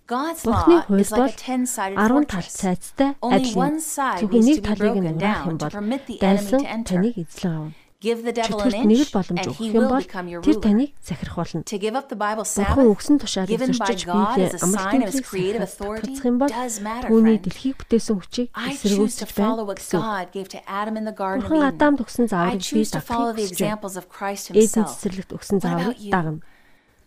Бурхны 0.08 0.80
хууль 0.88 1.04
бол 1.04 1.28
10 1.36 2.24
тал 2.32 2.48
цайцтай 2.48 3.12
адил. 3.20 3.52
Зөвхөн 3.52 4.40
нэг 4.40 4.64
талыг 4.64 4.96
нь 4.96 5.12
ураах 5.20 5.44
юм 5.44 5.56
бол 5.60 5.68
дайсан 6.16 6.64
таныг 6.88 7.16
эзлэн 7.20 7.52
авна. 7.52 7.72
Чөтгөрт 7.98 8.86
нэг 8.86 9.00
л 9.04 9.10
боломж 9.10 9.42
өгөх 9.50 9.74
юм 9.74 9.90
бол 9.90 10.06
тэр 10.06 10.56
таныг 10.62 10.90
захирах 11.02 11.34
болно. 11.36 11.66
Бурхан 11.66 12.86
өгсөн 12.94 13.16
тушаалыг 13.18 13.58
зөрчиж 13.58 14.06
биелээ 14.06 14.54
амралтын 14.62 15.02
хэлийг 15.10 15.26
татгах 16.06 16.24
юм 16.30 16.38
бол 16.38 16.46
түүний 17.10 17.36
дэлхийг 17.42 17.74
бүтээсэн 17.82 18.14
хүчийг 18.22 18.48
эсэргүүцэж 18.54 19.30
байна. 19.34 19.66
Бурхан 21.42 21.62
Адам 21.68 21.98
өгсөн 21.98 22.30
зааврыг 22.30 22.62
бий 22.70 22.86
байна. 22.86 23.82
Эзэн 24.54 24.84
цэцэрлэгт 24.86 25.34
өгсөн 25.34 25.58
зааврыг 25.58 25.98
дагна 26.08 26.38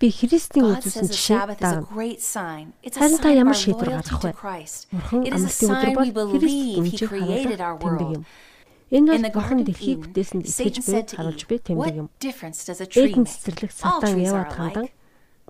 би 0.01 0.09
Христийн 0.09 0.65
үзүүлсэн 0.65 1.05
жишээ 1.13 1.61
даа. 1.61 1.85
Харин 1.85 3.19
та 3.21 3.29
ямар 3.29 3.53
шийдвэр 3.53 4.01
гаргах 4.01 4.25
вэ? 4.25 4.33
Бурхан 4.89 5.21
амлалтын 5.29 5.69
өдөр 5.69 5.91
бол 5.93 6.33
Христ 6.33 6.81
өмжих 6.81 7.11
хаалга 7.13 7.77
тэмдэг 7.77 8.09
юм. 8.17 8.23
Энэ 8.89 9.07
бол 9.13 9.25
Бурхан 9.29 9.61
дэлхийг 9.61 9.99
бүтээсэнд 10.01 10.49
итгэж 10.49 10.75
буй 10.81 11.01
харуулж 11.05 11.41
буй 11.45 11.59
тэмдэг 11.61 11.95
юм. 12.01 12.07
Эдэн 12.17 13.25
цэцэрлэг 13.29 13.71
сатан 13.71 14.17
яваад 14.17 14.51
хандан 14.57 14.89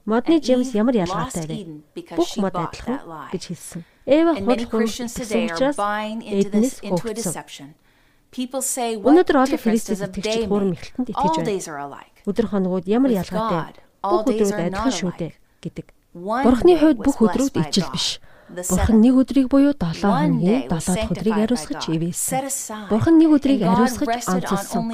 модны 0.03 0.43
Джеймс 0.43 0.75
ямар 0.75 0.99
ялгаатай 0.99 1.47
вэ? 1.47 2.11
Бүх 2.19 2.35
мод 2.35 2.51
адилхан 2.51 3.31
гэж 3.31 3.43
хэлсэн. 3.55 3.81
Эва 4.03 4.35
худал 4.35 4.67
хүн 4.67 4.83
гэсэн 4.83 5.47
учраас 5.47 5.79
эднэс 5.79 6.83
хөөгдсөн. 6.83 7.71
Өнөөдөр 8.31 9.37
олон 9.39 9.59
христэд 9.63 10.01
итгэгчид 10.11 10.51
хуурам 10.51 10.75
эхлэлтэнд 10.75 11.07
итгэж 11.15 11.35
байна. 11.39 12.03
Өдөр 12.27 12.45
хоногуд 12.51 12.85
ямар 12.89 13.11
ялгаатай 13.15 13.79
бүх 14.01 14.27
өдрүүд 14.27 14.57
адилхан 14.57 14.93
шүү 14.93 15.11
дээ 15.17 15.31
гэдэг. 15.61 15.87
Бурхны 16.13 16.73
хувьд 16.75 16.99
бүх 17.05 17.17
өдрүүд 17.21 17.55
ижил 17.61 17.89
биш. 17.93 18.19
Бурхан 18.51 18.99
нэг 18.99 19.15
өдрийг 19.15 19.47
буюу 19.47 19.71
7 19.71 20.03
хоногийн 20.03 20.67
7 20.67 20.67
дахь 20.67 21.11
өдрийг 21.15 21.37
ариусгаж 21.39 21.83
ивээсэн. 21.87 22.51
Бурхан 22.91 23.15
нэг 23.15 23.31
өдрийг 23.31 23.63
ариусгаж 23.63 24.27
онцлсон. 24.27 24.91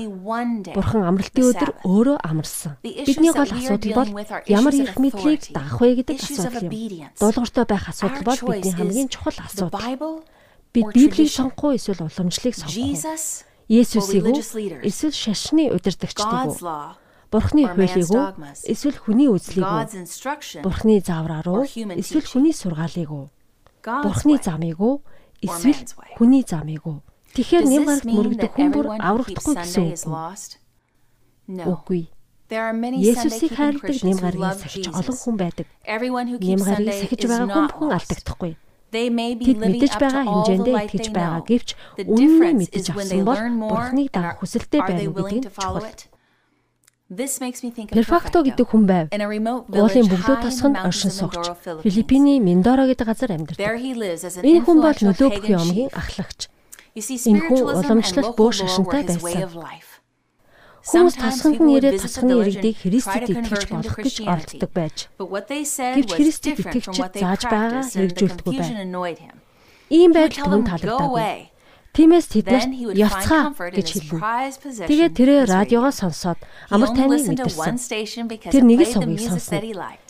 Бурхан 0.78 1.02
амралтын 1.10 1.46
өдөр 1.50 1.72
өөрөө 1.82 2.18
амарсан. 2.22 2.78
Бидний 2.86 3.34
гол 3.34 3.50
асуудал 3.50 3.94
бол 3.98 4.12
ямар 4.46 4.74
эрх 4.78 4.98
мэдлийг 5.02 5.42
даах 5.50 5.82
вэ 5.82 6.06
гэдэг 6.06 6.22
асуудал 6.22 6.70
юм. 6.70 7.10
Дуулууртай 7.18 7.66
байх 7.66 7.90
асуудал 7.90 8.22
бол 8.22 8.42
бидний 8.46 8.78
хамгийн 8.78 9.10
чухал 9.10 9.38
асуудал. 9.42 10.22
Бид 10.70 10.94
Библийг 10.94 11.32
сонгох 11.34 11.74
уу 11.74 11.76
эсвэл 11.82 12.06
уламжлалыг 12.06 12.54
сонгох 12.54 12.78
уу? 12.78 13.42
Есүсийг 13.68 14.26
эсвэл 14.86 15.18
шашны 15.18 15.74
удирдагчдыг 15.74 16.62
уу? 16.62 16.94
Бурхны 17.28 17.68
хуулийг 17.68 18.08
үү 18.08 18.24
эсвэл 18.72 18.98
хүний 19.04 19.28
үзлийг 19.28 19.68
үү? 19.68 20.64
Бурхны 20.64 21.04
заавраа 21.04 21.44
руу 21.44 21.68
эсвэл 21.68 22.28
хүний 22.28 22.56
сургаалыг 22.56 23.12
үү? 23.12 23.26
Бурхны 23.84 24.36
замыг 24.40 24.80
үү 24.80 24.96
эсвэл 25.44 25.82
хүний 26.16 26.44
замыг 26.48 26.88
үү? 26.88 27.00
Тэгэхээр 27.36 27.66
нэм 27.68 27.84
гарагт 27.84 28.08
мөрөгдөх 28.08 28.54
хүн 28.56 28.72
бүр 28.72 28.88
аврагдахгүй 28.98 29.56
гэсэн 29.60 29.84
үг. 29.92 30.00
Үгүй. 31.48 32.04
Есүсийг 32.48 33.52
хайрладаг 33.60 34.00
нэм 34.08 34.18
гарагийн 34.24 34.56
сахиж 34.56 34.86
олон 34.88 35.18
хүн 35.20 35.36
байдаг. 35.36 35.68
Нэм 35.84 36.62
гарагийн 36.64 36.96
сахиж 36.96 37.22
байгаа 37.28 37.52
хүн 37.52 37.68
бүхэн 37.68 37.92
алдагдахгүй. 37.92 38.54
Тэд 38.88 39.12
мэдэж 39.12 39.94
байгаа 40.00 40.24
хэмжээндээ 40.24 40.76
итгэж 40.88 41.08
байгаа 41.12 41.44
гэвч 41.44 41.70
үнэн 42.08 42.56
мэдэж 42.56 42.86
авсан 42.96 43.22
бол 43.28 43.42
Бурхныг 43.68 44.08
дагах 44.16 44.40
хүсэлтэй 44.40 44.80
байна 44.80 45.04
гэдэг 45.12 45.28
нь 45.28 45.44
чухал. 45.44 45.92
Перфакто 47.08 48.44
гэдэг 48.44 48.68
хүн 48.68 48.84
байв. 48.84 49.08
Уулын 49.16 50.08
бөглөө 50.12 50.38
тосгонд 50.44 50.76
оршин 50.84 51.08
суугч. 51.08 51.56
Филиппиний 51.80 52.44
Миндаро 52.44 52.84
гэдэг 52.84 53.08
газар 53.08 53.32
амьдардаг. 53.32 53.64
Энэ 54.44 54.64
хүн 54.68 54.80
бол 54.84 55.00
нөлөө 55.00 55.30
бүхий 55.40 55.56
омгийн 55.56 55.92
ахлагч. 55.96 56.52
Энэ 57.00 57.48
хүн 57.48 57.64
уламжлалт 57.64 58.36
бөө 58.36 58.52
шашинтай 58.60 59.08
байсан. 59.08 59.48
Хүмүүс 60.84 61.16
тосгонд 61.16 61.60
нь 61.64 61.72
ирээд 61.80 62.04
тосгоны 62.04 62.44
иргэдийг 62.44 62.76
Христэд 62.84 63.28
итгэж 63.32 63.64
болох 63.72 63.96
гэж 64.04 64.16
оролддог 64.28 64.72
байж. 64.76 64.98
Гэвч 65.16 66.12
Христэд 66.12 66.60
итгэгчид 66.60 67.12
зааж 67.24 67.42
байгаа 67.48 67.84
хэрэгжүүлдэггүй 67.88 68.52
байв. 68.52 69.36
Ийм 69.96 70.12
байдал 70.12 70.48
түн 70.52 70.64
талагдаагүй. 70.68 71.56
Тиймээс 71.98 72.30
тэд 72.30 72.46
нарт 72.46 72.70
явцгаа 72.94 73.58
гэж 73.74 73.88
хэлв. 73.90 74.22
Тэгээд 74.86 75.14
тэрээр 75.18 75.46
радиогоо 75.50 75.90
сонсоод 75.90 76.38
амар 76.70 76.94
тайван 76.94 77.26
мэдэрсэн. 77.26 77.74
Тэр 78.54 78.64
нэг 78.70 78.86
л 78.86 78.94
сувыг 78.94 79.18
сонсон. 79.18 79.66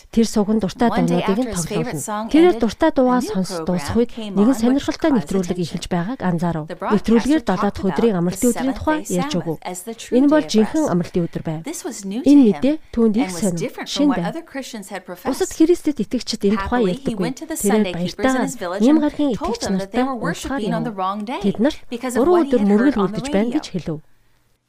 Тэр 0.07 0.25
сувган 0.25 0.57
дуртай 0.63 0.89
дуунуудыг 0.89 1.37
нь 1.37 1.51
тоглоно. 1.51 2.31
Тэрээр 2.31 2.57
дуртай 2.57 2.91
дуугаа 2.95 3.21
сонс 3.21 3.51
дуусах 3.67 3.95
үед 3.99 4.11
нэгэн 4.15 4.55
сонирхолтой 4.55 5.11
нэвтрүүлэг 5.13 5.59
эхэлж 5.59 5.85
байгааг 5.91 6.19
анзаарав. 6.23 6.65
Нэвтрүүлгээр 6.71 7.43
7 7.43 7.45
дахь 7.45 7.85
өдрийн 7.85 8.17
амралтын 8.17 8.49
өдрийн 8.49 8.73
тухай 8.73 9.03
ярьж 9.03 9.33
өгөв. 9.35 9.57
Энэ 10.15 10.31
бол 10.31 10.45
жинхэнэ 10.47 10.89
амралтын 10.89 11.25
өдөр 11.27 11.43
байв. 11.43 11.61
Энэ 12.23 12.41
мэдээ 12.49 12.75
түүнд 12.95 13.15
их 13.19 13.31
сонир 13.35 13.71
шин 13.85 14.09
байв. 14.15 14.33
Бусад 15.27 15.51
Христэд 15.53 16.01
итгэгчид 16.01 16.41
энэ 16.49 16.59
тухай 16.65 16.81
ярьдаггүй. 16.97 17.27
Тэрээр 17.37 17.85
баяртайгаар 17.93 18.81
ийм 18.81 18.97
гархийн 19.03 19.31
итгэгч 19.35 19.63
нартай 19.69 20.03
уулзахаар 20.07 20.63
юм. 20.63 20.81
Тэд 21.45 21.57
нар 21.61 21.75
3 21.91 22.15
өдөр 22.15 22.61
мөргөл 22.63 22.97
мөрдөж 23.05 23.27
байна 23.29 23.51
гэж 23.59 23.65
хэлв. 23.75 24.01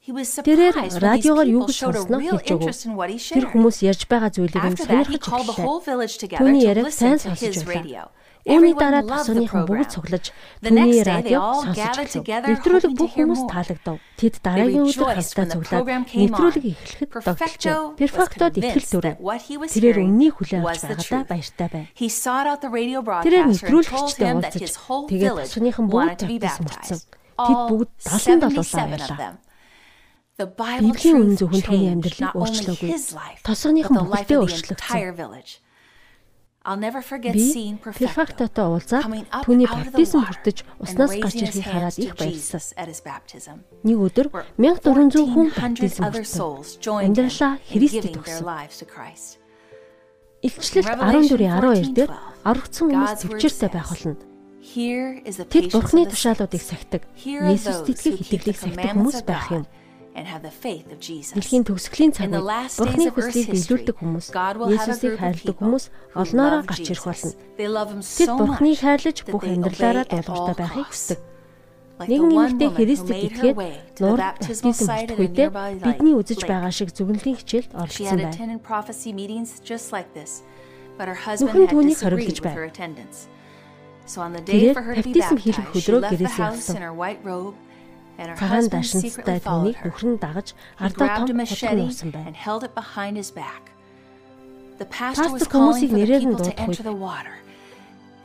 Тэрээр 0.08 0.76
радиогоор 1.04 1.48
юу 1.52 1.62
гэж 1.68 1.76
сонсноо 1.84 2.20
хэлж 2.24 2.48
өгөв. 2.56 2.72
Тэр 2.72 3.46
хүмүүс 3.52 3.84
ярьж 3.84 4.08
байгаа 4.08 4.32
зүйлийг 4.32 4.64
нь 4.72 4.80
сонирхож 4.80 5.20
эхэллээ. 5.20 6.40
Түүний 6.40 6.64
яриаг 6.64 6.88
сайн 6.88 7.20
сонсож 7.20 7.60
байлаа. 7.68 8.08
Үүний 8.48 8.72
дараа 8.72 9.04
тасныхан 9.04 9.68
бүгд 9.68 9.92
цуглаж 9.92 10.32
түүний 10.64 11.04
радио 11.04 11.60
сонсож 11.60 12.24
эхэлв. 12.24 12.24
Нэвтрүүлэг 12.24 12.92
бүх 12.96 13.12
хүмүүс 13.12 13.42
таалагдав. 13.52 14.00
Тэд 14.16 14.40
дараагийн 14.40 14.88
өдөр 14.88 15.12
хамтдаа 15.12 15.46
цуглаад 15.52 15.84
нэвтрүүлэг 16.08 16.64
эхлэхэд 16.72 17.12
догтлоо. 17.28 17.92
Перфектод 18.00 18.56
ихтгэл 18.56 18.88
төрөв. 18.88 19.20
Тэрээр 19.20 19.98
өмнөний 20.00 20.32
хүлээн 20.32 20.64
авч 20.64 20.88
байгаадаа 20.88 21.28
баяртай 21.28 21.68
байв. 21.68 21.92
Тэрээр 21.92 23.46
нэвтрүүлэгчтэй 23.52 24.28
уулзаж 24.32 24.72
тэгээд 25.12 25.36
тасныхан 25.44 25.86
бүгд 25.92 26.16
тавтас 26.24 26.56
мөрцөв. 26.64 27.00
Тэд 27.36 27.60
бүгд 27.68 27.90
77 28.00 28.88
байлаа. 28.96 29.36
Библийн 30.38 31.18
үнэн 31.18 31.34
зөвхөн 31.34 31.62
түүний 31.66 31.90
амьдралыг 31.98 32.30
өөрчлөөгүй. 32.38 32.94
Тосгоныхон 33.42 34.06
бүхэлдээ 34.06 34.38
өөрчлөгдсөн. 34.38 35.66
Би 36.62 37.74
Фефактотой 37.82 38.66
уулзаад 38.70 39.02
түүний 39.42 39.66
баптизм 39.66 40.22
хүртэж 40.22 40.62
уснаас 40.78 41.18
гарч 41.18 41.42
ирхийг 41.42 41.66
хараад 41.66 41.98
их 41.98 42.14
баярлсан. 42.14 43.66
Нэг 43.82 43.98
өдөр 43.98 44.30
1400 44.62 45.26
хүн 45.26 45.48
баптизм 45.58 46.06
хүртсэн. 46.06 46.86
Амьдралаа 46.86 47.58
Христэд 47.66 48.14
өгсөн. 48.22 48.46
Илчлэлт 50.38 50.86
14:12 51.02 51.98
дээр 51.98 52.10
аврагдсан 52.46 52.94
хүмүүс 52.94 53.26
төвчээртэй 53.26 53.70
байх 53.74 53.90
болно. 53.90 54.14
Тэд 55.50 55.66
Бурхны 55.74 56.06
тушаалуудыг 56.06 56.62
сахидаг. 56.62 57.02
Есүст 57.26 57.90
итгэх 57.90 58.22
итгэлийг 58.22 58.54
сахидаг 58.54 58.94
хүмүүс 58.94 59.26
байх 59.26 59.50
юм. 59.50 59.66
Дэлхийн 61.38 61.64
төгсгөлийн 61.68 62.12
цагт 62.16 62.34
Бурхны 62.78 63.10
хүслийг 63.12 63.46
биелүүлдэг 63.54 63.96
хүмүүс, 63.98 64.26
Есүсийг 64.32 65.14
хайрладаг 65.18 65.56
хүмүүс 65.58 65.84
олноороо 66.18 66.62
гарч 66.66 66.86
ирэх 66.90 67.04
болно. 67.06 67.32
Тэд 67.58 68.30
Бурхныг 68.34 68.78
хайрлаж 68.82 69.18
бүх 69.28 69.42
амьдралаараа 69.46 70.06
дуулууртай 70.08 70.56
байхыг 70.58 70.88
хүсдэг. 70.90 71.18
Нэгэн 71.98 72.30
эмэгтэй 72.30 72.70
Христэд 72.78 73.26
итгээд 73.26 73.58
нуур 73.98 74.18
баптизм 74.22 74.70
хүртэх 74.70 75.18
үедээ 75.18 75.50
бидний 75.82 76.14
үзэж 76.14 76.46
байгаа 76.46 76.70
шиг 76.70 76.94
зүгнэлийн 76.94 77.34
хичээлд 77.42 77.74
оролцсон 77.74 78.22
байна. 78.22 78.38
Нөхөн 81.42 81.66
түүнийг 81.74 81.98
хориглож 81.98 82.38
байна. 82.38 82.70
Тэгээд 84.46 84.78
баптизм 84.78 85.36
хийх 85.42 85.58
өдрөө 85.74 86.00
гэрээсээ 86.06 86.46
авсан. 86.46 86.78
Цагаан 88.18 88.66
дашинцтай 88.68 89.38
түүнийг 89.38 89.78
нүхрэн 89.86 90.18
дагаж 90.18 90.48
ардаа 90.82 91.22
том 91.22 91.38
хутгаар 91.38 91.78
нуусан 91.78 92.10
байна. 92.10 92.34
Пастор 94.78 95.38
хүмүүсийг 95.46 95.92
нэрээр 95.94 96.24
нь 96.26 96.34
дуудах 96.34 96.58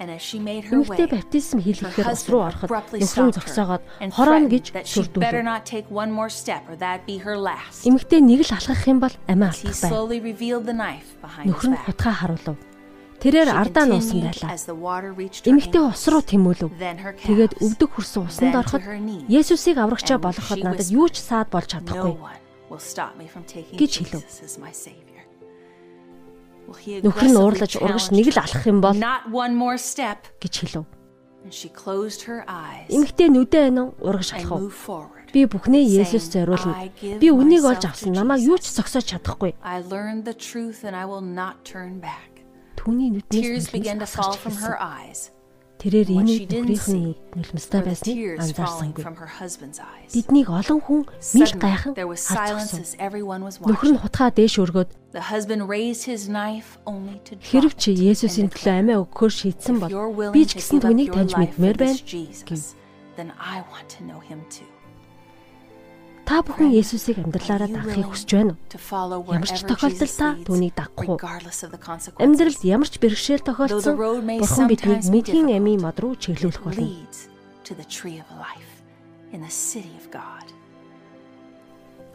Эмэгтэй 0.03 1.07
баптизм 1.07 1.61
хийлгэхээр 1.61 2.09
ус 2.11 2.25
руу 2.27 2.41
ороход 2.49 2.69
нүхрэн 2.73 3.31
зогсоогоод 3.37 3.83
хорон 4.17 4.49
гэж 4.49 4.65
шүрдүүлэв. 4.83 5.21
Эмэгтэй 7.85 8.19
нэг 8.25 8.41
л 8.43 8.51
алхах 8.57 8.83
юм 8.89 8.97
бол 8.99 9.13
амиа 9.29 9.53
алдах 9.53 9.77
байв. 9.77 9.93
Нүхрэн 11.45 11.77
хутгаа 11.85 12.13
харуулв. 12.19 12.57
Тэрээр 13.23 13.49
ардаа 13.55 13.85
нуусан 13.87 14.19
байлаа. 14.19 14.51
Эмэгтэй 15.47 15.79
ус 15.79 16.03
руу 16.11 16.19
тэмүүлв. 16.27 16.75
Тэгээд 17.23 17.53
өвдөг 17.63 17.89
хүрсэн 17.95 18.27
усанд 18.27 18.51
ороход 18.51 18.83
Есүсийг 19.31 19.79
аврагчаа 19.79 20.19
болгоход 20.19 20.59
надад 20.59 20.91
юу 20.91 21.07
ч 21.07 21.23
саад 21.23 21.47
болж 21.47 21.71
чадахгүй 21.71 22.19
гэж 23.79 23.91
хэлв. 24.11 24.23
Нөхөр 26.67 27.29
нь 27.31 27.39
уурлаж 27.39 27.71
ургаж 27.79 28.11
нэг 28.11 28.27
л 28.35 28.39
алах 28.43 28.63
юм 28.67 28.79
бол 28.83 28.91
гэж 30.43 30.53
хэлв. 30.67 30.83
Эмэгтэй 32.91 33.27
нүдээ 33.31 33.67
нь 33.71 33.79
ургаж 34.03 34.29
алхав. 34.35 34.67
Би 35.33 35.43
бүхнээ 35.47 35.83
Есүс 36.03 36.27
зориулна. 36.31 36.87
Би 37.19 37.27
үнийг 37.31 37.63
олж 37.67 37.83
авсан. 37.87 38.15
Намайг 38.15 38.47
юу 38.47 38.57
ч 38.59 38.71
зогсоож 38.71 39.03
чадахгүй 39.11 39.51
түүний 42.79 43.09
нүднээс 43.13 43.69
Тэрээр 45.83 46.15
энэ 46.15 46.47
бүхнийхэн 46.47 47.11
нулимстай 47.35 47.83
байсныг 47.83 48.39
анзаарсангүй. 48.39 49.03
Биднийг 50.15 50.47
олон 50.47 50.79
хүн 50.79 51.01
мэл 51.11 51.53
гайхан 51.59 51.91
харцсан. 51.91 52.87
Нөхөр 53.67 53.91
нь 53.91 53.99
хутгаа 53.99 54.31
дээш 54.31 54.63
өргөөд 54.63 54.89
Хэрв 57.51 57.73
чи 57.75 57.91
Есүсийн 57.99 58.47
төлөө 58.47 58.75
амиа 58.79 59.03
өгөхөөр 59.03 59.33
шийдсэн 59.35 59.75
бол 59.83 59.91
би 60.31 60.41
ч 60.47 60.55
гэсэн 60.55 60.79
түүнийг 60.79 61.11
таньж 61.11 61.35
мэдмээр 61.35 61.75
байна 61.75 61.99
гэв. 61.99 62.79
Then 63.19 63.35
I 63.35 63.61
want 63.67 63.91
to 63.99 64.07
know 64.07 64.23
him 64.23 64.39
too. 64.49 64.72
Та 66.23 66.39
бүхэн 66.39 66.71
Есүсийг 66.71 67.19
амьдралаараа 67.19 67.67
дагахыг 67.67 68.07
хүсэж 68.07 68.29
байна 68.31 68.55
уу? 68.55 68.59
Ямар 69.35 69.51
ч 69.51 69.59
тохиолдолд 69.67 70.15
та 70.15 70.27
түүнийг 70.47 70.73
дагах 70.73 71.03
уу? 71.03 71.19
Амьдралд 72.17 72.61
ямар 72.63 72.87
ч 72.87 72.95
бэрхшээл 73.03 73.43
тохиолдсон 73.43 73.95
Бурхан 74.39 74.67
биднийг 74.71 75.03
мэдхийн 75.11 75.51
амийн 75.51 75.83
мод 75.83 75.99
руу 75.99 76.15
чиглүүлэх 76.15 76.63
болно. 76.63 76.87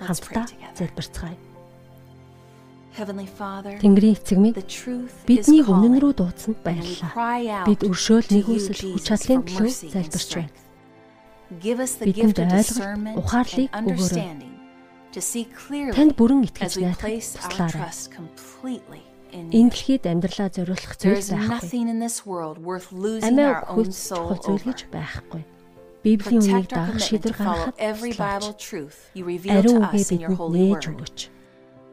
Хамтдаа 0.01 0.47
залбирцгаая. 0.79 1.37
Тэнгэрийн 3.79 4.17
эцэг 4.17 4.39
минь 4.41 4.57
биднийг 5.29 5.67
үнэн 5.69 6.01
рүү 6.03 6.13
дуудсанд 6.19 6.59
баярлалаа. 6.65 7.67
Бид 7.69 7.83
өршөөл 7.87 8.27
нэгүсэл 8.33 8.95
хүч 8.97 9.05
чадлын 9.07 9.43
төлөө 9.47 9.71
залбирч 9.95 10.31
байна. 10.35 10.51
Бидэнд 11.49 12.45
ойлголт, 12.45 13.17
ухаарлыг 13.17 13.73
өгөөрэй. 13.73 14.37
Танд 15.97 16.13
бүрэн 16.21 16.45
итгэж 16.45 16.77
найдах 16.77 17.09
туслаарай. 17.09 17.89
Энэ 19.33 19.73
дэлхийд 19.73 20.05
амьдралаа 20.05 20.53
зориулах 20.53 20.93
зүйл 21.01 21.25
байхгүй. 21.25 21.73
Амиа 23.25 23.65
өгөх 23.73 23.97
чухал 23.97 24.45
зүйл 24.45 24.61
гэж 24.69 24.93
байхгүй. 24.93 25.41
Библийн 26.05 26.45
үнийг 26.45 26.69
дагах 26.69 27.01
шийдвэр 27.01 27.33
гаргахад 27.37 27.81
ариун 27.81 28.13
үгээ 29.89 30.05
бидэнд 30.05 30.37
нээж 30.53 30.85
өгөөч. 30.93 31.19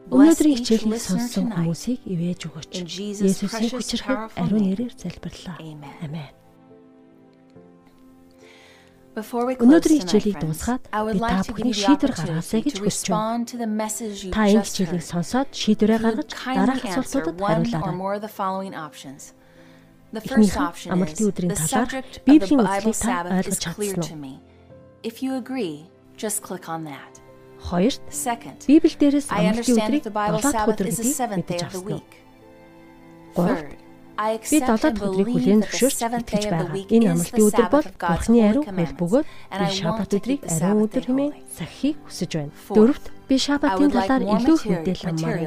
Өнөөдрийн 0.06 0.56
хичээлийг 0.60 1.00
сонссон 1.02 1.48
хүмүүсийг 1.50 2.00
ивэж 2.06 2.40
өгөөч. 2.46 2.72
Есүсийн 3.24 3.72
хүчрхэг 3.72 4.36
ариун 4.38 4.64
нэрээр 4.70 4.94
залбирлаа. 4.94 5.58
Амен. 6.04 6.35
Өнөөдрийн 9.16 10.04
хичээлийг 10.04 10.36
дуусгаад 10.44 10.84
би 10.92 11.18
та 11.24 11.40
бүхний 11.48 11.72
шийдвэр 11.72 12.12
гаргаасай 12.12 12.60
гэж 12.68 12.76
хүсэж 12.84 13.08
байна. 13.08 13.48
Та 14.28 14.44
энэ 14.44 14.60
хичээлийг 14.60 15.00
сонсоод 15.08 15.48
шийдвэрээ 15.56 16.00
гаргаж 16.04 16.30
дараах 16.36 16.84
асуултуудад 16.84 17.40
хариулаарай. 17.40 17.96
Эхнийх 20.12 20.52
нь 20.52 20.92
амралтын 20.92 21.28
өдрийн 21.32 21.56
талаар 21.56 21.88
Библийн 22.28 22.60
үгсийг 22.60 22.96
та 23.00 23.24
ойлгож 23.24 23.56
чадсан 23.56 24.04
уу? 24.04 24.36
If 25.02 25.24
you 25.24 25.32
agree, 25.40 25.88
just 26.20 26.44
click 26.44 26.68
on 26.68 26.84
that. 26.84 27.12
Хоёрт 27.56 28.00
Библи 28.68 28.94
дээрээс 29.00 29.28
амралтын 29.32 29.80
өдрийг 29.80 30.04
7 30.12 30.44
дахь 30.44 30.68
өдөр 30.68 30.88
гэдгийг 30.92 31.16
мэдэж 31.40 31.60
авсан 31.64 31.88
уу? 31.88 32.04
Гуравт 33.34 33.72
Би 34.16 34.58
7 34.64 34.80
дахь 34.80 34.96
өдрийг 34.96 35.28
хүлээн 35.28 35.60
зөвшөөрч 35.68 36.00
итгэж 36.08 36.44
байгаа. 36.48 36.72
Энэ 36.88 37.06
амралтын 37.12 37.46
өдөр 37.52 37.68
бол 37.68 37.86
Бурхны 38.00 38.38
ариун 38.48 38.64
хэл 38.64 38.96
бөгөөд 38.96 39.26
би 39.28 39.66
шабат 39.76 40.10
өдрийг 40.16 40.40
ариун 40.48 40.84
өдөр 40.88 41.04
хэмээн 41.04 41.32
сахихыг 41.52 41.96
хүсэж 42.08 42.30
байна. 42.32 42.52
Дөрөвт 42.72 43.04
би 43.28 43.36
шабатын 43.36 43.90
талаар 43.92 44.24
илүү 44.24 44.56
мэдээлэл 44.56 45.10
аммаар. 45.12 45.38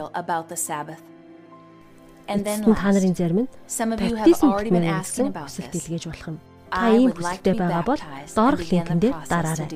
Эцэст 2.30 2.62
нь 2.62 2.78
та 2.78 2.90
нарын 2.94 3.16
зарим 3.18 3.40
нь 3.42 3.50
баптизм 3.50 4.50
гэсэн 4.54 5.34
хүсэлт 5.34 5.74
илгээж 5.74 6.04
болох 6.06 6.28
юм. 6.30 6.38
Та 6.70 6.94
ийм 6.94 7.12
хүсэлтэй 7.14 7.56
байгаа 7.58 7.84
бол 7.84 8.02
доорх 8.38 8.62
линкэн 8.70 9.00
дээр 9.02 9.16
дараарай. 9.26 9.70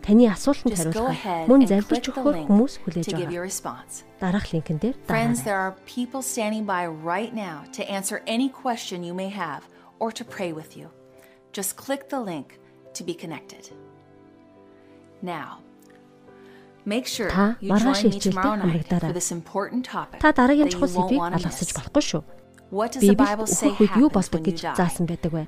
Таны 0.00 0.24
асуултанд 0.32 0.76
хариулахад 0.76 1.48
мөн 1.48 1.60
залбирч 1.68 2.04
өгөхөөр 2.08 2.36
хүмүүс 2.48 2.74
хүлээж 2.80 3.08
байгаа. 3.12 3.84
Дараах 4.20 4.46
линкэн 4.52 4.78
дээр 4.80 4.96
Friends, 5.04 5.44
there 5.44 5.60
are 5.60 5.76
people 5.84 6.24
standing 6.24 6.64
by 6.64 6.88
right 6.88 7.36
now 7.36 7.68
to 7.76 7.84
answer 7.84 8.24
any 8.24 8.48
question 8.48 9.04
you 9.04 9.12
may 9.12 9.28
have 9.28 9.68
or 10.00 10.08
to 10.10 10.24
pray 10.24 10.52
with 10.56 10.76
you. 10.76 10.88
Just 11.52 11.76
click 11.76 12.08
the 12.08 12.20
link 12.20 12.58
to 12.96 13.04
be 13.04 13.12
connected. 13.14 13.68
Now, 15.20 15.60
Make 16.84 17.06
sure 17.06 17.28
you 17.60 17.76
join 17.76 18.08
me 18.08 18.18
tomorrow 18.18 18.56
night 18.56 18.88
for 18.88 19.12
this 19.12 19.30
important 19.30 19.84
topic. 19.84 20.20
Та 20.20 20.32
дараагийн 20.32 20.72
чухал 20.72 20.88
сэдвийг 20.88 21.20
алгасаж 21.20 21.76
болохгүй 21.76 22.02
шүү. 22.08 22.22
Библи 23.04 23.26
үхэх 23.44 23.96
юу 24.00 24.08
болдог 24.08 24.40
гэж 24.40 24.72
заасан 24.78 25.04
байдаг 25.04 25.32
вэ? 25.36 25.44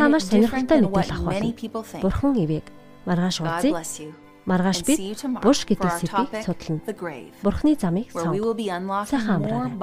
Та 0.00 0.08
маш 0.08 0.24
сонирхолтой 0.24 0.80
мэдээлэл 0.88 1.12
авах 1.12 1.24
болно. 1.28 1.52
Бурхан 2.02 2.34
ивэг 2.44 2.64
маргааш 3.04 3.36
уулзъя. 3.44 3.72
Маргааш 4.44 4.78
бид 4.84 4.98
буш 5.44 5.58
гэдэг 5.68 5.90
сэдвийг 6.00 6.32
судлана. 6.44 6.80
Бурхны 7.44 7.76
замыг 7.76 8.08
сонго. 8.12 8.32
Сайхан 9.08 9.36
амраарай. 9.44 9.76